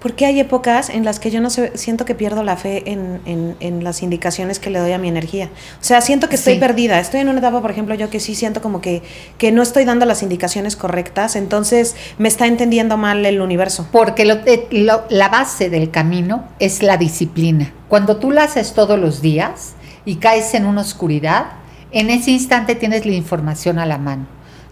Porque 0.00 0.24
hay 0.24 0.40
épocas 0.40 0.88
en 0.88 1.04
las 1.04 1.20
que 1.20 1.30
yo 1.30 1.42
no 1.42 1.50
sé, 1.50 1.72
siento 1.76 2.06
que 2.06 2.14
pierdo 2.14 2.42
la 2.42 2.56
fe 2.56 2.90
en, 2.90 3.20
en- 3.26 3.54
en 3.60 3.84
las 3.84 4.02
indicaciones 4.02 4.58
que 4.58 4.70
le 4.70 4.78
doy 4.78 4.92
a 4.92 4.98
mi 4.98 5.08
energía. 5.08 5.50
O 5.78 5.84
sea, 5.84 6.00
siento 6.00 6.30
que 6.30 6.36
estoy 6.36 6.54
Sí. 6.54 6.58
perdida. 6.60 6.98
Estoy 7.00 7.20
en 7.20 7.28
una 7.28 7.38
etapa, 7.40 7.60
por 7.60 7.70
ejemplo, 7.70 7.94
yo 7.94 8.08
que 8.08 8.18
sí 8.18 8.34
siento 8.34 8.62
como 8.62 8.80
que, 8.80 9.02
que 9.36 9.52
no 9.52 9.60
estoy 9.60 9.84
dando 9.84 10.06
las 10.06 10.22
indicaciones 10.22 10.74
correctas, 10.74 11.36
entonces 11.36 11.96
me 12.16 12.28
está 12.28 12.46
entendiendo 12.46 12.96
mal 12.96 13.26
el 13.26 13.42
universo. 13.42 13.88
Porque 13.92 14.24
lo- 14.24 14.38
eh, 14.46 14.68
lo- 14.70 15.04
la 15.10 15.28
base 15.28 15.68
del 15.68 15.90
camino 15.90 16.44
es 16.60 16.82
la 16.82 16.96
disciplina. 16.96 17.74
Cuando 17.88 18.16
tú 18.16 18.30
la 18.30 18.44
haces 18.44 18.72
todos 18.72 18.98
los 18.98 19.20
días 19.20 19.74
y 20.04 20.16
caes 20.16 20.54
en 20.54 20.66
una 20.66 20.80
oscuridad, 20.80 21.46
en 21.92 22.10
ese 22.10 22.30
instante 22.30 22.74
tienes 22.74 23.06
la 23.06 23.12
información 23.12 23.78
a 23.78 23.86
la 23.86 23.98
mano. 23.98 24.26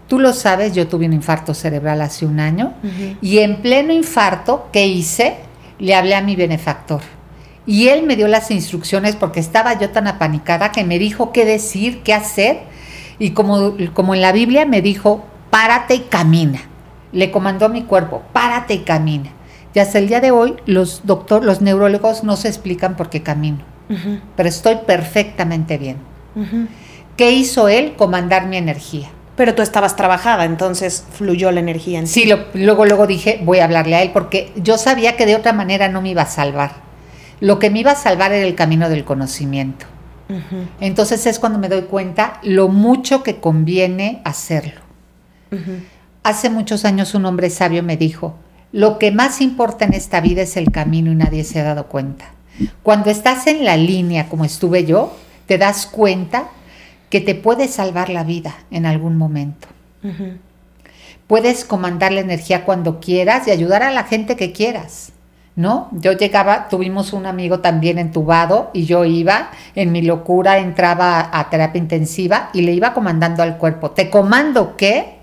Tú 0.07 0.19
lo 0.19 0.33
sabes, 0.33 0.73
yo 0.73 0.87
tuve 0.87 1.05
un 1.05 1.13
infarto 1.13 1.53
cerebral 1.53 2.01
hace 2.01 2.25
un 2.25 2.39
año 2.39 2.73
y 3.21 3.39
en 3.39 3.61
pleno 3.61 3.93
infarto, 3.93 4.69
¿qué 4.73 4.87
hice? 4.87 5.37
Le 5.77 5.93
hablé 5.93 6.15
a 6.15 6.21
mi 6.21 6.35
benefactor. 6.35 7.01
Y 7.67 7.89
él 7.89 8.03
me 8.03 8.15
dio 8.15 8.27
las 8.27 8.49
instrucciones 8.49 9.15
porque 9.15 9.39
estaba 9.39 9.77
yo 9.77 9.91
tan 9.91 10.07
apanicada 10.07 10.71
que 10.71 10.83
me 10.83 10.97
dijo 10.97 11.31
qué 11.31 11.45
decir, 11.45 12.01
qué 12.01 12.15
hacer. 12.15 12.61
Y 13.19 13.31
como, 13.31 13.75
como 13.93 14.15
en 14.15 14.21
la 14.21 14.31
Biblia 14.31 14.65
me 14.65 14.81
dijo, 14.81 15.23
párate 15.51 15.93
y 15.93 15.99
camina. 15.99 16.61
Le 17.11 17.29
comandó 17.29 17.67
a 17.67 17.69
mi 17.69 17.83
cuerpo, 17.83 18.23
párate 18.33 18.73
y 18.73 18.79
camina. 18.79 19.29
Y 19.75 19.79
hasta 19.79 19.99
el 19.99 20.07
día 20.07 20.21
de 20.21 20.31
hoy 20.31 20.55
los 20.65 21.03
los 21.05 21.61
neurólogos 21.61 22.23
no 22.23 22.35
se 22.35 22.47
explican 22.47 22.95
por 22.95 23.11
qué 23.11 23.21
camino. 23.21 23.59
Pero 24.35 24.49
estoy 24.49 24.77
perfectamente 24.85 25.77
bien. 25.77 25.97
¿Qué 27.17 27.31
hizo 27.31 27.67
él? 27.67 27.93
Comandar 27.97 28.47
mi 28.47 28.57
energía. 28.57 29.09
Pero 29.35 29.55
tú 29.55 29.61
estabas 29.61 29.95
trabajada, 29.95 30.45
entonces 30.45 31.05
fluyó 31.13 31.51
la 31.51 31.59
energía 31.61 31.99
en. 31.99 32.07
Sí, 32.07 32.25
lo- 32.25 32.45
luego, 32.53 32.85
luego 32.85 33.07
dije, 33.07 33.39
voy 33.43 33.59
a 33.59 33.63
hablarle 33.65 33.95
a 33.95 34.01
él 34.01 34.11
porque 34.13 34.51
yo 34.57 34.77
sabía 34.77 35.15
que 35.17 35.25
de 35.25 35.35
otra 35.35 35.53
manera 35.53 35.87
no 35.89 36.01
me 36.01 36.09
iba 36.09 36.23
a 36.23 36.25
salvar. 36.27 36.71
Lo 37.39 37.57
que 37.57 37.69
me 37.69 37.79
iba 37.79 37.91
a 37.91 37.95
salvar 37.95 38.33
era 38.33 38.45
el 38.45 38.55
camino 38.55 38.89
del 38.89 39.05
conocimiento. 39.05 39.85
Entonces 40.79 41.25
es 41.25 41.39
cuando 41.39 41.57
me 41.57 41.69
doy 41.69 41.83
cuenta 41.83 42.39
lo 42.43 42.67
mucho 42.67 43.23
que 43.23 43.37
conviene 43.39 44.21
hacerlo. 44.25 44.81
Hace 46.23 46.49
muchos 46.49 46.85
años 46.85 47.15
un 47.15 47.25
hombre 47.25 47.49
sabio 47.49 47.81
me 47.81 47.97
dijo, 47.97 48.35
lo 48.71 48.99
que 48.99 49.11
más 49.11 49.41
importa 49.41 49.85
en 49.85 49.93
esta 49.93 50.21
vida 50.21 50.41
es 50.43 50.57
el 50.57 50.69
camino 50.71 51.11
y 51.11 51.15
nadie 51.15 51.43
se 51.43 51.59
ha 51.59 51.63
dado 51.63 51.87
cuenta. 51.87 52.25
Cuando 52.83 53.09
estás 53.09 53.47
en 53.47 53.65
la 53.65 53.77
línea 53.77 54.27
como 54.27 54.45
estuve 54.45 54.85
yo, 54.85 55.15
te 55.45 55.57
das 55.57 55.85
cuenta 55.85 56.49
que 57.09 57.21
te 57.21 57.35
puede 57.35 57.67
salvar 57.67 58.09
la 58.09 58.23
vida 58.23 58.55
en 58.71 58.85
algún 58.85 59.17
momento. 59.17 59.67
Puedes 61.27 61.65
comandar 61.65 62.11
la 62.11 62.21
energía 62.21 62.65
cuando 62.65 62.99
quieras 62.99 63.47
y 63.47 63.51
ayudar 63.51 63.83
a 63.83 63.91
la 63.91 64.03
gente 64.03 64.35
que 64.35 64.51
quieras. 64.51 65.11
¿No? 65.55 65.89
Yo 65.91 66.13
llegaba, 66.13 66.69
tuvimos 66.69 67.11
un 67.11 67.25
amigo 67.25 67.59
también 67.59 67.99
entubado 67.99 68.71
y 68.73 68.85
yo 68.85 69.03
iba, 69.03 69.51
en 69.75 69.91
mi 69.91 70.01
locura 70.01 70.57
entraba 70.59 71.19
a, 71.19 71.37
a 71.37 71.49
terapia 71.49 71.81
intensiva 71.81 72.49
y 72.53 72.61
le 72.61 72.71
iba 72.71 72.93
comandando 72.93 73.43
al 73.43 73.57
cuerpo. 73.57 73.91
¿Te 73.91 74.09
comando 74.09 74.77
qué? 74.77 75.18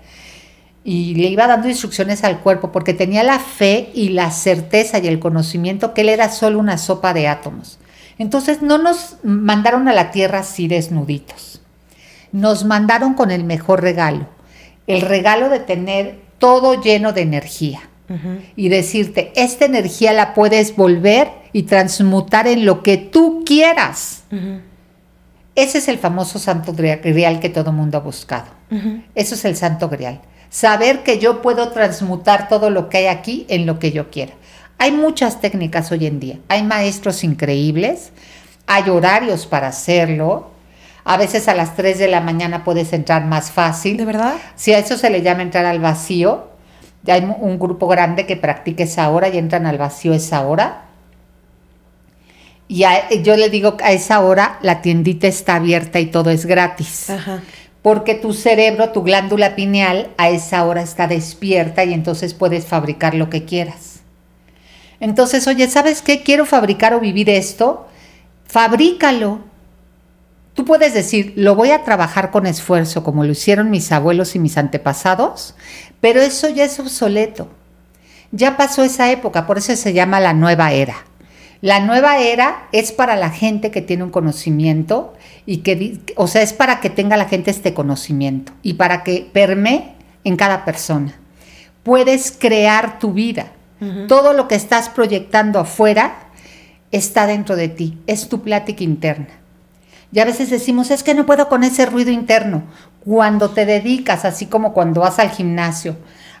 Y 0.89 1.15
le 1.15 1.27
iba 1.27 1.47
dando 1.47 1.67
instrucciones 1.67 2.23
al 2.23 2.39
cuerpo 2.39 2.71
porque 2.71 2.93
tenía 2.93 3.21
la 3.21 3.39
fe 3.39 3.89
y 3.93 4.07
la 4.09 4.31
certeza 4.31 4.99
y 4.99 5.07
el 5.07 5.19
conocimiento 5.19 5.93
que 5.93 5.99
él 5.99 6.07
era 6.07 6.29
solo 6.29 6.59
una 6.59 6.77
sopa 6.77 7.13
de 7.13 7.27
átomos. 7.27 7.77
Entonces 8.17 8.61
no 8.61 8.77
nos 8.77 9.17
mandaron 9.21 9.89
a 9.89 9.93
la 9.93 10.11
tierra 10.11 10.39
así 10.39 10.69
desnuditos. 10.69 11.61
Nos 12.31 12.63
mandaron 12.63 13.15
con 13.15 13.31
el 13.31 13.43
mejor 13.43 13.81
regalo, 13.81 14.27
el 14.87 15.01
regalo 15.01 15.49
de 15.49 15.59
tener 15.59 16.19
todo 16.39 16.81
lleno 16.81 17.11
de 17.11 17.21
energía 17.21 17.81
y 18.55 18.69
decirte, 18.69 19.33
esta 19.35 19.65
energía 19.65 20.13
la 20.13 20.33
puedes 20.33 20.73
volver 20.77 21.27
y 21.51 21.63
transmutar 21.63 22.47
en 22.47 22.65
lo 22.65 22.81
que 22.81 22.95
tú 22.95 23.43
quieras. 23.45 24.23
Ese 25.55 25.79
es 25.79 25.89
el 25.89 25.97
famoso 25.97 26.39
santo 26.39 26.71
gria- 26.73 26.97
grial 27.03 27.41
que 27.41 27.49
todo 27.49 27.73
mundo 27.73 27.97
ha 27.97 28.01
buscado. 28.01 28.47
Eso 29.15 29.35
es 29.35 29.43
el 29.43 29.57
santo 29.57 29.89
grial. 29.89 30.21
Saber 30.49 31.03
que 31.03 31.19
yo 31.19 31.41
puedo 31.41 31.69
transmutar 31.69 32.47
todo 32.47 32.69
lo 32.69 32.89
que 32.89 32.97
hay 32.99 33.05
aquí 33.07 33.45
en 33.49 33.65
lo 33.65 33.79
que 33.79 33.91
yo 33.91 34.09
quiera. 34.09 34.33
Hay 34.79 34.91
muchas 34.91 35.41
técnicas 35.41 35.91
hoy 35.91 36.05
en 36.05 36.19
día. 36.19 36.37
Hay 36.49 36.63
maestros 36.63 37.23
increíbles, 37.23 38.11
hay 38.67 38.89
horarios 38.89 39.45
para 39.45 39.67
hacerlo. 39.67 40.51
A 41.03 41.17
veces 41.17 41.47
a 41.47 41.55
las 41.55 41.75
3 41.75 41.99
de 41.99 42.07
la 42.09 42.21
mañana 42.21 42.63
puedes 42.63 42.93
entrar 42.93 43.25
más 43.25 43.49
fácil. 43.51 43.97
¿De 43.97 44.05
verdad? 44.05 44.35
Si 44.55 44.73
a 44.73 44.79
eso 44.79 44.97
se 44.97 45.09
le 45.09 45.21
llama 45.21 45.41
entrar 45.41 45.65
al 45.65 45.79
vacío, 45.79 46.47
ya 47.03 47.13
hay 47.15 47.23
un 47.39 47.57
grupo 47.59 47.87
grande 47.87 48.25
que 48.25 48.35
practica 48.35 48.83
esa 48.83 49.09
hora 49.09 49.29
y 49.29 49.37
entran 49.37 49.65
al 49.65 49.77
vacío 49.77 50.13
esa 50.13 50.41
hora. 50.45 50.83
Y 52.67 52.83
a- 52.83 53.09
yo 53.23 53.37
le 53.37 53.49
digo 53.49 53.77
que 53.77 53.85
a 53.85 53.91
esa 53.93 54.19
hora 54.19 54.59
la 54.61 54.81
tiendita 54.81 55.27
está 55.27 55.55
abierta 55.55 55.99
y 55.99 56.07
todo 56.07 56.29
es 56.29 56.45
gratis. 56.45 57.09
Ajá. 57.09 57.41
Porque 57.87 58.15
tu 58.15 58.33
cerebro, 58.33 58.89
tu 58.89 59.01
glándula 59.01 59.55
pineal, 59.55 60.09
a 60.17 60.27
esa 60.29 60.65
hora 60.65 60.81
está 60.81 61.07
despierta 61.07 61.85
y 61.85 61.93
entonces 61.93 62.33
puedes 62.33 62.65
fabricar 62.65 63.13
lo 63.13 63.29
que 63.29 63.45
quieras. 63.45 64.01
Entonces, 64.99 65.47
oye, 65.47 65.69
¿sabes 65.69 66.01
qué? 66.01 66.21
Quiero 66.21 66.45
fabricar 66.45 66.93
o 66.93 66.99
vivir 66.99 67.29
esto. 67.29 67.87
Fabrícalo. 68.45 69.39
Tú 70.53 70.65
puedes 70.65 70.93
decir, 70.93 71.31
lo 71.37 71.55
voy 71.55 71.71
a 71.71 71.85
trabajar 71.85 72.29
con 72.29 72.45
esfuerzo, 72.45 73.05
como 73.05 73.23
lo 73.23 73.31
hicieron 73.31 73.69
mis 73.69 73.89
abuelos 73.93 74.35
y 74.35 74.39
mis 74.39 74.57
antepasados, 74.57 75.55
pero 76.01 76.19
eso 76.19 76.49
ya 76.49 76.65
es 76.65 76.77
obsoleto. 76.81 77.47
Ya 78.33 78.57
pasó 78.57 78.83
esa 78.83 79.09
época, 79.13 79.47
por 79.47 79.59
eso 79.59 79.73
se 79.77 79.93
llama 79.93 80.19
la 80.19 80.33
nueva 80.33 80.73
era. 80.73 81.05
La 81.61 81.79
nueva 81.79 82.19
era 82.19 82.67
es 82.71 82.91
para 82.91 83.15
la 83.15 83.29
gente 83.29 83.71
que 83.71 83.81
tiene 83.81 84.03
un 84.03 84.11
conocimiento 84.11 85.13
y 85.45 85.57
que, 85.57 85.99
o 86.15 86.27
sea, 86.27 86.41
es 86.41 86.53
para 86.53 86.79
que 86.79 86.89
tenga 86.89 87.17
la 87.17 87.25
gente 87.25 87.51
este 87.51 87.73
conocimiento 87.73 88.51
y 88.61 88.75
para 88.75 89.03
que 89.03 89.27
permee 89.31 89.95
en 90.23 90.35
cada 90.35 90.65
persona. 90.65 91.15
Puedes 91.83 92.31
crear 92.37 92.99
tu 92.99 93.13
vida. 93.13 93.53
Todo 94.07 94.33
lo 94.33 94.47
que 94.47 94.55
estás 94.55 94.89
proyectando 94.89 95.59
afuera 95.59 96.17
está 96.91 97.27
dentro 97.27 97.55
de 97.55 97.69
ti, 97.69 97.97
es 98.07 98.27
tu 98.27 98.41
plática 98.41 98.83
interna. 98.83 99.29
Y 100.11 100.19
a 100.19 100.25
veces 100.25 100.49
decimos, 100.49 100.89
es 100.89 101.03
que 101.03 101.13
no 101.13 101.27
puedo 101.27 101.47
con 101.47 101.63
ese 101.63 101.85
ruido 101.85 102.09
interno. 102.09 102.63
Cuando 103.05 103.51
te 103.51 103.67
dedicas, 103.67 104.25
así 104.25 104.47
como 104.47 104.73
cuando 104.73 105.01
vas 105.01 105.19
al 105.19 105.29
gimnasio, 105.29 105.95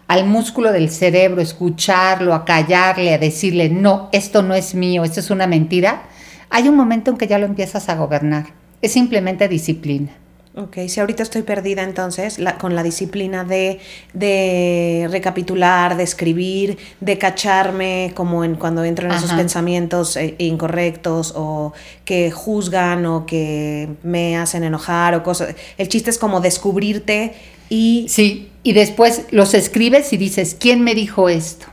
al 0.07 0.25
músculo 0.25 0.71
del 0.71 0.89
cerebro, 0.89 1.41
escucharlo, 1.41 2.33
a 2.33 2.45
callarle, 2.45 3.13
a 3.13 3.17
decirle, 3.17 3.69
no, 3.69 4.09
esto 4.11 4.41
no 4.41 4.53
es 4.55 4.73
mío, 4.75 5.03
esto 5.03 5.19
es 5.19 5.29
una 5.29 5.47
mentira, 5.47 6.03
hay 6.49 6.67
un 6.69 6.75
momento 6.75 7.11
en 7.11 7.17
que 7.17 7.27
ya 7.27 7.37
lo 7.39 7.45
empiezas 7.45 7.89
a 7.89 7.95
gobernar. 7.95 8.45
Es 8.81 8.93
simplemente 8.93 9.47
disciplina. 9.47 10.11
Ok, 10.55 10.77
si 10.87 10.99
ahorita 10.99 11.21
estoy 11.21 11.43
perdida 11.43 11.83
entonces 11.83 12.39
la- 12.39 12.57
con 12.57 12.73
la 12.73 12.81
disciplina 12.81 13.43
de, 13.43 13.79
de 14.13 15.07
recapitular, 15.11 15.97
de 15.97 16.03
escribir, 16.03 16.77
de 16.99 17.17
cacharme 17.19 18.11
como 18.15 18.43
en 18.43 18.55
cuando 18.55 18.83
entro 18.83 19.05
en 19.07 19.13
esos 19.13 19.33
pensamientos 19.33 20.15
eh, 20.17 20.33
incorrectos 20.39 21.33
o 21.35 21.73
que 22.05 22.31
juzgan 22.31 23.05
o 23.05 23.25
que 23.27 23.87
me 24.01 24.35
hacen 24.37 24.63
enojar 24.63 25.13
o 25.15 25.21
cosas. 25.21 25.53
El 25.77 25.89
chiste 25.89 26.09
es 26.09 26.17
como 26.17 26.39
descubrirte 26.41 27.33
y 27.69 28.05
Sí, 28.09 28.51
y 28.63 28.73
después 28.73 29.25
los 29.31 29.53
escribes 29.53 30.11
y 30.13 30.17
dices, 30.17 30.55
¿quién 30.59 30.81
me 30.81 30.93
dijo 30.93 31.29
esto? 31.29 31.67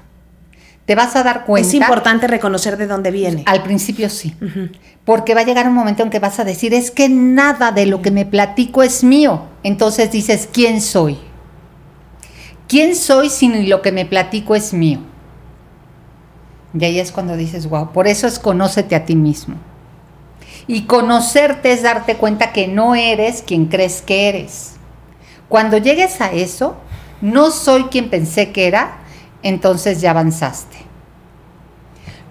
Te 0.87 0.95
vas 0.95 1.17
a 1.17 1.23
dar 1.23 1.45
cuenta. 1.45 1.69
es 1.69 1.75
importante 1.75 2.27
reconocer 2.27 2.77
de 2.77 2.87
dónde 2.87 3.11
viene. 3.11 3.43
Al 3.47 3.63
principio 3.63 4.11
sí, 4.11 4.35
porque 5.05 5.35
va 5.35 5.41
a 5.41 5.45
llegar 5.45 5.67
un 5.67 5.75
momento 5.75 6.03
en 6.03 6.11
que 6.11 6.19
vas 6.19 6.39
a 6.39 6.45
decir, 6.45 6.75
es 6.75 6.91
que 6.91 7.09
nada 7.09 7.73
de 7.73 7.87
lo 7.87 8.03
que 8.03 8.11
me 8.11 8.27
platico 8.27 8.83
es 8.83 9.03
mío. 9.03 9.43
Entonces 9.63 10.13
dices, 10.13 10.49
¿quién 10.53 10.81
soy? 10.81 11.19
¿Quién 12.69 12.97
soy 12.97 13.31
si 13.31 13.49
ni 13.49 13.67
lo 13.67 13.83
que 13.83 13.93
me 13.93 14.07
platico 14.07 14.55
es 14.55 14.73
mío? 14.73 15.01
Y 16.79 16.85
ahí 16.85 16.99
es 16.99 17.13
cuando 17.13 17.37
dices, 17.37 17.69
wow, 17.69 17.93
por 17.93 18.09
eso 18.09 18.27
es 18.27 18.39
conócete 18.39 18.95
a 18.95 19.05
ti 19.05 19.15
mismo. 19.17 19.57
Y 20.67 20.83
conocerte 20.83 21.73
es 21.73 21.83
darte 21.83 22.17
cuenta 22.17 22.53
que 22.53 22.69
no 22.69 22.95
eres 22.95 23.43
quien 23.43 23.67
crees 23.67 24.03
que 24.03 24.29
eres. 24.29 24.74
Cuando 25.55 25.79
llegues 25.79 26.21
a 26.21 26.33
eso, 26.33 26.75
no 27.21 27.53
soy 27.53 27.85
quien 27.85 28.11
pensé 28.11 28.51
que 28.51 28.67
era, 28.67 28.97
entonces 29.45 30.01
ya 30.01 30.11
avanzaste. 30.11 30.79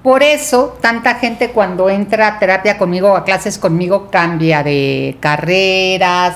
Por 0.03 0.23
eso, 0.23 0.77
tanta 0.81 1.15
gente 1.15 1.51
cuando 1.51 1.89
entra 1.89 2.27
a 2.27 2.39
terapia 2.39 2.77
conmigo 2.77 3.13
o 3.13 3.15
a 3.15 3.23
clases 3.23 3.57
conmigo 3.57 4.11
cambia 4.11 4.61
de 4.61 5.15
carreras, 5.21 6.35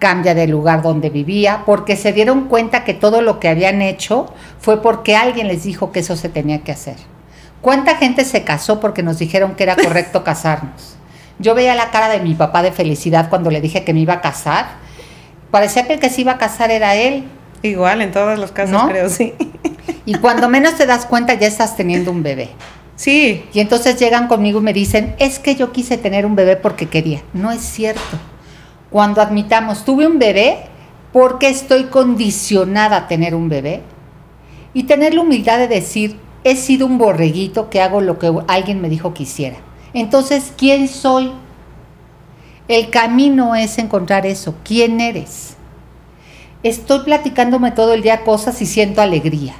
cambia 0.00 0.34
de 0.34 0.48
lugar 0.48 0.82
donde 0.82 1.10
vivía, 1.10 1.62
porque 1.64 1.94
se 1.94 2.12
dieron 2.12 2.48
cuenta 2.48 2.82
que 2.82 2.92
todo 2.92 3.22
lo 3.22 3.38
que 3.38 3.48
habían 3.48 3.80
hecho 3.80 4.26
fue 4.58 4.82
porque 4.82 5.14
alguien 5.14 5.46
les 5.46 5.62
dijo 5.62 5.92
que 5.92 6.00
eso 6.00 6.16
se 6.16 6.28
tenía 6.28 6.64
que 6.64 6.72
hacer. 6.72 6.96
¿Cuánta 7.60 7.98
gente 7.98 8.24
se 8.24 8.42
casó 8.42 8.80
porque 8.80 9.04
nos 9.04 9.20
dijeron 9.20 9.54
que 9.54 9.62
era 9.62 9.76
correcto 9.76 10.24
casarnos? 10.24 10.96
Yo 11.38 11.54
veía 11.54 11.76
la 11.76 11.92
cara 11.92 12.08
de 12.08 12.18
mi 12.18 12.34
papá 12.34 12.62
de 12.62 12.72
felicidad 12.72 13.28
cuando 13.30 13.48
le 13.48 13.60
dije 13.60 13.84
que 13.84 13.94
me 13.94 14.00
iba 14.00 14.14
a 14.14 14.20
casar. 14.20 14.84
Parecía 15.50 15.86
que 15.86 15.94
el 15.94 16.00
que 16.00 16.10
se 16.10 16.22
iba 16.22 16.32
a 16.32 16.38
casar 16.38 16.70
era 16.70 16.94
él. 16.94 17.24
Igual 17.62 18.02
en 18.02 18.12
todos 18.12 18.38
los 18.38 18.52
casos 18.52 18.72
¿No? 18.72 18.88
creo, 18.88 19.08
sí. 19.08 19.34
Y 20.04 20.14
cuando 20.16 20.48
menos 20.48 20.76
te 20.76 20.86
das 20.86 21.06
cuenta 21.06 21.34
ya 21.34 21.46
estás 21.46 21.76
teniendo 21.76 22.10
un 22.10 22.22
bebé. 22.22 22.50
Sí, 22.96 23.44
Y 23.52 23.60
entonces 23.60 23.98
llegan 23.98 24.26
conmigo 24.26 24.60
y 24.60 24.62
me 24.62 24.72
dicen, 24.72 25.14
es 25.18 25.38
que 25.38 25.54
yo 25.54 25.70
quise 25.70 25.98
tener 25.98 26.24
un 26.24 26.34
bebé 26.34 26.56
porque 26.56 26.86
quería. 26.86 27.22
No 27.34 27.52
es 27.52 27.60
cierto. 27.60 28.00
Cuando 28.90 29.20
admitamos, 29.20 29.84
tuve 29.84 30.06
un 30.06 30.18
bebé 30.18 30.60
porque 31.12 31.48
estoy 31.48 31.84
condicionada 31.84 32.96
a 32.96 33.08
tener 33.08 33.34
un 33.34 33.48
bebé. 33.48 33.82
Y 34.72 34.84
tener 34.84 35.14
la 35.14 35.22
humildad 35.22 35.58
de 35.58 35.68
decir, 35.68 36.18
he 36.44 36.56
sido 36.56 36.86
un 36.86 36.96
borreguito 36.96 37.68
que 37.68 37.82
hago 37.82 38.00
lo 38.00 38.18
que 38.18 38.32
alguien 38.48 38.80
me 38.80 38.88
dijo 38.88 39.12
que 39.12 39.24
hiciera. 39.24 39.56
Entonces, 39.92 40.52
¿quién 40.56 40.88
soy? 40.88 41.32
El 42.68 42.90
camino 42.90 43.54
es 43.54 43.78
encontrar 43.78 44.26
eso. 44.26 44.54
¿Quién 44.64 45.00
eres? 45.00 45.56
Estoy 46.62 47.00
platicándome 47.00 47.70
todo 47.70 47.94
el 47.94 48.02
día 48.02 48.22
cosas 48.22 48.60
y 48.60 48.66
siento 48.66 49.00
alegría. 49.00 49.54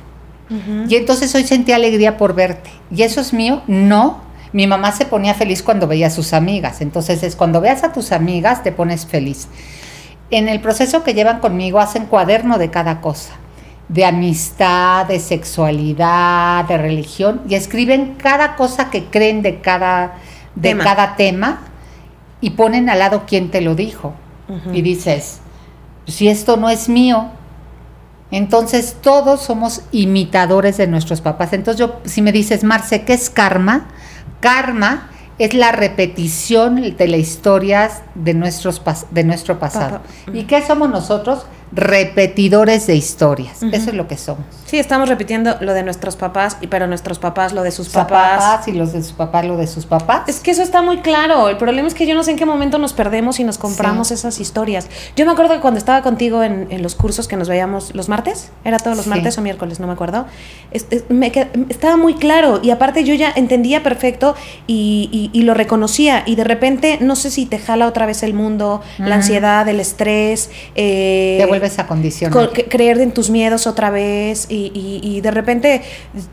Y 0.89 0.95
entonces 0.95 1.35
hoy 1.35 1.43
sentí 1.43 1.73
alegría 1.73 2.17
por 2.17 2.35
verte. 2.35 2.71
¿Y 2.91 3.03
eso 3.03 3.21
es 3.21 3.33
mío? 3.33 3.63
No. 3.67 4.21
Mi 4.53 4.67
mamá 4.69 4.93
se 4.93 5.05
ponía 5.05 5.35
feliz 5.35 5.63
cuando 5.63 5.89
veía 5.89 6.07
a 6.07 6.11
sus 6.11 6.33
amigas. 6.33 6.81
Entonces 6.81 7.23
es 7.23 7.35
cuando 7.35 7.61
veas 7.61 7.83
a 7.83 7.93
tus 7.93 8.13
amigas 8.13 8.63
te 8.63 8.71
pones 8.71 9.07
feliz. 9.07 9.49
En 10.31 10.49
el 10.49 10.61
proceso 10.61 11.03
que 11.03 11.15
llevan 11.15 11.41
conmigo 11.41 11.81
hacen 11.81 12.07
cuaderno 12.07 12.59
de 12.59 12.71
cada 12.71 13.01
cosa. 13.01 13.35
De 13.89 14.05
amistad, 14.05 15.07
de 15.07 15.19
sexualidad, 15.19 16.65
de 16.65 16.79
religión. 16.79 17.43
Y 17.49 17.55
escriben 17.57 18.15
cada 18.15 18.55
cosa 18.57 18.91
que 18.91 19.05
creen 19.07 19.43
de 19.43 19.61
cada, 19.61 20.15
de 20.55 20.71
Tema. 20.71 20.85
cada 20.85 21.17
tema. 21.17 21.61
Y 22.41 22.51
ponen 22.51 22.89
al 22.89 22.99
lado 22.99 23.25
quién 23.27 23.51
te 23.51 23.61
lo 23.61 23.75
dijo. 23.75 24.15
Y 24.73 24.83
dices, 24.83 25.41
si 26.07 26.29
esto 26.29 26.57
no 26.57 26.71
es 26.71 26.89
mío, 26.89 27.31
entonces 28.31 28.97
todos 29.01 29.43
somos 29.43 29.83
imitadores 29.93 30.77
de 30.77 30.87
nuestros 30.87 31.21
papás. 31.21 31.53
Entonces 31.53 31.81
yo, 31.81 32.01
si 32.05 32.23
me 32.23 32.33
dices, 32.33 32.63
Marce, 32.63 33.05
¿qué 33.05 33.15
es 33.15 33.31
karma? 33.31 33.89
Karma 34.41 35.11
es 35.39 35.55
la 35.55 35.73
repetición 35.73 36.97
de 36.97 37.09
la 37.09 37.17
historia 37.17 37.91
de, 38.15 38.35
nuestros 38.35 38.83
de 39.11 39.25
nuestro 39.25 39.59
pasado. 39.59 39.99
Papá. 39.99 40.09
¿Y 40.33 40.45
qué 40.45 40.65
somos 40.65 40.89
nosotros? 40.89 41.47
Repetidores 41.73 42.87
de 42.87 42.95
historias. 42.97 43.63
Eso 43.63 43.91
es 43.91 43.95
lo 43.95 44.07
que 44.09 44.17
somos. 44.17 44.45
sí, 44.67 44.79
estamos 44.81 45.09
repitiendo 45.09 45.57
lo 45.61 45.75
de 45.75 45.85
nuestros 45.85 46.17
papás, 46.17 46.57
y 46.61 46.67
pero 46.67 46.89
nuestros 46.89 47.21
papás 47.21 47.53
lo 47.53 47.63
de 47.63 47.71
sus 47.71 47.89
papás. 47.89 48.39
papás 48.43 48.67
y 48.69 48.73
los 48.73 48.93
de 48.93 49.03
sus 49.03 49.13
papás, 49.13 49.45
lo 49.45 49.57
de 49.57 49.67
sus 49.69 49.87
papás. 49.87 50.23
Es 50.29 50.41
que 50.41 50.51
eso 50.51 50.63
está 50.63 50.83
muy 50.83 50.99
claro. 50.99 51.49
El 51.49 51.57
problema 51.57 51.87
es 51.87 51.95
que 51.95 52.05
yo 52.05 52.17
no 52.17 52.25
sé 52.25 52.33
en 52.33 52.37
qué 52.37 52.47
momento 52.47 52.79
nos 52.79 52.93
perdemos 52.93 53.39
y 53.39 53.45
nos 53.45 53.59
compramos 53.59 54.09
Sí. 54.09 54.15
esas 54.15 54.41
historias. 54.41 54.89
Yo 55.15 55.25
me 55.25 55.31
acuerdo 55.31 55.55
que 55.55 55.61
cuando 55.61 55.79
estaba 55.79 56.03
contigo 56.03 56.43
en, 56.43 56.67
en 56.71 56.83
los 56.83 56.97
cursos 56.97 57.29
que 57.29 57.37
nos 57.37 57.49
veíamos 57.49 57.95
los 57.95 58.09
martes, 58.09 58.51
era 58.65 58.79
todos 58.79 58.97
los 58.97 59.05
Sí. 59.05 59.11
martes 59.11 59.39
o 59.39 59.43
miércoles, 59.43 59.79
no 59.79 59.87
me 59.87 59.93
acuerdo, 59.93 60.27
es- 60.73 60.87
es- 60.91 61.05
me 61.11 61.31
qued- 61.33 61.67
estaba 61.69 61.97
muy 61.97 62.15
claro 62.15 62.59
y 62.63 62.71
aparte 62.71 63.05
yo 63.05 63.15
ya 63.15 63.33
entendía 63.37 63.85
perfecto 63.85 64.35
y, 64.67 65.09
y- 65.33 65.39
y 65.39 65.43
lo 65.43 65.55
reconocía 65.55 66.25
y 66.27 66.35
de 66.35 66.43
repente 66.45 66.99
no 67.01 67.15
sé 67.15 67.31
si 67.31 67.47
te 67.47 67.59
jala 67.61 67.87
otra 67.87 68.05
vez 68.07 68.25
el 68.25 68.35
mundo, 68.35 68.83
la 68.99 69.15
ansiedad, 69.17 69.69
el 69.69 69.79
estrés. 69.79 70.51
eh, 70.75 71.37
vuelves 71.59 71.79
a 71.79 71.87
condicionar. 71.87 72.51
creer 72.69 73.01
en 73.01 73.13
tus 73.13 73.31
miedos 73.31 73.67
otra 73.67 73.91
vez 73.91 74.47
y, 74.49 74.71
y- 74.75 75.01
y 75.03 75.21
de 75.21 75.31
repente 75.31 75.83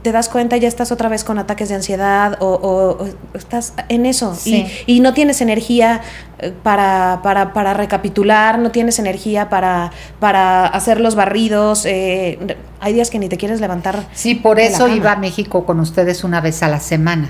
te 0.01 0.11
das 0.11 0.30
cuenta 0.30 0.57
ya 0.57 0.67
estás 0.67 0.91
otra 0.91 1.09
vez 1.09 1.24
con 1.24 1.39
ataques 1.39 1.69
de 1.69 1.76
ansiedad 1.76 2.38
o, 2.41 2.47
o- 2.47 3.03
o 3.03 3.07
estás 3.38 3.74
en 3.89 4.05
eso 4.05 4.36
Sí. 4.36 4.65
y, 4.88 4.97
y 4.97 4.99
no 4.99 5.13
tienes 5.13 5.41
energía 5.41 6.01
eh, 6.39 6.51
para, 6.63 7.21
para, 7.24 7.53
para 7.53 7.74
recapitular, 7.74 8.59
no 8.59 8.71
tienes 8.71 8.99
energía 8.99 9.49
para, 9.49 9.91
para 10.19 10.65
hacer 10.67 10.99
los 10.99 11.15
barridos, 11.15 11.86
eh, 11.86 12.38
hay 12.80 12.93
días 12.93 13.09
que 13.09 13.19
ni 13.19 13.30
te 13.30 13.38
quieres 13.38 13.61
levantar. 13.61 14.07
Sí, 14.13 14.36
por 14.36 14.59
eso 14.59 14.88
iba 14.89 15.13
a 15.13 15.15
México 15.15 15.65
con 15.65 15.80
ustedes 15.80 16.24
una 16.24 16.41
vez 16.41 16.61
a 16.63 16.67
la 16.67 16.80
semana, 16.82 17.30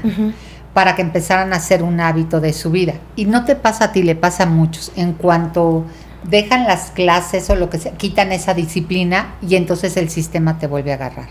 para 0.74 0.96
que 0.96 1.04
empezaran 1.04 1.54
a 1.54 1.58
hacer 1.58 1.84
un 1.84 2.00
hábito 2.00 2.40
de 2.42 2.52
su 2.54 2.72
vida. 2.72 2.94
Y 3.16 3.26
no 3.26 3.46
te 3.46 3.56
pasa 3.56 3.86
a 3.86 3.92
ti, 3.92 4.02
le 4.02 4.16
pasa 4.16 4.44
a 4.44 4.46
muchos. 4.48 4.92
En 4.96 5.14
cuanto 5.14 5.86
dejan 6.24 6.66
las 6.66 6.92
clases 6.92 7.50
o 7.50 7.56
lo 7.56 7.70
que 7.70 7.80
sea, 7.80 7.94
quitan 7.94 8.32
esa 8.32 8.54
disciplina 8.54 9.36
y 9.42 9.56
entonces 9.56 9.98
el 9.98 10.10
sistema 10.10 10.60
te 10.60 10.68
vuelve 10.68 10.92
a 10.92 10.96
agarrar. 10.96 11.30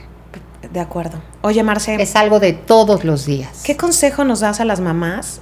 De 0.73 0.81
acuerdo. 0.81 1.21
Oye, 1.43 1.63
Marce, 1.63 2.01
Es 2.01 2.17
algo 2.17 2.41
de 2.41 2.53
todos 2.53 3.05
los 3.05 3.27
días. 3.27 3.63
¿Qué 3.65 3.77
consejo 3.77 4.25
nos 4.25 4.41
das 4.41 4.61
a 4.61 4.65
las 4.65 4.81
mamás? 4.81 5.41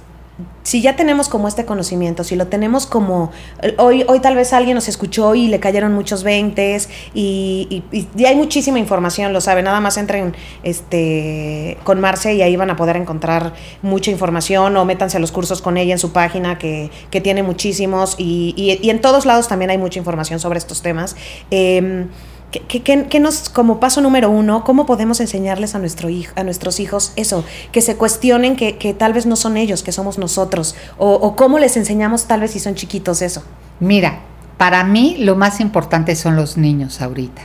Si 0.63 0.81
ya 0.81 0.95
tenemos 0.95 1.27
como 1.29 1.47
este 1.47 1.65
conocimiento, 1.65 2.23
si 2.23 2.35
lo 2.35 2.47
tenemos 2.47 2.85
como 2.85 3.31
hoy, 3.77 4.05
hoy 4.07 4.19
tal 4.19 4.35
vez 4.35 4.53
alguien 4.53 4.75
nos 4.75 4.87
escuchó 4.87 5.33
y 5.35 5.47
le 5.47 5.59
cayeron 5.59 5.93
muchos 5.93 6.23
veintes 6.23 6.89
y, 7.13 7.83
y- 7.91 8.07
y 8.15 8.25
hay 8.25 8.35
muchísima 8.35 8.77
información, 8.79 9.33
lo 9.33 9.41
saben, 9.41 9.65
nada 9.65 9.79
más 9.79 9.97
entren 9.97 10.35
este 10.63 11.77
con 11.83 11.99
Marce 11.99 12.33
y 12.35 12.41
ahí 12.41 12.55
van 12.55 12.69
a 12.69 12.75
poder 12.75 12.95
encontrar 12.97 13.53
mucha 13.81 14.11
información 14.11 14.75
o 14.77 14.85
métanse 14.85 15.17
a 15.17 15.19
los 15.19 15.31
cursos 15.31 15.61
con 15.61 15.77
ella 15.77 15.93
en 15.93 15.99
su 15.99 16.11
página 16.11 16.57
que, 16.57 16.89
que 17.09 17.21
tiene 17.21 17.43
muchísimos 17.43 18.15
y, 18.17 18.53
y- 18.55 18.89
en 18.89 19.01
todos 19.01 19.25
lados 19.25 19.47
también 19.47 19.71
hay 19.71 19.77
mucha 19.77 19.99
información 19.99 20.39
sobre 20.39 20.59
estos 20.59 20.81
temas. 20.81 21.15
Em, 21.49 22.07
¿Qué, 22.51 22.59
qué- 22.81 23.07
qué- 23.07 23.19
nos, 23.19 23.49
como 23.49 23.79
paso 23.79 24.01
número 24.01 24.29
uno, 24.29 24.63
cómo 24.65 24.85
podemos 24.85 25.19
enseñarles 25.21 25.73
a, 25.73 25.79
nuestro 25.79 26.09
hijo, 26.09 26.33
a 26.35 26.43
nuestros 26.43 26.79
hijos 26.81 27.13
eso? 27.15 27.45
Que 27.71 27.81
se 27.81 27.95
cuestionen 27.95 28.55
que, 28.57 28.77
que 28.77 28.93
tal 28.93 29.13
vez 29.13 29.25
no 29.25 29.35
son 29.37 29.55
ellos, 29.57 29.83
que 29.83 29.91
somos 29.93 30.17
nosotros. 30.17 30.75
O, 30.97 31.13
o 31.13 31.35
cómo 31.37 31.59
les 31.59 31.77
enseñamos 31.77 32.25
tal 32.25 32.41
vez 32.41 32.51
si 32.51 32.59
son 32.59 32.75
chiquitos 32.75 33.21
eso. 33.21 33.43
Mira, 33.79 34.19
para 34.57 34.83
mí 34.83 35.15
lo 35.19 35.35
más 35.35 35.59
importante 35.61 36.15
son 36.15 36.35
los 36.35 36.57
niños 36.57 37.01
ahorita. 37.01 37.41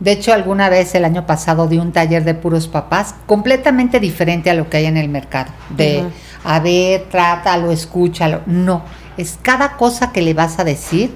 De 0.00 0.12
hecho, 0.12 0.32
alguna 0.34 0.68
vez 0.68 0.94
el 0.94 1.04
año 1.04 1.24
pasado 1.26 1.66
di 1.66 1.78
un 1.78 1.92
taller 1.92 2.24
de 2.24 2.34
puros 2.34 2.68
papás 2.68 3.14
completamente 3.26 4.00
diferente 4.00 4.50
a 4.50 4.54
lo 4.54 4.68
que 4.68 4.76
hay 4.78 4.86
en 4.86 4.96
el 4.98 5.08
mercado. 5.08 5.50
De, 5.70 6.00
Ujú. 6.00 6.10
a 6.44 6.60
ver, 6.60 7.04
trátalo, 7.10 7.70
escúchalo. 7.72 8.42
No, 8.44 8.82
es 9.16 9.38
cada 9.40 9.76
cosa 9.76 10.12
que 10.12 10.20
le 10.20 10.34
vas 10.34 10.58
a 10.58 10.64
decir, 10.64 11.14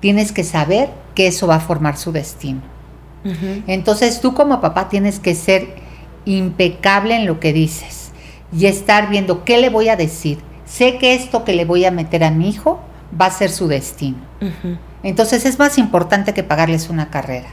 tienes 0.00 0.32
que 0.32 0.42
saber 0.42 0.90
que 1.14 1.26
eso 1.28 1.46
va 1.46 1.56
a 1.56 1.60
formar 1.60 1.96
su 1.96 2.12
destino. 2.12 2.60
Entonces 3.66 4.20
tú 4.20 4.34
como 4.34 4.60
papá 4.60 4.90
tienes 4.90 5.18
que 5.18 5.34
ser 5.34 5.76
impecable 6.26 7.16
en 7.16 7.26
lo 7.26 7.40
que 7.40 7.54
dices 7.54 8.12
y 8.52 8.66
estar 8.66 9.08
viendo 9.08 9.44
qué 9.44 9.58
le 9.58 9.70
voy 9.70 9.88
a 9.88 9.96
decir. 9.96 10.38
Sé 10.66 10.98
que 10.98 11.14
esto 11.14 11.44
que 11.44 11.54
le 11.54 11.64
voy 11.64 11.84
a 11.86 11.90
meter 11.90 12.22
a 12.22 12.30
mi 12.30 12.50
hijo 12.50 12.80
va 13.18 13.26
a 13.26 13.30
ser 13.30 13.50
su 13.50 13.66
destino. 13.66 14.18
Entonces 15.02 15.46
es 15.46 15.58
más 15.58 15.78
importante 15.78 16.34
que 16.34 16.42
pagarles 16.42 16.90
una 16.90 17.10
carrera. 17.10 17.48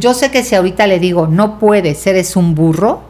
Yo 0.00 0.12
sé 0.12 0.30
que 0.30 0.44
si 0.44 0.54
ahorita 0.54 0.86
le 0.86 0.98
digo, 0.98 1.26
no 1.26 1.58
puedes, 1.58 2.06
eres 2.06 2.36
un 2.36 2.54
burro, 2.54 3.02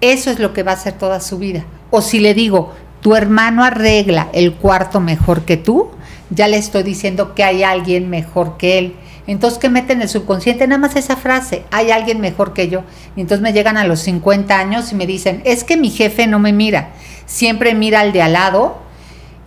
eso 0.00 0.30
es 0.30 0.38
lo 0.38 0.52
que 0.52 0.62
va 0.62 0.72
a 0.72 0.74
hacer 0.74 0.92
toda 0.92 1.20
su 1.20 1.38
vida. 1.38 1.64
O 1.90 2.02
si 2.02 2.20
le 2.20 2.34
digo, 2.34 2.72
tu 3.00 3.16
hermano 3.16 3.64
arregla 3.64 4.28
el 4.32 4.54
cuarto 4.54 5.00
mejor 5.00 5.42
que 5.42 5.56
tú, 5.56 5.90
ya 6.30 6.48
le 6.48 6.56
estoy 6.56 6.82
diciendo 6.82 7.34
que 7.34 7.44
hay 7.44 7.62
alguien 7.62 8.10
mejor 8.10 8.56
que 8.56 8.78
él. 8.78 8.94
Entonces, 9.26 9.58
¿qué 9.58 9.68
mete 9.68 9.92
en 9.92 10.02
el 10.02 10.08
subconsciente? 10.08 10.66
Nada 10.66 10.80
más 10.80 10.96
esa 10.96 11.16
frase, 11.16 11.64
hay 11.70 11.90
alguien 11.90 12.20
mejor 12.20 12.52
que 12.52 12.68
yo. 12.68 12.82
Y 13.16 13.20
entonces 13.20 13.42
me 13.42 13.52
llegan 13.52 13.76
a 13.76 13.84
los 13.84 14.00
50 14.00 14.58
años 14.58 14.92
y 14.92 14.94
me 14.94 15.06
dicen, 15.06 15.42
es 15.44 15.64
que 15.64 15.76
mi 15.76 15.90
jefe 15.90 16.26
no 16.26 16.38
me 16.38 16.52
mira, 16.52 16.90
siempre 17.26 17.74
mira 17.74 18.00
al 18.00 18.12
de 18.12 18.22
al 18.22 18.34
lado 18.34 18.78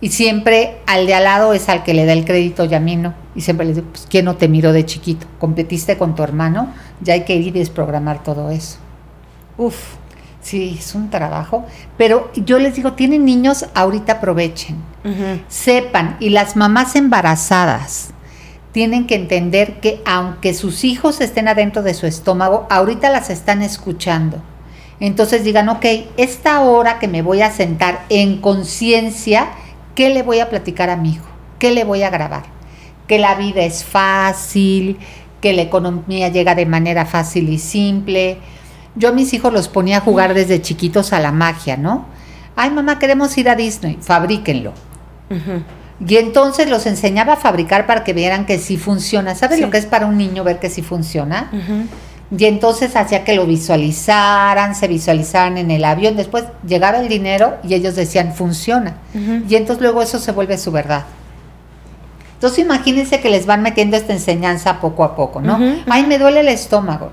y 0.02 0.10
siempre 0.10 0.78
al 0.86 1.06
de 1.06 1.14
al 1.14 1.24
lado 1.24 1.54
es 1.54 1.68
al 1.68 1.82
que 1.82 1.94
le 1.94 2.04
da 2.04 2.12
el 2.12 2.24
crédito 2.24 2.64
y 2.66 2.74
a 2.74 2.80
mí 2.80 2.96
no. 2.96 3.14
Y 3.34 3.40
siempre 3.40 3.66
les 3.66 3.76
digo, 3.76 3.88
pues, 3.90 4.06
¿quién 4.08 4.24
no 4.24 4.36
te 4.36 4.48
miró 4.48 4.72
de 4.72 4.84
chiquito? 4.84 5.26
¿Competiste 5.38 5.96
con 5.96 6.14
tu 6.14 6.22
hermano? 6.22 6.72
Ya 7.00 7.14
hay 7.14 7.24
que 7.24 7.36
ir 7.36 7.48
y 7.48 7.58
desprogramar 7.58 8.22
todo 8.22 8.50
eso. 8.50 8.78
Uf. 9.56 9.76
Sí, 10.42 10.76
es 10.78 10.94
un 10.94 11.10
trabajo. 11.10 11.66
Pero 11.96 12.30
yo 12.34 12.58
les 12.58 12.74
digo, 12.74 12.92
tienen 12.94 13.24
niños, 13.24 13.66
ahorita 13.74 14.14
aprovechen. 14.14 14.76
Sepan, 15.48 16.16
y 16.20 16.30
las 16.30 16.56
mamás 16.56 16.94
embarazadas 16.94 18.10
tienen 18.72 19.06
que 19.06 19.16
entender 19.16 19.80
que 19.80 20.00
aunque 20.04 20.54
sus 20.54 20.84
hijos 20.84 21.20
estén 21.20 21.48
adentro 21.48 21.82
de 21.82 21.94
su 21.94 22.06
estómago, 22.06 22.66
ahorita 22.70 23.10
las 23.10 23.30
están 23.30 23.62
escuchando. 23.62 24.40
Entonces 25.00 25.44
digan, 25.44 25.68
ok, 25.70 25.84
esta 26.18 26.60
hora 26.60 26.98
que 26.98 27.08
me 27.08 27.22
voy 27.22 27.40
a 27.40 27.50
sentar 27.50 28.04
en 28.10 28.40
conciencia, 28.40 29.48
¿qué 29.94 30.10
le 30.10 30.22
voy 30.22 30.40
a 30.40 30.50
platicar 30.50 30.90
a 30.90 30.96
mi 30.96 31.12
hijo? 31.12 31.26
¿Qué 31.58 31.72
le 31.72 31.84
voy 31.84 32.02
a 32.02 32.10
grabar? 32.10 32.44
Que 33.06 33.18
la 33.18 33.34
vida 33.34 33.62
es 33.62 33.82
fácil, 33.82 34.98
que 35.40 35.54
la 35.54 35.62
economía 35.62 36.28
llega 36.28 36.54
de 36.54 36.66
manera 36.66 37.06
fácil 37.06 37.48
y 37.48 37.58
simple. 37.58 38.38
Yo 38.96 39.10
a 39.10 39.12
mis 39.12 39.32
hijos 39.32 39.52
los 39.52 39.68
ponía 39.68 39.98
a 39.98 40.00
jugar 40.00 40.34
desde 40.34 40.60
chiquitos 40.60 41.12
a 41.12 41.20
la 41.20 41.32
magia, 41.32 41.76
¿no? 41.76 42.06
Ay, 42.56 42.70
mamá, 42.70 42.98
queremos 42.98 43.36
ir 43.38 43.48
a 43.48 43.54
Disney, 43.54 43.98
fabríquenlo. 44.00 44.72
Y 46.06 46.16
entonces 46.16 46.68
los 46.68 46.86
enseñaba 46.86 47.34
a 47.34 47.36
fabricar 47.36 47.86
para 47.86 48.04
que 48.04 48.12
vieran 48.12 48.46
que 48.46 48.58
sí 48.58 48.76
funciona. 48.76 49.34
¿Sabes 49.34 49.56
Sí. 49.58 49.62
lo 49.62 49.70
que 49.70 49.78
es 49.78 49.86
para 49.86 50.06
un 50.06 50.16
niño 50.18 50.44
ver 50.44 50.58
que 50.58 50.68
sí 50.70 50.82
funciona? 50.82 51.50
Y 52.36 52.44
entonces 52.46 52.94
hacía 52.96 53.22
que 53.24 53.34
lo 53.34 53.44
visualizaran, 53.46 54.74
se 54.74 54.88
visualizaran 54.88 55.58
en 55.58 55.70
el 55.70 55.84
avión. 55.84 56.16
Después 56.16 56.44
llegaba 56.66 56.98
el 56.98 57.08
dinero 57.08 57.56
y 57.62 57.74
ellos 57.74 57.94
decían, 57.96 58.34
funciona. 58.34 58.94
Y 59.48 59.54
entonces 59.56 59.82
luego 59.82 60.02
eso 60.02 60.18
se 60.18 60.32
vuelve 60.32 60.58
su 60.58 60.72
verdad. 60.72 61.04
Entonces 62.34 62.60
imagínense 62.60 63.20
que 63.20 63.28
les 63.28 63.44
van 63.46 63.62
metiendo 63.62 63.96
esta 63.96 64.12
enseñanza 64.12 64.80
poco 64.80 65.04
a 65.04 65.14
poco, 65.14 65.40
¿no? 65.42 65.58
Ay, 65.88 66.06
me 66.06 66.18
duele 66.18 66.40
el 66.40 66.48
estómago. 66.48 67.12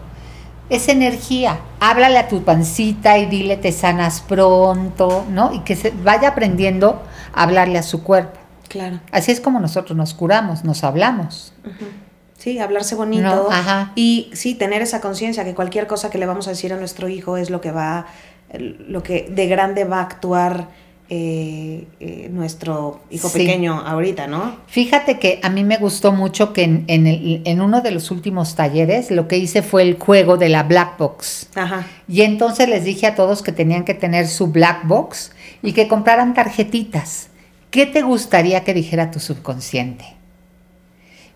Es 0.69 0.89
energía. 0.89 1.59
Háblale 1.79 2.17
a 2.17 2.27
tu 2.27 2.43
pancita 2.43 3.17
y 3.17 3.25
dile 3.25 3.57
te 3.57 3.71
sanas 3.71 4.21
pronto, 4.21 5.25
¿no? 5.29 5.53
Y 5.53 5.59
que 5.59 5.75
se 5.75 5.91
vaya 5.91 6.29
aprendiendo 6.29 7.01
a 7.33 7.43
hablarle 7.43 7.77
a 7.77 7.83
su 7.83 8.03
cuerpo. 8.03 8.39
Claro. 8.67 8.99
Así 9.11 9.31
es 9.31 9.39
como 9.39 9.59
nosotros 9.59 9.97
nos 9.97 10.13
curamos, 10.13 10.63
nos 10.65 10.83
hablamos. 10.83 11.53
Sí, 12.37 12.59
hablarse 12.59 12.95
bonito. 12.95 13.23
No, 13.23 13.47
ajá. 13.49 13.93
Y 13.95 14.29
sí, 14.33 14.55
tener 14.55 14.81
esa 14.81 15.01
conciencia 15.01 15.43
que 15.45 15.55
cualquier 15.55 15.87
cosa 15.87 16.09
que 16.09 16.17
le 16.17 16.25
vamos 16.25 16.47
a 16.47 16.51
decir 16.51 16.73
a 16.73 16.77
nuestro 16.77 17.07
hijo 17.07 17.37
es 17.37 17.49
lo 17.49 17.61
que 17.61 17.71
va, 17.71 18.05
lo 18.53 19.03
que 19.03 19.27
de 19.29 19.47
grande 19.47 19.85
va 19.85 19.99
a 19.99 20.03
actuar 20.03 20.67
eh, 21.09 21.87
eh, 22.01 22.29
nuestro 22.31 22.99
hijo 23.09 23.29
Sí. 23.29 23.39
pequeño 23.39 23.79
ahorita, 23.79 24.27
¿no? 24.27 24.57
Fíjate 24.67 25.19
que 25.19 25.39
a 25.41 25.49
mí 25.49 25.63
me 25.63 25.77
gustó 25.77 26.11
mucho 26.11 26.51
que 26.51 26.63
en, 26.63 26.83
en 26.87 27.07
el- 27.07 27.41
en 27.45 27.61
uno 27.61 27.79
de 27.81 27.91
los 27.91 28.11
últimos 28.11 28.55
talleres 28.55 29.09
lo 29.09 29.27
que 29.27 29.37
hice 29.37 29.61
fue 29.61 29.83
el 29.83 29.97
juego 29.97 30.35
de 30.37 30.49
la 30.49 30.63
black 30.63 30.97
box. 30.97 31.47
Ajá. 31.55 31.87
Y 32.09 32.23
entonces 32.23 32.67
les 32.67 32.83
dije 32.83 33.07
a 33.07 33.15
todos 33.15 33.41
que 33.41 33.51
tenían 33.53 33.85
que 33.85 33.93
tener 33.93 34.27
su 34.27 34.47
black 34.47 34.85
box 34.85 35.31
y 35.63 35.71
que 35.73 35.87
compraran 35.87 36.33
tarjetitas. 36.33 37.29
¿Qué 37.71 37.85
te 37.85 38.01
gustaría 38.01 38.63
que 38.63 38.73
dijera 38.73 39.09
tu 39.11 39.19
subconsciente? 39.19 40.05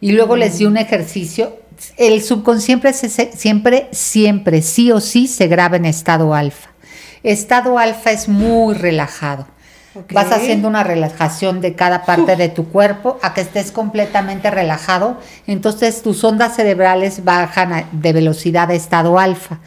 Y 0.02 0.14
luego 0.14 0.36
les 0.36 0.58
di 0.58 0.66
un 0.66 0.78
ejercicio. 0.78 1.58
El 1.98 2.22
subconsciente 2.22 2.92
se- 2.94 3.32
siempre, 3.38 3.88
siempre, 3.92 4.62
sí 4.62 4.92
o 4.92 5.00
sí, 5.00 5.28
se 5.28 5.48
graba 5.48 5.78
en 5.78 5.86
estado 5.86 6.34
alfa. 6.34 6.70
Estado 7.24 7.78
alfa 7.78 8.12
es 8.12 8.28
muy 8.28 8.74
relajado. 8.74 9.48
Vas 10.14 10.28
haciendo 10.32 10.68
una 10.68 10.84
relajación 10.84 11.60
de 11.62 11.76
cada 11.76 12.06
parte 12.06 12.36
de 12.38 12.50
tu 12.50 12.70
cuerpo 12.70 13.20
a 13.22 13.34
que 13.34 13.42
estés 13.42 13.72
completamente 13.72 14.50
relajado. 14.50 15.18
Entonces 15.48 16.02
tus 16.02 16.24
ondas 16.24 16.56
cerebrales 16.56 17.24
bajan 17.26 17.74
a- 17.74 17.86
de 17.92 18.14
velocidad 18.14 18.70
a 18.72 18.74
estado 18.74 19.20
alfa. 19.20 19.60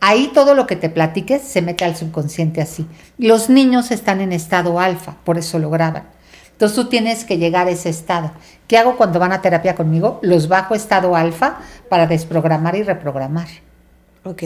Ahí 0.00 0.30
todo 0.34 0.54
lo 0.54 0.66
que 0.66 0.76
te 0.76 0.90
platiques 0.90 1.42
se 1.42 1.62
mete 1.62 1.84
al 1.84 1.96
subconsciente 1.96 2.60
así. 2.60 2.86
Los 3.18 3.48
niños 3.50 3.90
están 3.90 4.20
en 4.20 4.32
estado 4.32 4.78
alfa, 4.80 5.16
por 5.24 5.38
eso 5.38 5.58
lo 5.58 5.70
graban. 5.70 6.04
Entonces 6.52 6.74
tú 6.76 6.86
tienes 6.88 7.24
que 7.24 7.38
llegar 7.38 7.68
a 7.68 7.70
ese 7.70 7.88
estado. 7.88 8.32
¿Qué 8.66 8.78
hago 8.78 8.96
cuando 8.96 9.18
van 9.20 9.32
a 9.32 9.40
terapia 9.42 9.74
conmigo? 9.76 10.18
Los 10.22 10.48
bajo 10.48 10.74
estado 10.74 11.14
alfa 11.14 11.58
para 11.88 12.06
desprogramar 12.08 12.74
y 12.74 12.82
reprogramar. 12.82 13.46
Ok. 14.24 14.42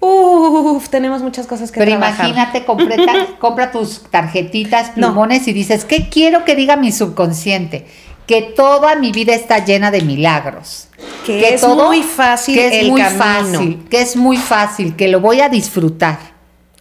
Uf, 0.00 0.88
tenemos 0.88 1.22
muchas 1.22 1.46
cosas 1.46 1.70
que 1.70 1.78
Pero 1.78 1.92
trabajar. 1.92 2.26
imagínate, 2.28 2.64
completa- 2.64 3.26
compra 3.38 3.70
tus 3.70 4.02
tarjetitas, 4.04 4.96
No. 4.96 5.08
plumones 5.08 5.46
y 5.46 5.52
dices, 5.52 5.84
¿qué 5.84 6.08
quiero 6.08 6.44
que 6.44 6.56
diga 6.56 6.76
mi 6.76 6.90
subconsciente? 6.90 7.86
Que 8.26 8.42
toda 8.42 8.96
mi 8.96 9.12
vida 9.12 9.34
está 9.34 9.64
llena 9.64 9.90
de 9.90 10.00
milagros. 10.02 10.88
Que 11.26 11.54
es 11.54 11.66
muy 11.66 12.02
fácil 12.02 12.54
que 12.54 12.66
es 12.68 12.72
el 12.84 12.90
muy 12.90 13.00
camino. 13.02 13.22
fácil, 13.24 13.84
que 13.90 14.00
es 14.00 14.16
muy 14.16 14.36
fácil, 14.36 14.96
que 14.96 15.08
lo 15.08 15.20
voy 15.20 15.40
a 15.40 15.48
disfrutar. 15.48 16.18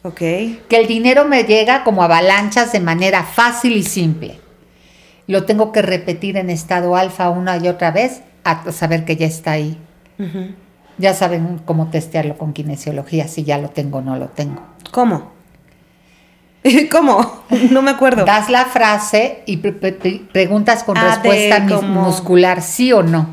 Ok. 0.03 0.15
Que 0.19 0.77
el 0.77 0.87
dinero 0.87 1.25
me 1.25 1.43
llega 1.43 1.83
como 1.83 2.03
avalanchas 2.03 2.71
de 2.71 2.79
manera 2.79 3.23
fácil 3.23 3.75
y 3.75 3.83
simple. 3.83 4.39
Lo 5.27 5.43
tengo 5.45 5.71
que 5.71 5.81
repetir 5.81 6.37
en 6.37 6.49
estado 6.49 6.95
alfa 6.95 7.29
una 7.29 7.57
y 7.57 7.67
otra 7.67 7.91
vez 7.91 8.21
hasta 8.43 8.71
saber 8.71 9.03
que 9.03 9.15
ya 9.17 9.25
está 9.27 9.51
ahí. 9.51 9.77
Ujú. 10.17 10.53
Ya 10.99 11.13
saben 11.13 11.59
cómo 11.65 11.87
testearlo 11.89 12.37
con 12.37 12.53
kinesiología, 12.53 13.27
si 13.27 13.43
ya 13.43 13.57
lo 13.57 13.69
tengo 13.69 13.97
o 13.99 14.01
no 14.01 14.15
lo 14.17 14.27
tengo. 14.27 14.61
¿Cómo? 14.91 15.31
¿Cómo? 16.91 17.43
No 17.71 17.81
me 17.81 17.91
acuerdo. 17.91 18.25
Das 18.25 18.49
la 18.49 18.65
frase 18.65 19.43
y 19.45 19.57
pre- 19.57 19.71
pre- 19.71 19.93
pre- 19.93 20.21
preguntas 20.31 20.83
con 20.83 20.97
Ah, 20.97 21.05
respuesta 21.05 21.59
de 21.61 21.81
muscular, 21.81 22.61
sí 22.61 22.91
o 22.93 23.01
no. 23.01 23.27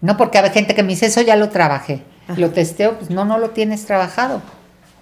No, 0.00 0.16
porque 0.16 0.38
hay 0.38 0.50
gente 0.50 0.74
que 0.74 0.82
me 0.82 0.88
dice, 0.90 1.06
eso 1.06 1.20
ya 1.20 1.36
lo 1.36 1.50
trabajé. 1.50 2.02
Ajá. 2.26 2.40
Lo 2.40 2.50
testeo, 2.50 2.96
pues 2.98 3.10
no, 3.10 3.24
no 3.26 3.38
lo 3.38 3.50
tienes 3.50 3.84
trabajado. 3.84 4.40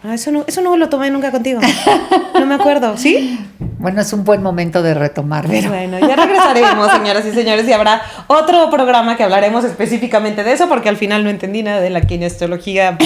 Ah, 0.02 0.14
eso, 0.14 0.30
no, 0.30 0.44
eso 0.46 0.60
no 0.60 0.76
lo 0.76 0.88
tomé 0.88 1.10
nunca 1.10 1.30
contigo. 1.32 1.60
No 2.34 2.46
me 2.46 2.54
acuerdo. 2.54 2.96
¿Sí? 2.96 3.38
Bueno, 3.78 4.00
es 4.00 4.12
un 4.12 4.24
buen 4.24 4.42
momento 4.42 4.82
de 4.82 4.92
retomar, 4.92 5.46
pero 5.46 5.68
Bueno, 5.68 6.00
ya 6.00 6.16
regresaremos, 6.16 6.90
señoras 6.90 7.24
y 7.24 7.30
señores, 7.30 7.66
y 7.68 7.72
habrá 7.72 8.02
otro 8.26 8.68
programa 8.70 9.16
que 9.16 9.22
hablaremos 9.22 9.64
específicamente 9.64 10.42
de 10.42 10.52
eso, 10.52 10.68
porque 10.68 10.88
al 10.88 10.96
final 10.96 11.22
no 11.22 11.30
entendí 11.30 11.62
nada 11.62 11.80
de 11.80 11.88
la 11.88 12.00
kinesiología. 12.00 12.98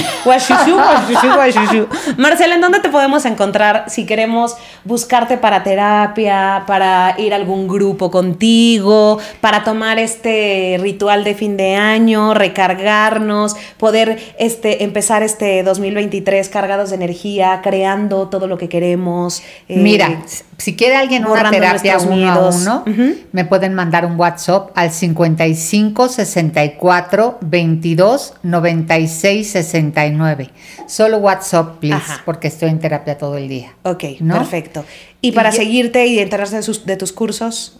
Guashushu. 1.34 1.88
Marcela, 2.16 2.54
¿en 2.54 2.62
dónde 2.62 2.80
te 2.80 2.88
podemos 2.88 3.26
encontrar 3.26 3.84
si 3.88 4.06
queremos 4.06 4.56
buscarte 4.84 5.36
para 5.36 5.62
terapia, 5.62 6.64
para 6.66 7.16
ir 7.18 7.34
a 7.34 7.36
algún 7.36 7.68
grupo 7.68 8.10
contigo, 8.10 9.18
para 9.42 9.64
tomar 9.64 9.98
este 9.98 10.78
ritual 10.80 11.22
de 11.22 11.34
fin 11.34 11.58
de 11.58 11.76
año, 11.76 12.32
recargarnos, 12.32 13.56
poder 13.76 14.18
este, 14.38 14.84
empezar 14.84 15.22
este 15.22 15.62
2023 15.62 16.48
cargados 16.82 16.90
de 16.90 16.96
energía, 16.96 17.60
creando 17.62 18.28
todo 18.28 18.46
lo 18.46 18.58
que 18.58 18.68
queremos? 18.68 19.42
eh, 19.68 19.76
mira, 19.78 20.22
si 20.58 20.76
quiere 20.76 20.96
alguien 20.96 21.24
una 21.26 21.50
terapia 21.50 21.98
uno 21.98 22.16
miedos. 22.16 22.66
a 22.66 22.82
uno, 22.86 23.16
me 23.32 23.44
pueden 23.44 23.74
mandar 23.74 24.04
un 24.06 24.18
WhatsApp 24.18 24.70
al 24.74 24.90
55 24.92 26.08
64 26.08 27.38
22 27.40 28.34
96 28.42 29.50
69. 29.50 30.50
Solo 30.86 31.18
WhatsApp, 31.18 31.78
please, 31.78 31.94
Ajá. 31.96 32.22
porque 32.24 32.48
estoy 32.48 32.68
en 32.70 32.78
terapia 32.78 33.16
todo 33.18 33.36
el 33.36 33.48
día. 33.48 33.72
Ok, 33.82 34.04
¿No? 34.20 34.34
perfecto. 34.38 34.84
Y 35.20 35.32
para 35.32 35.50
Y- 35.50 35.52
seguirte 35.52 36.06
y 36.06 36.18
enterarse 36.18 36.56
de, 36.56 36.62
sus- 36.62 36.84
de 36.84 36.96
tus 36.96 37.12
cursos, 37.12 37.78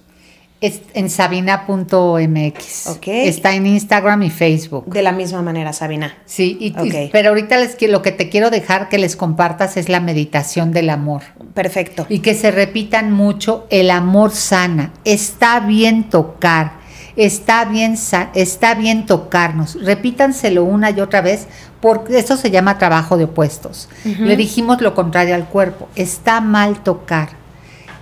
Es 0.63 0.81
en 0.95 1.11
sabina.mx. 1.11 2.87
Ok. 2.87 3.09
Está 3.09 3.55
en 3.55 3.67
Instagram 3.67 4.23
y 4.23 4.31
Facebook. 4.31 4.87
de 4.87 5.03
la 5.03 5.13
misma 5.13 5.43
manera, 5.43 5.73
Sabina. 5.73 6.15
Sí, 6.25 6.57
y- 6.61 6.69
y- 6.69 6.89
Ok. 7.05 7.11
pero 7.13 7.31
ahorita 7.31 7.59
les, 7.59 7.77
lo 7.83 8.01
que 8.01 8.13
te 8.13 8.29
quiero 8.29 8.49
dejar 8.51 8.89
que 8.89 8.97
les 8.99 9.17
compartas 9.17 9.77
es 9.77 9.89
la 9.89 10.01
meditación 10.01 10.73
del 10.73 10.89
amor. 10.91 11.23
Perfecto. 11.53 12.07
Y 12.09 12.21
que 12.21 12.35
se 12.35 12.51
repitan 12.51 13.13
mucho, 13.13 13.67
el 13.71 13.91
amor 13.91 14.31
sana. 14.31 14.93
Está 15.05 15.61
bien 15.61 16.05
tocar, 16.09 16.75
está 17.17 17.65
bien, 17.65 17.97
está 18.35 18.75
bien 18.75 19.05
tocarnos. 19.07 19.83
Repítanselo 19.85 20.65
una 20.65 20.91
y 20.91 21.01
otra 21.01 21.21
vez, 21.23 21.47
porque 21.81 22.19
eso 22.19 22.37
se 22.37 22.51
llama 22.53 22.79
trabajo 22.79 23.17
de 23.17 23.25
opuestos. 23.25 23.89
Le 24.05 24.37
dijimos 24.37 24.81
lo 24.81 24.95
contrario 24.95 25.35
al 25.35 25.47
cuerpo. 25.47 25.89
Está 25.97 26.41
mal 26.41 26.83
tocar. 26.85 27.42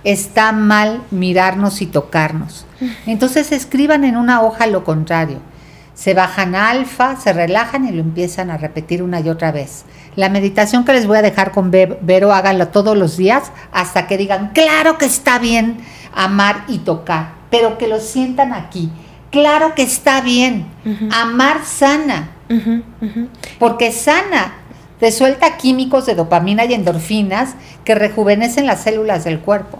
Está 0.03 0.51
mal 0.51 1.01
mirarnos 1.11 1.81
y 1.81 1.85
tocarnos. 1.85 2.65
Entonces 3.05 3.51
escriban 3.51 4.03
en 4.03 4.17
una 4.17 4.41
hoja 4.41 4.65
lo 4.67 4.83
contrario. 4.83 5.37
Se 5.93 6.13
bajan 6.15 6.55
alfa, 6.55 7.15
se 7.17 7.31
relajan 7.33 7.87
y 7.87 7.91
lo 7.91 8.01
empiezan 8.01 8.49
a 8.49 8.57
repetir 8.57 9.03
una 9.03 9.19
y 9.19 9.29
otra 9.29 9.51
vez. 9.51 9.85
La 10.15 10.29
meditación 10.29 10.83
que 10.83 10.93
les 10.93 11.05
voy 11.05 11.17
a 11.17 11.21
dejar 11.21 11.51
con 11.51 11.69
Ve- 11.69 11.99
Vero, 12.01 12.33
háganlo 12.33 12.69
todos 12.69 12.97
los 12.97 13.17
días 13.17 13.51
hasta 13.71 14.07
que 14.07 14.17
digan, 14.17 14.49
claro 14.53 14.97
que 14.97 15.05
está 15.05 15.37
bien 15.37 15.77
amar 16.15 16.63
y 16.67 16.79
tocar, 16.79 17.33
pero 17.51 17.77
que 17.77 17.87
lo 17.87 17.99
sientan 17.99 18.51
aquí. 18.53 18.89
Claro 19.29 19.75
que 19.75 19.83
está 19.83 20.21
bien. 20.21 20.65
Amar 21.13 21.63
sana, 21.65 22.31
porque 23.59 23.91
sana. 23.91 24.53
Te 24.99 25.11
suelta 25.11 25.57
químicos 25.57 26.05
de 26.05 26.15
dopamina 26.15 26.65
y 26.65 26.73
endorfinas 26.73 27.55
que 27.85 27.95
rejuvenecen 27.95 28.65
las 28.67 28.81
células 28.83 29.23
del 29.23 29.39
cuerpo. 29.39 29.79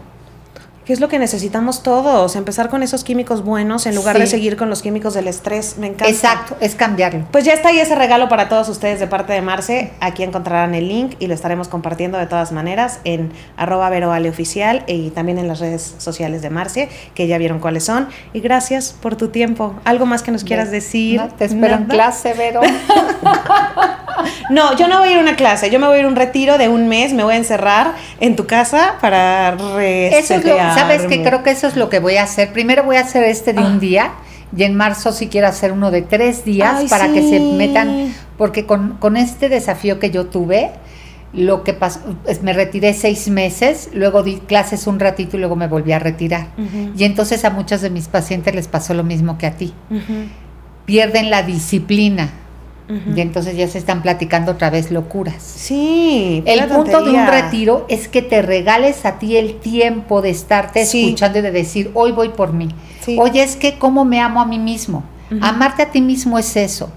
¿Qué 0.85 0.93
es 0.93 0.99
lo 0.99 1.09
que 1.09 1.19
necesitamos 1.19 1.83
todos? 1.83 2.35
Empezar 2.35 2.69
con 2.69 2.81
esos 2.81 3.03
químicos 3.03 3.43
buenos 3.43 3.85
en 3.85 3.93
lugar 3.93 4.17
de 4.17 4.25
seguir 4.25 4.57
con 4.57 4.67
los 4.69 4.81
químicos 4.81 5.13
del 5.13 5.27
estrés. 5.27 5.77
Me 5.77 5.85
encanta. 5.87 6.09
Exacto, 6.09 6.57
es 6.59 6.73
cambiarlo. 6.73 7.27
Pues 7.31 7.45
ya 7.45 7.53
está 7.53 7.69
ahí 7.69 7.79
ese 7.79 7.93
regalo 7.93 8.27
para 8.29 8.49
todos 8.49 8.67
ustedes 8.67 8.99
de 8.99 9.05
parte 9.05 9.31
de 9.31 9.41
Marce. 9.43 9.91
Aquí 9.99 10.23
encontrarán 10.23 10.73
el 10.73 10.87
link 10.87 11.15
y 11.19 11.27
lo 11.27 11.35
estaremos 11.35 11.67
compartiendo 11.67 12.17
de 12.17 12.25
todas 12.25 12.51
maneras 12.51 12.99
en 13.03 13.31
arroba 13.57 13.91
veroaleoficial 13.91 14.83
y 14.87 15.11
también 15.11 15.37
en 15.37 15.47
las 15.47 15.59
redes 15.59 15.95
sociales 15.99 16.41
de 16.41 16.49
Marce, 16.49 16.89
que 17.13 17.27
ya 17.27 17.37
vieron 17.37 17.59
cuáles 17.59 17.83
son. 17.83 18.07
Y 18.33 18.39
gracias 18.39 18.95
por 18.99 19.15
tu 19.15 19.27
tiempo. 19.27 19.75
¿Algo 19.85 20.07
más 20.07 20.23
que 20.23 20.31
nos 20.31 20.43
quieras 20.43 20.71
decir? 20.71 21.21
No, 21.21 21.27
te 21.29 21.45
espero 21.45 21.75
en 21.75 21.85
clase, 21.85 22.33
Vero. 22.33 22.61
No, 24.49 24.75
yo 24.77 24.87
no 24.87 24.99
voy 24.99 25.09
a 25.09 25.11
ir 25.13 25.17
a 25.17 25.21
una 25.21 25.35
clase, 25.35 25.69
yo 25.69 25.79
me 25.79 25.87
voy 25.87 25.97
a 25.97 25.99
ir 25.99 26.05
a 26.05 26.07
un 26.07 26.15
retiro 26.15 26.57
de 26.57 26.67
un 26.69 26.87
mes, 26.87 27.13
me 27.13 27.23
voy 27.23 27.33
a 27.35 27.37
encerrar 27.37 27.93
en 28.19 28.35
tu 28.35 28.45
casa 28.47 28.95
para 29.01 29.55
Eso 29.79 30.35
es 30.35 30.45
lo, 30.45 30.57
¿sabes 30.57 31.03
que 31.03 31.23
Creo 31.23 31.43
que 31.43 31.51
eso 31.51 31.67
es 31.67 31.75
lo 31.75 31.89
que 31.89 31.99
voy 31.99 32.17
a 32.17 32.23
hacer. 32.23 32.51
Primero 32.53 32.83
voy 32.83 32.97
a 32.97 33.01
hacer 33.01 33.23
este 33.23 33.53
de 33.53 33.61
Ah. 33.61 33.65
un 33.65 33.79
día 33.79 34.11
y 34.55 34.63
en 34.63 34.75
marzo 34.75 35.11
sí 35.13 35.27
quiero 35.27 35.47
hacer 35.47 35.71
uno 35.71 35.91
de 35.91 36.01
tres 36.01 36.43
días 36.43 36.75
Ay, 36.79 36.87
para 36.89 37.07
que 37.13 37.21
se 37.21 37.39
metan, 37.39 38.13
porque 38.37 38.65
con, 38.65 38.97
con 38.97 39.15
este 39.15 39.47
desafío 39.47 39.99
que 39.99 40.11
yo 40.11 40.25
tuve, 40.25 40.71
lo 41.33 41.63
que 41.63 41.71
pasó, 41.73 42.01
es- 42.27 42.43
me 42.43 42.51
retiré 42.51 42.93
seis 42.93 43.29
meses, 43.29 43.89
luego 43.93 44.21
di 44.23 44.37
clases 44.39 44.87
un 44.87 44.99
ratito 44.99 45.37
y 45.37 45.39
luego 45.39 45.55
me 45.55 45.67
volví 45.67 45.93
a 45.93 45.99
retirar. 45.99 46.47
Y 46.97 47.05
entonces 47.05 47.45
a 47.45 47.49
muchos 47.51 47.79
de 47.79 47.89
mis 47.89 48.09
pacientes 48.09 48.53
les 48.53 48.67
pasó 48.67 48.93
lo 48.93 49.03
mismo 49.05 49.37
que 49.37 49.47
a 49.47 49.51
ti. 49.51 49.73
Pierden 50.85 51.29
la 51.29 51.43
disciplina 51.43 52.29
y 53.15 53.21
entonces 53.21 53.55
ya 53.55 53.67
se 53.67 53.77
están 53.77 54.01
platicando 54.01 54.51
otra 54.53 54.69
vez 54.69 54.91
locuras. 54.91 55.41
Sí. 55.41 56.43
El 56.45 56.65
punto 56.67 57.01
de 57.03 57.11
un 57.11 57.27
retiro 57.27 57.85
es 57.89 58.07
que 58.07 58.21
te 58.21 58.41
regales 58.41 59.05
a 59.05 59.19
ti 59.19 59.37
el 59.37 59.55
tiempo 59.59 60.21
de 60.21 60.29
estarte 60.29 60.85
Sí. 60.85 61.03
escuchando 61.05 61.39
y 61.39 61.41
de 61.41 61.51
decir, 61.51 61.91
hoy 61.93 62.11
voy 62.11 62.29
por 62.29 62.53
mí. 62.53 62.69
Sí. 63.01 63.17
Oye, 63.19 63.43
es 63.43 63.55
que 63.55 63.77
cómo 63.77 64.05
me 64.05 64.19
amo 64.19 64.41
a 64.41 64.45
mí 64.45 64.59
mismo. 64.59 65.03
Amarte 65.41 65.83
a 65.83 65.91
ti 65.91 66.01
mismo 66.01 66.37
es 66.37 66.55
eso. 66.57 66.91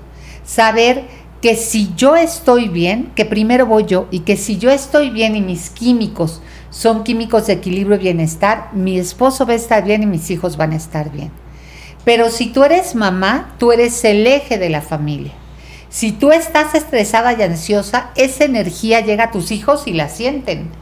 Saber 0.45 1.05
que 1.40 1.57
si 1.57 1.92
yo 1.95 2.16
estoy 2.16 2.68
bien, 2.68 3.12
que 3.14 3.24
primero 3.24 3.66
voy 3.66 3.84
yo, 3.84 4.09
y 4.11 4.20
que 4.20 4.36
si 4.36 4.57
yo 4.59 4.70
estoy 4.70 5.11
bien 5.11 5.36
y 5.36 5.40
mis 5.42 5.70
químicos 5.70 6.40
son 6.70 7.05
químicos 7.05 7.47
de 7.47 7.53
equilibrio 7.53 7.97
y 7.97 8.01
bienestar, 8.01 8.70
mi 8.72 8.99
esposo 8.99 9.47
va 9.47 9.53
a 9.53 9.57
estar 9.57 9.84
bien 9.84 10.03
y 10.03 10.07
mis 10.07 10.30
hijos 10.30 10.57
van 10.57 10.72
a 10.72 10.76
estar 10.76 11.12
bien. 11.12 11.30
Pero 12.05 12.30
si 12.30 12.47
tú 12.49 12.64
eres 12.64 12.95
mamá, 12.95 13.55
tú 13.59 13.72
eres 13.72 14.05
el 14.05 14.26
eje 14.26 14.59
de 14.59 14.68
la 14.70 14.80
familia. 14.80 15.32
Si 15.95 16.11
tú 16.11 16.32
estás 16.32 16.74
estresada 16.74 17.34
y 17.34 17.42
ansiosa, 17.42 18.11
esa 18.16 18.42
energía 18.42 18.99
llega 18.99 19.26
a 19.26 19.30
tus 19.30 19.53
hijos 19.53 19.86
y 19.86 19.92
la 19.92 20.09
sienten. 20.09 20.72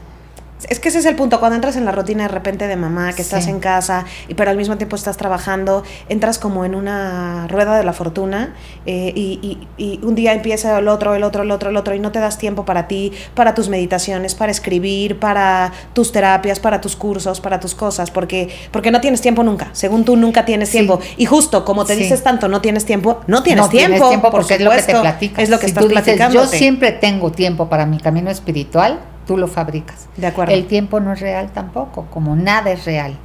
Es 0.69 0.79
que 0.79 0.89
ese 0.89 0.99
es 0.99 1.05
el 1.05 1.15
punto, 1.15 1.39
cuando 1.39 1.55
entras 1.55 1.75
en 1.75 1.85
la 1.85 1.91
rutina 1.91 2.23
de 2.23 2.29
repente 2.29 2.67
de 2.67 2.75
mamá, 2.75 3.13
que 3.13 3.21
estás 3.21 3.45
Sí. 3.45 3.49
en 3.49 3.59
casa, 3.59 4.05
y 4.27 4.33
pero 4.33 4.51
al 4.51 4.57
mismo 4.57 4.77
tiempo 4.77 4.95
estás 4.95 5.17
trabajando, 5.17 5.83
entras 6.09 6.39
como 6.39 6.65
en 6.65 6.75
una 6.75 7.47
rueda 7.47 7.75
de 7.77 7.83
la 7.83 7.93
fortuna, 7.93 8.53
eh, 8.85 9.11
y, 9.15 9.39
y- 9.77 9.83
y 9.83 9.99
un 10.03 10.15
día 10.15 10.33
empieza 10.33 10.77
el 10.79 10.87
otro, 10.87 11.15
el 11.15 11.23
otro, 11.23 11.43
el 11.43 11.51
otro, 11.51 11.69
el 11.69 11.77
otro, 11.77 11.93
y 11.95 11.99
no 11.99 12.11
te 12.11 12.19
das 12.19 12.37
tiempo 12.37 12.65
para 12.65 12.87
ti, 12.87 13.11
para 13.35 13.53
tus 13.55 13.69
meditaciones, 13.69 14.35
para 14.35 14.51
escribir, 14.51 15.19
para 15.19 15.71
tus 15.93 16.11
terapias, 16.11 16.59
para 16.59 16.79
tus 16.81 16.95
cursos, 16.95 17.41
para 17.41 17.59
tus 17.59 17.75
cosas, 17.75 18.11
porque, 18.11 18.49
porque 18.71 18.91
no 18.91 19.01
tienes 19.01 19.21
tiempo 19.21 19.43
nunca, 19.43 19.69
según 19.73 20.05
tú 20.05 20.15
nunca 20.15 20.45
tienes 20.45 20.69
Sí. 20.69 20.73
tiempo. 20.79 20.99
Y 21.17 21.25
justo 21.25 21.65
como 21.65 21.85
te 21.85 21.95
Sí. 21.95 22.03
dices 22.03 22.23
tanto, 22.23 22.47
no 22.47 22.61
tienes 22.61 22.85
tiempo, 22.85 23.19
no 23.27 23.43
tienes 23.43 23.63
no 23.65 23.69
tiempo. 23.69 23.87
tienes 23.95 24.09
tiempo 24.09 24.31
por 24.31 24.41
porque 24.41 24.55
es 24.55 24.61
lo 24.61 24.71
que 24.71 24.81
te 24.81 24.95
platicas. 24.99 25.43
Es 25.43 25.49
lo 25.49 25.57
que 25.59 25.67
si 25.67 25.71
estás 25.71 25.89
dices, 25.89 26.33
yo 26.33 26.45
siempre 26.47 26.91
tengo 26.91 27.31
tiempo 27.31 27.67
para 27.69 27.85
mi 27.85 27.99
camino 27.99 28.29
espiritual, 28.29 28.99
tú 29.25 29.37
lo 29.37 29.47
fabricas. 29.47 30.07
De 30.17 30.27
acuerdo. 30.27 30.53
El 30.53 30.67
tiempo 30.67 30.99
no 30.99 31.13
es 31.13 31.19
real 31.19 31.51
tampoco, 31.51 32.07
como 32.09 32.35
nada 32.35 32.71
es 32.71 32.85
real. 32.85 33.17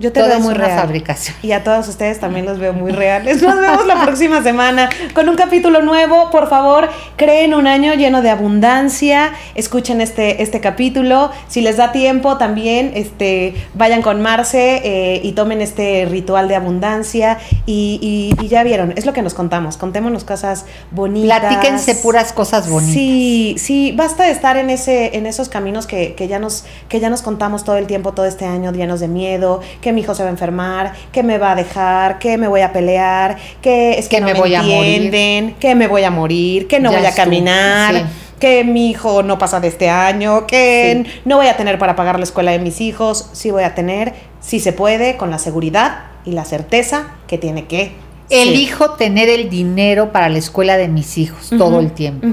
Yo 0.00 0.10
te 0.12 0.18
Todo 0.20 0.28
veo 0.30 0.40
muy 0.40 0.54
real. 0.54 0.78
fabricación. 0.80 1.36
Y 1.42 1.52
a 1.52 1.62
todos 1.62 1.86
ustedes 1.88 2.18
también 2.18 2.46
los 2.46 2.58
veo 2.58 2.72
muy 2.72 2.90
reales. 2.90 3.40
Nos 3.42 3.60
vemos 3.60 3.86
la 3.86 4.02
próxima 4.04 4.42
semana 4.42 4.90
con 5.14 5.28
un 5.28 5.36
capítulo 5.36 5.82
nuevo. 5.82 6.30
Por 6.30 6.48
favor, 6.48 6.88
creen 7.16 7.54
un 7.54 7.68
año 7.68 7.94
lleno 7.94 8.20
de 8.20 8.30
abundancia. 8.30 9.32
Escuchen 9.54 10.00
este, 10.00 10.42
este 10.42 10.60
capítulo. 10.60 11.30
Si 11.46 11.60
les 11.60 11.76
da 11.76 11.92
tiempo, 11.92 12.38
también 12.38 12.90
este, 12.96 13.54
vayan 13.74 14.02
con 14.02 14.20
Marce 14.20 14.80
eh, 14.84 15.20
y 15.22 15.30
tomen 15.32 15.60
este 15.60 16.06
ritual 16.10 16.48
de 16.48 16.56
abundancia. 16.56 17.38
Y, 17.66 18.00
y- 18.02 18.44
y 18.44 18.48
ya 18.48 18.64
vieron, 18.64 18.92
es 18.96 19.06
lo 19.06 19.12
que 19.12 19.22
nos 19.22 19.32
contamos. 19.34 19.76
Contémonos 19.76 20.24
cosas 20.24 20.64
bonitas. 20.90 21.38
Platíquense 21.40 21.94
puras 21.96 22.32
cosas 22.32 22.68
bonitas. 22.68 22.92
Sí, 22.94 23.54
sí, 23.58 23.92
basta 23.96 24.24
de 24.24 24.32
estar 24.32 24.56
en 24.56 24.70
ese, 24.70 25.16
en 25.16 25.26
esos 25.26 25.48
caminos 25.48 25.86
que, 25.86 26.14
que 26.14 26.26
ya 26.26 26.38
nos, 26.40 26.64
que 26.88 26.98
ya 26.98 27.10
nos 27.10 27.22
contamos 27.22 27.62
todo 27.64 27.76
el 27.76 27.86
tiempo, 27.86 28.12
todo 28.12 28.26
este 28.26 28.44
año, 28.44 28.72
llenos 28.72 28.98
de 29.00 29.08
miedo, 29.08 29.60
que 29.84 29.92
mi 29.92 30.00
hijo 30.00 30.14
se 30.14 30.22
va 30.22 30.30
a 30.30 30.32
enfermar, 30.32 30.94
que 31.12 31.22
me 31.22 31.36
va 31.36 31.52
a 31.52 31.54
dejar, 31.54 32.18
que 32.18 32.38
me 32.38 32.48
voy 32.48 32.62
a 32.62 32.72
pelear, 32.72 33.36
que 33.60 33.98
es 33.98 34.08
que, 34.08 34.16
Que 34.16 34.20
no 34.22 34.26
me 34.28 34.32
voy 34.34 34.54
a 34.54 34.62
morir. 34.62 35.02
entienden, 35.02 35.54
que 35.60 35.74
me 35.74 35.86
voy 35.86 36.04
a 36.04 36.10
morir, 36.10 36.66
que 36.66 36.80
no 36.80 36.90
Ya 36.90 36.98
voy 36.98 37.06
a 37.06 37.14
caminar. 37.14 37.94
sí. 37.94 38.02
Que 38.40 38.64
mi 38.64 38.90
hijo 38.90 39.22
no 39.22 39.38
pasa 39.38 39.60
de 39.60 39.68
este 39.68 39.88
año, 39.90 40.46
que 40.46 41.02
Sí. 41.04 41.20
no 41.26 41.36
voy 41.36 41.48
a 41.48 41.56
tener 41.58 41.78
para 41.78 41.94
pagar 41.96 42.18
la 42.18 42.24
escuela 42.24 42.50
de 42.52 42.58
mis 42.58 42.80
hijos, 42.80 43.28
sí 43.32 43.50
voy 43.50 43.62
a 43.62 43.74
tener, 43.74 44.14
si 44.40 44.58
se 44.58 44.72
puede, 44.72 45.16
con 45.18 45.30
la 45.30 45.38
seguridad 45.38 46.04
y 46.24 46.32
la 46.32 46.44
certeza 46.46 47.08
que 47.28 47.36
tiene 47.36 47.66
que. 47.66 47.92
ser. 48.28 48.48
Elijo 48.48 48.92
tener 48.92 49.28
el 49.28 49.50
dinero 49.50 50.12
para 50.12 50.30
la 50.30 50.38
escuela 50.38 50.78
de 50.78 50.88
mis 50.88 51.18
hijos 51.18 51.50
todo 51.58 51.78
el 51.78 51.92
tiempo. 51.92 52.26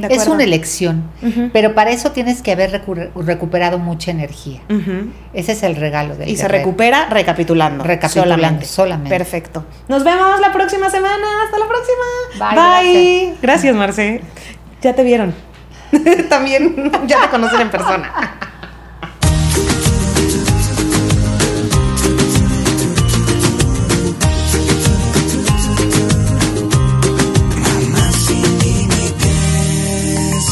Es 0.00 0.26
una 0.26 0.42
elección, 0.44 1.04
pero 1.52 1.74
para 1.74 1.90
eso 1.90 2.12
tienes 2.12 2.42
que 2.42 2.52
haber 2.52 2.70
recu- 2.84 3.10
recuperado 3.14 3.78
mucha 3.78 4.10
energía. 4.10 4.60
Ese 5.32 5.52
es 5.52 5.62
el 5.62 5.76
regalo 5.76 6.16
del 6.16 6.28
Y 6.28 6.36
se 6.36 6.48
recupera 6.48 7.06
recapitulando. 7.10 7.84
Recapitulando, 7.84 8.64
solamente. 8.64 9.10
Perfecto. 9.10 9.64
Nos 9.88 10.04
vemos 10.04 10.40
la 10.40 10.52
próxima 10.52 10.90
semana. 10.90 11.24
Hasta 11.44 11.58
la 11.58 11.66
próxima. 11.68 12.50
Bye, 12.50 12.92
Bye. 12.92 13.34
Gracias, 13.42 13.74
Marce. 13.74 14.20
Ya 14.82 14.94
te 14.94 15.02
vieron. 15.04 15.34
También 16.28 16.90
ya 17.06 17.20
te 17.22 17.28
conocen 17.28 17.60
en 17.60 17.70
persona. 17.70 18.12